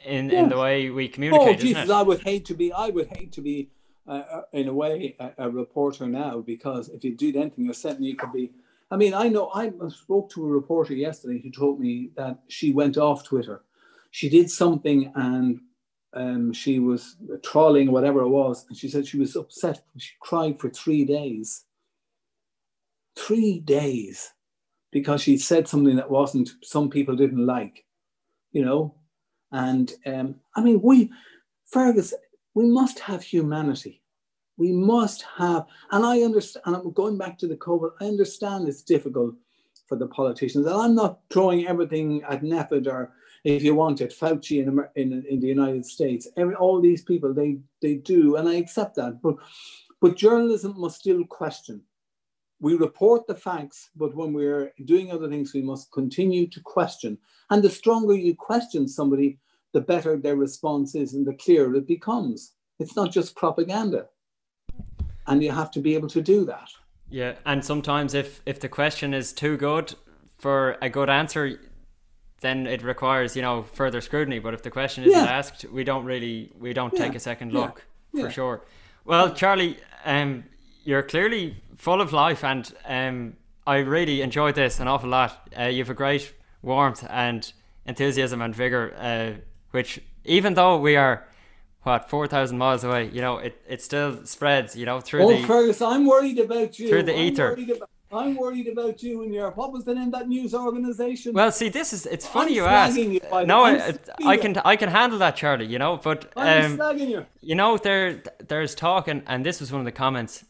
in 0.06 0.30
yeah. 0.30 0.44
in 0.44 0.50
the 0.50 0.58
way 0.58 0.90
we 0.90 1.08
communicate. 1.08 1.58
Oh 1.58 1.62
Jesus, 1.62 1.90
I 1.90 2.02
would 2.02 2.22
hate 2.22 2.46
to 2.46 2.54
be. 2.54 2.72
I 2.72 2.90
would 2.90 3.08
hate 3.08 3.32
to 3.34 3.42
be. 3.42 3.70
Uh, 4.08 4.24
uh, 4.32 4.42
in 4.54 4.68
a 4.68 4.74
way, 4.74 5.16
a, 5.20 5.32
a, 5.40 5.50
reporter 5.50 6.06
now 6.06 6.40
because 6.40 6.90
if 6.90 7.04
you 7.04 7.16
do 7.16 7.30
anything, 7.30 7.66
you're 7.66 7.74
certainly 7.74 8.10
you 8.10 8.16
could 8.16 8.32
be. 8.32 8.52
I 8.92 8.98
mean, 8.98 9.16
I 9.16 9.30
know 9.30 9.50
I 9.50 9.72
spoke 9.90 10.30
to 10.32 10.46
a 10.46 10.48
reporter 10.48 10.94
yesterday 10.94 11.42
who 11.42 11.50
told 11.50 11.80
me 11.80 12.12
that 12.16 12.38
she 12.48 12.72
went 12.72 12.98
off 12.98 13.24
Twitter. 13.24 13.64
She 14.12 14.30
did 14.30 14.52
something 14.52 15.12
and 15.16 15.60
um, 16.16 16.54
she 16.54 16.80
was 16.80 17.18
trolling 17.44 17.92
whatever 17.92 18.22
it 18.22 18.30
was, 18.30 18.66
and 18.70 18.78
she 18.78 18.88
said 18.88 19.06
she 19.06 19.20
was 19.20 19.36
upset. 19.36 19.84
She 19.98 20.14
cried 20.22 20.60
for 20.60 20.70
three 20.70 21.04
days. 21.04 21.66
Three 23.18 23.60
days, 23.60 24.32
because 24.92 25.22
she 25.22 25.38
said 25.38 25.68
something 25.68 25.98
that 25.98 26.10
wasn't 26.10 26.52
some 26.64 26.90
people 26.90 27.16
didn't 27.16 27.46
like, 27.46 27.86
you 28.52 28.64
know. 28.64 28.96
And 29.56 29.94
um, 30.06 30.36
I 30.58 30.62
mean, 30.62 30.82
we, 30.82 31.14
Fergus, 31.66 32.14
we 32.56 32.66
must 32.66 33.00
have 33.00 33.24
humanity. 33.24 34.02
We 34.58 34.74
must 34.74 35.24
have, 35.38 35.66
and 35.92 36.06
I 36.06 36.24
understand, 36.24 36.64
and 36.66 36.76
I'm 36.76 36.92
going 36.92 37.18
back 37.18 37.38
to 37.38 37.48
the 37.48 37.56
COVID, 37.56 37.92
I 38.02 38.06
understand 38.06 38.68
it's 38.68 38.82
difficult 38.84 39.34
for 39.88 39.98
the 39.98 40.08
politicians. 40.08 40.66
And 40.66 40.76
I'm 40.76 40.94
not 40.94 41.20
throwing 41.32 41.68
everything 41.68 42.22
at 42.24 42.42
NPHET 42.42 42.88
or, 42.88 43.14
if 43.46 43.64
you 43.64 43.76
want 43.76 44.02
it, 44.02 44.14
Fauci 44.20 44.62
in, 44.62 44.84
in, 44.96 45.26
in 45.30 45.40
the 45.40 45.48
United 45.48 45.86
States. 45.86 46.28
Every, 46.36 46.56
all 46.56 46.82
these 46.82 47.04
people, 47.04 47.34
they, 47.34 47.60
they 47.82 47.96
do, 47.96 48.36
and 48.36 48.50
I 48.50 48.56
accept 48.56 48.96
that. 48.96 49.22
But, 49.22 49.36
but 50.02 50.18
journalism 50.18 50.74
must 50.78 51.00
still 51.00 51.24
question 51.26 51.82
we 52.60 52.76
report 52.76 53.28
the 53.28 53.36
facts, 53.36 53.90
but 53.96 54.16
when 54.16 54.34
we're 54.34 54.72
doing 54.86 55.12
other 55.12 55.30
things, 55.30 55.54
we 55.54 55.62
must 55.62 55.92
continue 55.92 56.48
to 56.48 56.62
question. 56.62 57.18
And 57.50 57.62
the 57.62 57.70
stronger 57.70 58.16
you 58.16 58.36
question 58.36 58.88
somebody, 58.88 59.40
the 59.76 59.82
better 59.82 60.16
their 60.16 60.38
response 60.38 60.96
is 60.96 61.14
and 61.14 61.28
the 61.28 61.34
clearer 61.34 61.76
it 61.76 61.86
becomes. 61.86 62.54
It's 62.80 62.96
not 62.96 63.12
just 63.12 63.36
propaganda. 63.36 64.06
And 65.28 65.44
you 65.44 65.52
have 65.52 65.70
to 65.72 65.82
be 65.82 65.96
able 65.96 66.08
to 66.10 66.22
do 66.22 66.46
that. 66.46 66.70
Yeah, 67.10 67.34
and 67.46 67.64
sometimes 67.64 68.14
if 68.14 68.42
if 68.46 68.60
the 68.60 68.70
question 68.70 69.14
is 69.14 69.34
too 69.34 69.58
good 69.58 69.94
for 70.38 70.78
a 70.82 70.90
good 70.90 71.10
answer, 71.10 71.60
then 72.40 72.68
it 72.68 72.82
requires 72.84 73.36
you 73.36 73.42
know 73.42 73.64
further 73.64 74.02
scrutiny. 74.02 74.40
But 74.40 74.54
if 74.54 74.62
the 74.62 74.72
question 74.72 75.04
isn't 75.04 75.26
yeah. 75.26 75.38
asked, 75.40 75.66
we 75.66 75.84
don't 75.84 76.06
really 76.06 76.52
we 76.60 76.74
don't 76.74 76.94
yeah. 76.94 77.06
take 77.06 77.16
a 77.16 77.20
second 77.20 77.52
look 77.52 77.86
yeah. 78.14 78.24
for 78.24 78.32
sure. 78.32 78.62
Well, 79.04 79.34
Charlie, 79.34 79.78
um, 80.06 80.46
you're 80.84 81.04
clearly 81.04 81.56
full 81.76 82.02
of 82.02 82.14
life, 82.14 82.44
and 82.44 82.74
um, 82.86 83.36
I 83.68 83.78
really 83.80 84.22
enjoyed 84.22 84.56
this 84.56 84.80
an 84.80 84.88
awful 84.88 85.10
lot. 85.10 85.54
Uh, 85.60 85.64
you 85.64 85.80
have 85.80 85.90
a 85.90 86.00
great 86.04 86.34
warmth 86.62 87.06
and 87.10 87.52
enthusiasm 87.86 88.42
and 88.42 88.56
vigor, 88.56 88.94
uh, 88.98 89.42
which 89.76 90.02
even 90.24 90.56
though 90.56 90.78
we 90.78 90.96
are 90.96 91.28
what 91.84 92.10
four 92.10 92.26
thousand 92.28 92.58
miles 92.58 92.84
away, 92.84 93.10
you 93.14 93.22
know, 93.22 93.38
it, 93.38 93.62
it 93.68 93.82
still 93.82 94.26
spreads, 94.26 94.76
you 94.76 94.86
know, 94.86 95.00
through 95.00 95.24
oh, 95.24 95.30
the. 95.30 95.44
Fergus, 95.46 95.82
I'm 95.82 96.08
worried 96.08 96.40
about 96.40 96.80
you. 96.80 96.90
Through 96.90 97.04
the 97.04 97.14
I'm 97.14 97.20
ether. 97.20 97.50
Worried 97.52 97.70
about, 97.70 97.90
I'm 98.12 98.36
worried 98.36 98.68
about 98.70 99.04
you 99.04 99.22
and 99.24 99.34
your. 99.34 99.52
What 99.52 99.72
was 99.72 99.84
the 99.84 99.94
name 99.94 100.08
of 100.08 100.14
that 100.14 100.28
news 100.28 100.56
organization? 100.56 101.34
Well, 101.34 101.52
see, 101.52 101.70
this 101.70 101.94
is 101.94 102.08
it's 102.08 102.26
funny 102.26 102.52
I'm 102.52 102.56
you 102.56 102.66
ask. 102.66 102.98
you, 102.98 103.20
by 103.30 103.44
no, 103.44 103.66
I, 103.66 103.94
I 104.26 104.38
can 104.38 104.58
I 104.66 104.76
can 104.78 104.90
handle 104.90 105.20
that, 105.20 105.36
Charlie. 105.36 105.68
You 105.68 105.78
know, 105.78 105.98
but 105.98 106.32
I'm 106.36 106.82
um, 106.82 106.98
you. 106.98 107.26
you 107.42 107.56
know 107.56 107.78
there 107.78 108.24
there's 108.48 108.74
talk 108.74 109.08
and, 109.08 109.22
and 109.28 109.46
this 109.46 109.60
was 109.60 109.72
one 109.72 109.82
of 109.82 109.86
the 109.86 109.92
comments 109.92 110.46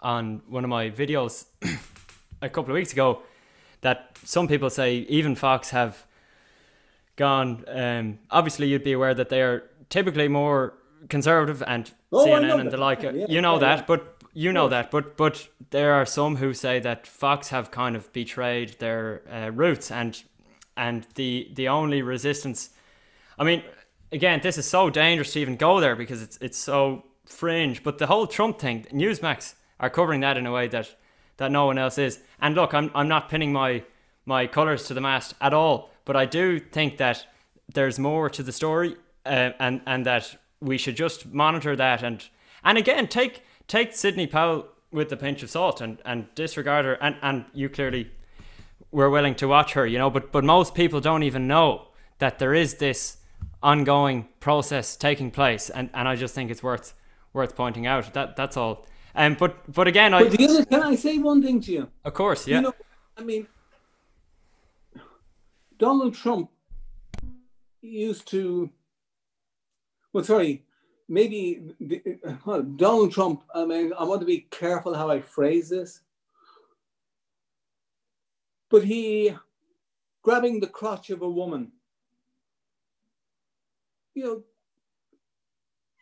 on 0.00 0.42
one 0.46 0.62
of 0.62 0.70
my 0.70 0.90
videos 0.90 1.46
a 2.42 2.48
couple 2.48 2.70
of 2.70 2.74
weeks 2.74 2.92
ago 2.92 3.22
that 3.80 4.16
some 4.24 4.46
people 4.46 4.70
say 4.70 4.98
even 5.08 5.34
Fox 5.34 5.70
have 5.70 6.04
gone 7.18 7.64
um, 7.68 8.18
obviously 8.30 8.66
you'd 8.68 8.84
be 8.84 8.92
aware 8.92 9.14
that 9.14 9.28
they 9.28 9.42
are 9.42 9.64
typically 9.90 10.28
more 10.28 10.74
conservative 11.08 11.62
and 11.66 11.92
Oh, 12.10 12.24
CNN 12.26 12.60
and 12.60 12.70
the 12.70 12.78
like 12.78 13.02
Yeah, 13.02 13.26
you 13.28 13.40
know 13.42 13.54
yeah, 13.54 13.66
that 13.66 13.78
yeah. 13.80 13.84
but 13.86 14.00
you 14.32 14.52
know 14.52 14.68
that 14.68 14.90
but 14.90 15.16
but 15.16 15.48
there 15.70 15.92
are 15.92 16.06
some 16.06 16.36
who 16.36 16.54
say 16.54 16.80
that 16.80 17.06
Fox 17.06 17.50
have 17.50 17.70
kind 17.70 17.94
of 17.96 18.10
betrayed 18.12 18.70
their 18.78 19.22
uh, 19.30 19.50
roots 19.50 19.90
and 19.90 20.22
and 20.76 21.06
the 21.16 21.50
the 21.54 21.68
only 21.68 22.00
resistance 22.02 22.70
I 23.40 23.44
mean, 23.44 23.62
again, 24.10 24.40
this 24.42 24.58
is 24.58 24.66
so 24.66 24.90
dangerous 24.90 25.32
to 25.34 25.40
even 25.40 25.56
go 25.56 25.80
there 25.80 25.94
because 25.96 26.22
it's 26.22 26.38
it's 26.40 26.58
so 26.58 27.04
fringe. 27.26 27.82
But 27.84 27.98
the 27.98 28.06
whole 28.06 28.26
Trump 28.26 28.58
thing, 28.58 28.86
Newsmax 28.92 29.54
are 29.78 29.90
covering 29.90 30.20
that 30.22 30.36
in 30.36 30.46
a 30.46 30.52
way 30.52 30.68
that 30.68 30.96
that 31.36 31.50
no 31.52 31.66
one 31.66 31.78
else 31.78 31.98
is. 31.98 32.18
And 32.40 32.54
look, 32.54 32.74
I'm 32.74 32.90
I'm 32.94 33.08
not 33.08 33.28
pinning 33.28 33.52
my 33.52 33.84
my 34.26 34.46
colours 34.46 34.86
to 34.88 34.94
the 34.94 35.00
mast 35.00 35.34
at 35.40 35.52
all, 35.54 35.90
but 36.08 36.16
I 36.16 36.24
do 36.24 36.58
think 36.58 36.96
that 36.96 37.26
there's 37.74 37.98
more 37.98 38.30
to 38.30 38.42
the 38.42 38.52
story, 38.52 38.96
uh, 39.26 39.50
and 39.60 39.82
and 39.86 40.06
that 40.06 40.36
we 40.58 40.78
should 40.78 40.96
just 40.96 41.26
monitor 41.26 41.76
that 41.76 42.02
and 42.02 42.26
and 42.64 42.78
again 42.78 43.06
take 43.06 43.42
take 43.68 43.92
Sidney 43.92 44.26
Powell 44.26 44.68
with 44.90 45.12
a 45.12 45.16
pinch 45.16 45.42
of 45.42 45.50
salt 45.50 45.82
and 45.82 45.98
and 46.04 46.26
disregard 46.34 46.86
her 46.86 46.94
and 46.94 47.16
and 47.22 47.44
you 47.52 47.68
clearly 47.68 48.10
we're 48.90 49.10
willing 49.10 49.34
to 49.34 49.46
watch 49.46 49.74
her, 49.74 49.86
you 49.86 49.98
know, 49.98 50.08
but 50.08 50.32
but 50.32 50.44
most 50.44 50.74
people 50.74 50.98
don't 51.00 51.24
even 51.24 51.46
know 51.46 51.88
that 52.20 52.38
there 52.38 52.54
is 52.54 52.76
this 52.76 53.18
ongoing 53.62 54.28
process 54.40 54.96
taking 54.96 55.30
place, 55.30 55.68
and, 55.68 55.90
and 55.92 56.08
I 56.08 56.16
just 56.16 56.34
think 56.34 56.50
it's 56.50 56.62
worth 56.62 56.94
worth 57.34 57.54
pointing 57.54 57.86
out. 57.86 58.14
That 58.14 58.34
that's 58.34 58.56
all. 58.56 58.86
Um, 59.14 59.36
but 59.38 59.70
but 59.70 59.86
again, 59.86 60.14
I 60.14 60.22
But 60.22 60.38
the 60.38 60.44
other, 60.48 60.64
can 60.64 60.82
I 60.82 60.94
say 60.94 61.18
one 61.18 61.42
thing 61.42 61.60
to 61.60 61.72
you? 61.72 61.88
of 62.02 62.14
course, 62.14 62.46
yeah, 62.46 62.56
You 62.56 62.62
know, 62.62 62.74
I 63.18 63.22
mean, 63.22 63.46
Donald 65.78 66.14
Trump 66.14 66.50
used 67.80 68.26
to. 68.28 68.70
Well, 70.12 70.24
sorry, 70.24 70.64
maybe 71.08 71.62
well, 72.44 72.60
uh, 72.60 72.62
Donald 72.62 73.12
Trump. 73.12 73.44
I 73.54 73.64
mean, 73.64 73.92
I 73.98 74.04
want 74.04 74.20
to 74.20 74.26
be 74.26 74.46
careful 74.50 74.94
how 74.94 75.10
I 75.10 75.20
phrase 75.20 75.68
this. 75.68 76.00
But 78.70 78.84
he 78.84 79.34
grabbing 80.22 80.60
the 80.60 80.66
crotch 80.66 81.10
of 81.10 81.22
a 81.22 81.28
woman. 81.28 81.72
You 84.14 84.24
know, 84.24 84.42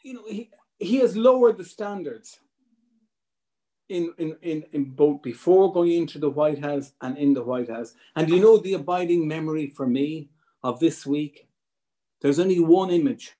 you 0.02 0.14
know, 0.14 0.24
he, 0.26 0.50
he 0.78 0.96
has 0.98 1.16
lowered 1.16 1.58
the 1.58 1.64
standards 1.64 2.40
in, 3.88 4.12
in, 4.18 4.36
in, 4.42 4.64
in 4.72 4.84
both 4.84 5.22
before 5.22 5.72
going 5.72 5.92
into 5.92 6.18
the 6.18 6.30
White 6.30 6.58
House 6.58 6.92
and 7.00 7.16
in 7.16 7.34
the 7.34 7.42
White 7.42 7.70
House. 7.70 7.94
And 8.14 8.28
you 8.28 8.40
know 8.40 8.58
the 8.58 8.74
abiding 8.74 9.26
memory 9.26 9.68
for 9.68 9.86
me 9.86 10.30
of 10.62 10.80
this 10.80 11.06
week? 11.06 11.48
There's 12.20 12.40
only 12.40 12.60
one 12.60 12.90
image. 12.90 13.32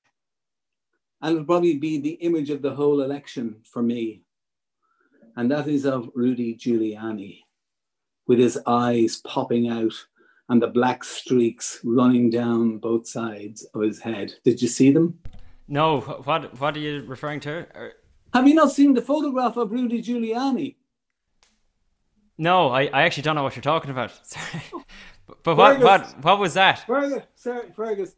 And 1.21 1.33
it'll 1.33 1.47
probably 1.47 1.79
be 1.79 1.99
the 1.99 2.15
image 2.15 2.51
of 2.51 2.63
the 2.63 2.75
whole 2.75 3.01
election 3.01 3.57
for 3.65 3.83
me. 3.83 4.23
And 5.37 5.51
that 5.51 5.67
is 5.67 5.85
of 5.85 6.11
Rudy 6.15 6.55
Giuliani 6.55 7.41
with 8.27 8.39
his 8.39 8.59
eyes 8.67 9.21
popping 9.25 9.69
out 9.69 9.93
and 10.49 10.63
the 10.63 10.69
black 10.69 11.03
streaks 11.05 11.81
running 11.85 12.31
down 12.31 12.79
both 12.79 13.09
sides 13.09 13.67
of 13.75 13.83
his 13.83 14.01
head. 14.01 14.35
Did 14.45 14.63
you 14.63 14.69
see 14.69 14.91
them? 14.91 15.19
no. 15.69 16.01
What 16.01 16.59
what 16.61 16.77
are 16.77 16.81
you 16.81 17.05
referring 17.07 17.41
to? 17.41 17.67
Have 18.37 18.47
you 18.47 18.53
not 18.55 18.71
seen 18.71 18.93
the 18.93 19.01
photograph 19.01 19.57
of 19.57 19.73
Rudy 19.73 20.03
Giuliani? 20.03 20.75
No, 22.37 22.69
I, 22.69 22.83
I 22.93 23.05
actually 23.05 23.23
don't 23.23 23.35
know 23.35 23.43
what 23.43 23.57
you're 23.57 23.63
talking 23.63 23.91
about. 23.91 24.11
Sorry. 24.27 24.63
But, 25.27 25.43
but 25.43 25.57
what, 25.57 25.81
Fergus. 25.81 26.13
what 26.13 26.25
what 26.25 26.39
was 26.39 26.53
that? 26.55 26.87
Fergus, 26.87 27.25
sorry, 27.35 27.69
Fergus. 27.75 28.15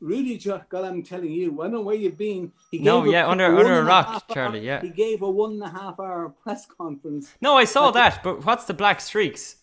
Rudy, 0.00 0.38
God, 0.38 0.84
I'm 0.84 1.02
telling 1.02 1.32
you, 1.32 1.60
I 1.60 1.64
don't 1.64 1.72
know 1.72 1.80
where 1.82 1.96
you've 1.96 2.16
been. 2.16 2.52
He 2.70 2.78
No, 2.78 3.02
gave 3.02 3.12
yeah, 3.12 3.26
a, 3.26 3.28
under- 3.30 3.44
under 3.58 3.80
a 3.80 3.84
rock, 3.84 4.06
half 4.06 4.24
hour- 4.30 4.34
Charlie, 4.34 4.64
yeah. 4.64 4.80
He 4.80 4.90
gave 4.90 5.20
a 5.22 5.28
one 5.30 5.54
and 5.54 5.62
a 5.64 5.68
half 5.68 5.98
hour 6.00 6.28
press 6.42 6.66
conference. 6.66 7.34
No, 7.40 7.56
I 7.56 7.64
saw 7.64 7.90
that. 7.90 8.22
But 8.22 8.46
what's 8.46 8.64
the 8.64 8.74
black 8.74 9.00
streaks? 9.00 9.56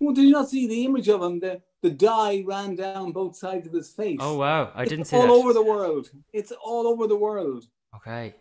Well, 0.00 0.12
did 0.12 0.24
you 0.24 0.32
not 0.32 0.50
see 0.50 0.66
the 0.66 0.84
image 0.84 1.08
of 1.08 1.22
him? 1.22 1.38
The, 1.38 1.62
the 1.82 1.90
dye 1.90 2.42
ran 2.46 2.74
down 2.74 3.12
both 3.12 3.36
sides 3.36 3.66
of 3.68 3.72
his 3.72 3.90
face. 3.90 4.18
Oh 4.20 4.36
wow, 4.36 4.72
I 4.74 4.84
didn't 4.84 5.02
it's 5.02 5.10
see 5.10 5.16
all 5.16 5.22
that. 5.28 5.32
over 5.32 5.52
the 5.54 5.62
world. 5.62 6.10
It's 6.34 6.52
all 6.52 6.86
over 6.88 7.06
the 7.06 7.16
world. 7.16 7.64
Okay. 7.96 8.34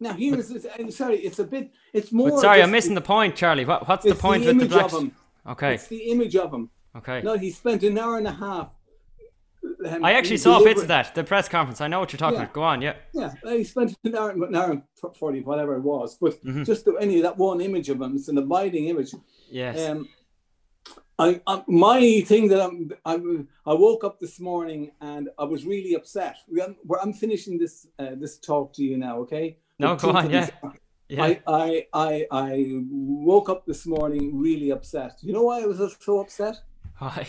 Now, 0.00 0.12
here's 0.12 0.48
this, 0.48 0.66
I'm 0.78 0.90
sorry, 0.90 1.16
it's 1.18 1.38
a 1.40 1.44
bit, 1.44 1.72
it's 1.92 2.12
more. 2.12 2.30
But 2.30 2.40
sorry, 2.40 2.62
I'm 2.62 2.70
missing 2.70 2.94
the 2.94 3.00
point, 3.00 3.34
Charlie. 3.34 3.64
What 3.64 3.88
what's 3.88 4.04
the 4.04 4.14
point 4.14 4.44
the 4.44 4.54
with 4.54 4.70
the 4.70 4.76
black? 4.88 4.92
Okay. 5.46 5.74
It's 5.74 5.88
the 5.88 6.10
image 6.10 6.36
of 6.36 6.52
him. 6.52 6.70
Okay. 6.96 7.20
No, 7.22 7.36
he 7.36 7.50
spent 7.50 7.82
an 7.82 7.98
hour 7.98 8.18
and 8.18 8.26
a 8.28 8.32
half. 8.32 8.70
um, 9.88 10.04
I 10.04 10.12
actually 10.12 10.36
saw 10.36 10.62
bits 10.62 10.82
of 10.82 10.88
that, 10.88 11.14
the 11.14 11.24
press 11.24 11.48
conference. 11.48 11.80
I 11.80 11.88
know 11.88 12.00
what 12.00 12.12
you're 12.12 12.18
talking 12.18 12.38
Yeah. 12.38 12.44
about. 12.44 12.52
Go 12.54 12.62
on, 12.62 12.80
yeah. 12.82 12.94
Yeah, 13.12 13.32
he 13.44 13.64
spent 13.64 13.96
an 14.04 14.14
hour, 14.16 14.30
an 14.30 14.54
hour 14.54 14.70
and 14.70 14.82
40, 15.16 15.40
whatever 15.40 15.74
it 15.74 15.80
was. 15.82 16.16
But 16.16 16.40
Mhm. 16.44 16.64
just 16.64 16.84
the, 16.84 16.94
any 17.00 17.20
that 17.20 17.36
one 17.36 17.60
image 17.60 17.88
of 17.88 18.00
him, 18.00 18.14
it's 18.14 18.28
an 18.28 18.38
abiding 18.38 18.86
image. 18.86 19.12
Yes. 19.50 19.88
Um, 19.88 20.08
I, 21.18 21.40
I, 21.48 21.64
my 21.66 22.20
thing 22.26 22.46
that 22.48 22.60
I'm, 22.62 22.92
I, 23.04 23.14
I 23.66 23.74
woke 23.74 24.04
up 24.04 24.20
this 24.20 24.38
morning 24.38 24.92
and 25.00 25.28
I 25.38 25.44
was 25.44 25.64
really 25.66 25.94
upset. 25.94 26.36
I'm, 26.62 26.76
I'm 27.02 27.12
finishing 27.12 27.58
this 27.58 27.88
uh, 27.98 28.10
this 28.14 28.38
talk 28.38 28.72
to 28.74 28.84
you 28.84 28.96
now, 28.96 29.18
okay? 29.20 29.58
No, 29.78 29.94
go 29.96 30.10
on, 30.10 30.30
yeah. 30.30 30.48
yeah. 31.08 31.22
I, 31.22 31.40
I, 31.46 31.86
I, 31.92 32.26
I 32.32 32.64
woke 32.90 33.48
up 33.48 33.64
this 33.64 33.86
morning 33.86 34.38
really 34.38 34.70
upset. 34.70 35.18
You 35.22 35.32
know 35.32 35.44
why 35.44 35.62
I 35.62 35.66
was 35.66 35.96
so 36.00 36.20
upset? 36.20 36.56
Why? 36.98 37.28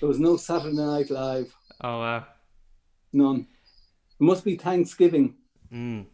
There 0.00 0.08
was 0.08 0.20
no 0.20 0.36
Saturday 0.36 0.76
Night 0.76 1.10
Live, 1.10 1.52
Oh 1.82 1.98
wow. 1.98 2.26
none. 3.12 3.46
It 4.20 4.24
must 4.24 4.44
be 4.44 4.56
Thanksgiving. 4.56 5.34
Mm. 5.72 6.06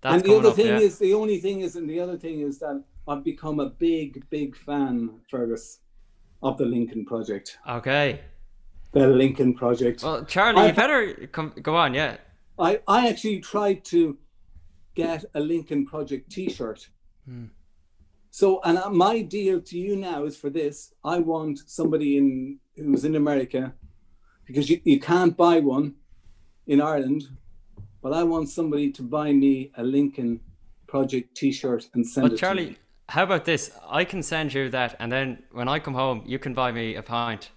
That's 0.00 0.14
and 0.14 0.22
the 0.22 0.36
other 0.36 0.48
up, 0.50 0.56
thing 0.56 0.66
yeah. 0.66 0.78
is, 0.78 0.98
the 0.98 1.12
only 1.12 1.38
thing 1.38 1.60
is, 1.60 1.76
and 1.76 1.88
the 1.88 2.00
other 2.00 2.16
thing 2.16 2.40
is 2.40 2.58
that 2.60 2.82
I've 3.06 3.24
become 3.24 3.60
a 3.60 3.68
big, 3.68 4.28
big 4.30 4.56
fan, 4.56 5.10
Fergus, 5.30 5.80
of 6.42 6.56
the 6.56 6.64
Lincoln 6.64 7.04
Project. 7.04 7.58
Okay. 7.68 8.20
The 8.92 9.08
Lincoln 9.08 9.54
Project. 9.54 10.02
Well, 10.02 10.24
Charlie, 10.24 10.62
I- 10.62 10.66
you 10.68 10.72
better 10.72 11.26
come, 11.32 11.52
go 11.62 11.76
on, 11.76 11.92
yeah. 11.92 12.16
I, 12.58 12.80
I 12.88 13.08
actually 13.08 13.40
tried 13.40 13.84
to 13.86 14.16
get 15.04 15.24
a 15.34 15.40
Lincoln 15.40 15.86
Project 15.92 16.24
T-shirt. 16.34 16.80
Hmm. 17.24 17.46
So, 18.30 18.60
and 18.64 18.78
uh, 18.78 18.90
my 18.90 19.22
deal 19.36 19.60
to 19.70 19.76
you 19.84 19.96
now 19.96 20.24
is 20.28 20.36
for 20.42 20.50
this: 20.50 20.76
I 21.14 21.16
want 21.32 21.56
somebody 21.78 22.10
in 22.20 22.58
who's 22.76 23.04
in 23.04 23.16
America, 23.16 23.62
because 24.46 24.66
you, 24.70 24.80
you 24.84 24.98
can't 25.00 25.34
buy 25.36 25.56
one 25.76 25.86
in 26.66 26.80
Ireland, 26.80 27.22
but 28.02 28.12
I 28.12 28.22
want 28.32 28.48
somebody 28.48 28.88
to 28.98 29.02
buy 29.02 29.32
me 29.32 29.72
a 29.76 29.82
Lincoln 29.82 30.40
Project 30.86 31.36
T-shirt 31.36 31.82
and 31.94 32.06
send 32.06 32.22
Well, 32.24 32.32
it 32.32 32.36
to 32.36 32.40
Charlie, 32.40 32.70
me. 32.70 32.76
how 33.08 33.24
about 33.24 33.44
this? 33.44 33.70
I 34.00 34.04
can 34.04 34.22
send 34.22 34.52
you 34.54 34.68
that, 34.70 34.90
and 35.00 35.10
then 35.10 35.42
when 35.52 35.68
I 35.68 35.78
come 35.80 35.94
home, 35.94 36.22
you 36.26 36.38
can 36.38 36.54
buy 36.54 36.70
me 36.72 36.96
a 36.96 37.02
pint, 37.02 37.50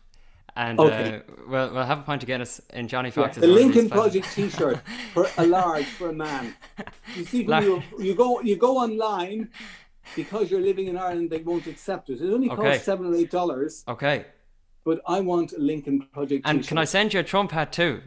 and 0.55 0.79
Okay. 0.79 1.15
uh, 1.27 1.31
we'll 1.47 1.73
we'll 1.73 1.85
have 1.85 1.99
a 1.99 2.01
pint 2.03 2.23
of 2.23 2.27
Guinness 2.27 2.59
in 2.73 2.87
Johnny 2.87 3.11
Yeah, 3.15 3.27
the 3.27 3.47
Lincoln. 3.47 3.89
Project 3.89 4.27
T-shirt 4.33 4.79
for 5.13 5.27
a 5.37 5.45
large 5.45 5.85
for 5.85 6.09
a 6.09 6.13
man. 6.13 6.55
You 7.15 7.25
see, 7.25 7.45
when 7.45 7.67
Large. 7.67 7.83
you, 7.97 8.03
you 8.05 8.15
go 8.15 8.41
you 8.41 8.55
go 8.57 8.77
online 8.77 9.49
because 10.15 10.49
you're 10.51 10.61
living 10.61 10.87
in 10.87 10.97
Ireland, 10.97 11.29
they 11.29 11.39
won't 11.39 11.67
accept 11.67 12.09
it. 12.09 12.21
It 12.21 12.33
only 12.33 12.47
costs 12.49 12.61
Okay. 12.63 12.77
seven 12.79 13.05
or 13.07 13.15
eight 13.15 13.31
dollars, 13.31 13.83
Okay. 13.87 14.25
but 14.83 15.01
I 15.07 15.19
want 15.21 15.53
a 15.53 15.59
Lincoln 15.59 16.01
Project 16.11 16.43
And 16.45 16.59
T-shirt. 16.59 16.67
can 16.69 16.77
I 16.77 16.85
send 16.85 17.13
you 17.13 17.19
a 17.19 17.23
Trump 17.23 17.51
hat 17.51 17.71
too? 17.71 18.01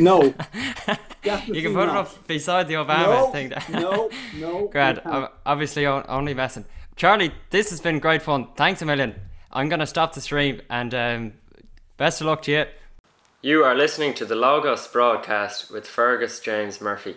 No, 0.00 0.22
you 0.24 1.62
can 1.62 1.72
put 1.74 1.84
it 1.84 1.92
not. 1.94 1.96
up 2.08 2.26
beside 2.26 2.66
the 2.68 2.74
Obama 2.74 3.06
No, 3.06 3.30
thing. 3.30 3.52
no, 3.70 4.10
no. 4.36 4.66
Grad, 4.68 4.96
you 4.96 5.02
can't. 5.10 5.14
ob- 5.14 5.32
obviously 5.44 5.86
only 5.86 6.34
messing. 6.34 6.64
Charlie, 6.96 7.32
this 7.50 7.70
has 7.70 7.80
been 7.80 7.98
great 8.00 8.22
fun. 8.22 8.48
Thanks 8.56 8.82
a 8.82 8.86
million. 8.86 9.14
I'm 9.52 9.68
going 9.68 9.80
to 9.80 9.86
stop 9.86 10.12
the 10.14 10.20
stream 10.20 10.60
and 10.70 10.92
um, 10.94 11.32
best 11.96 12.20
of 12.20 12.26
luck 12.26 12.42
to 12.42 12.52
you. 12.52 12.64
You 13.42 13.64
are 13.64 13.74
listening 13.74 14.14
to 14.14 14.24
the 14.24 14.34
Logos 14.34 14.88
broadcast 14.88 15.70
with 15.70 15.86
Fergus 15.86 16.40
James 16.40 16.80
Murphy. 16.80 17.16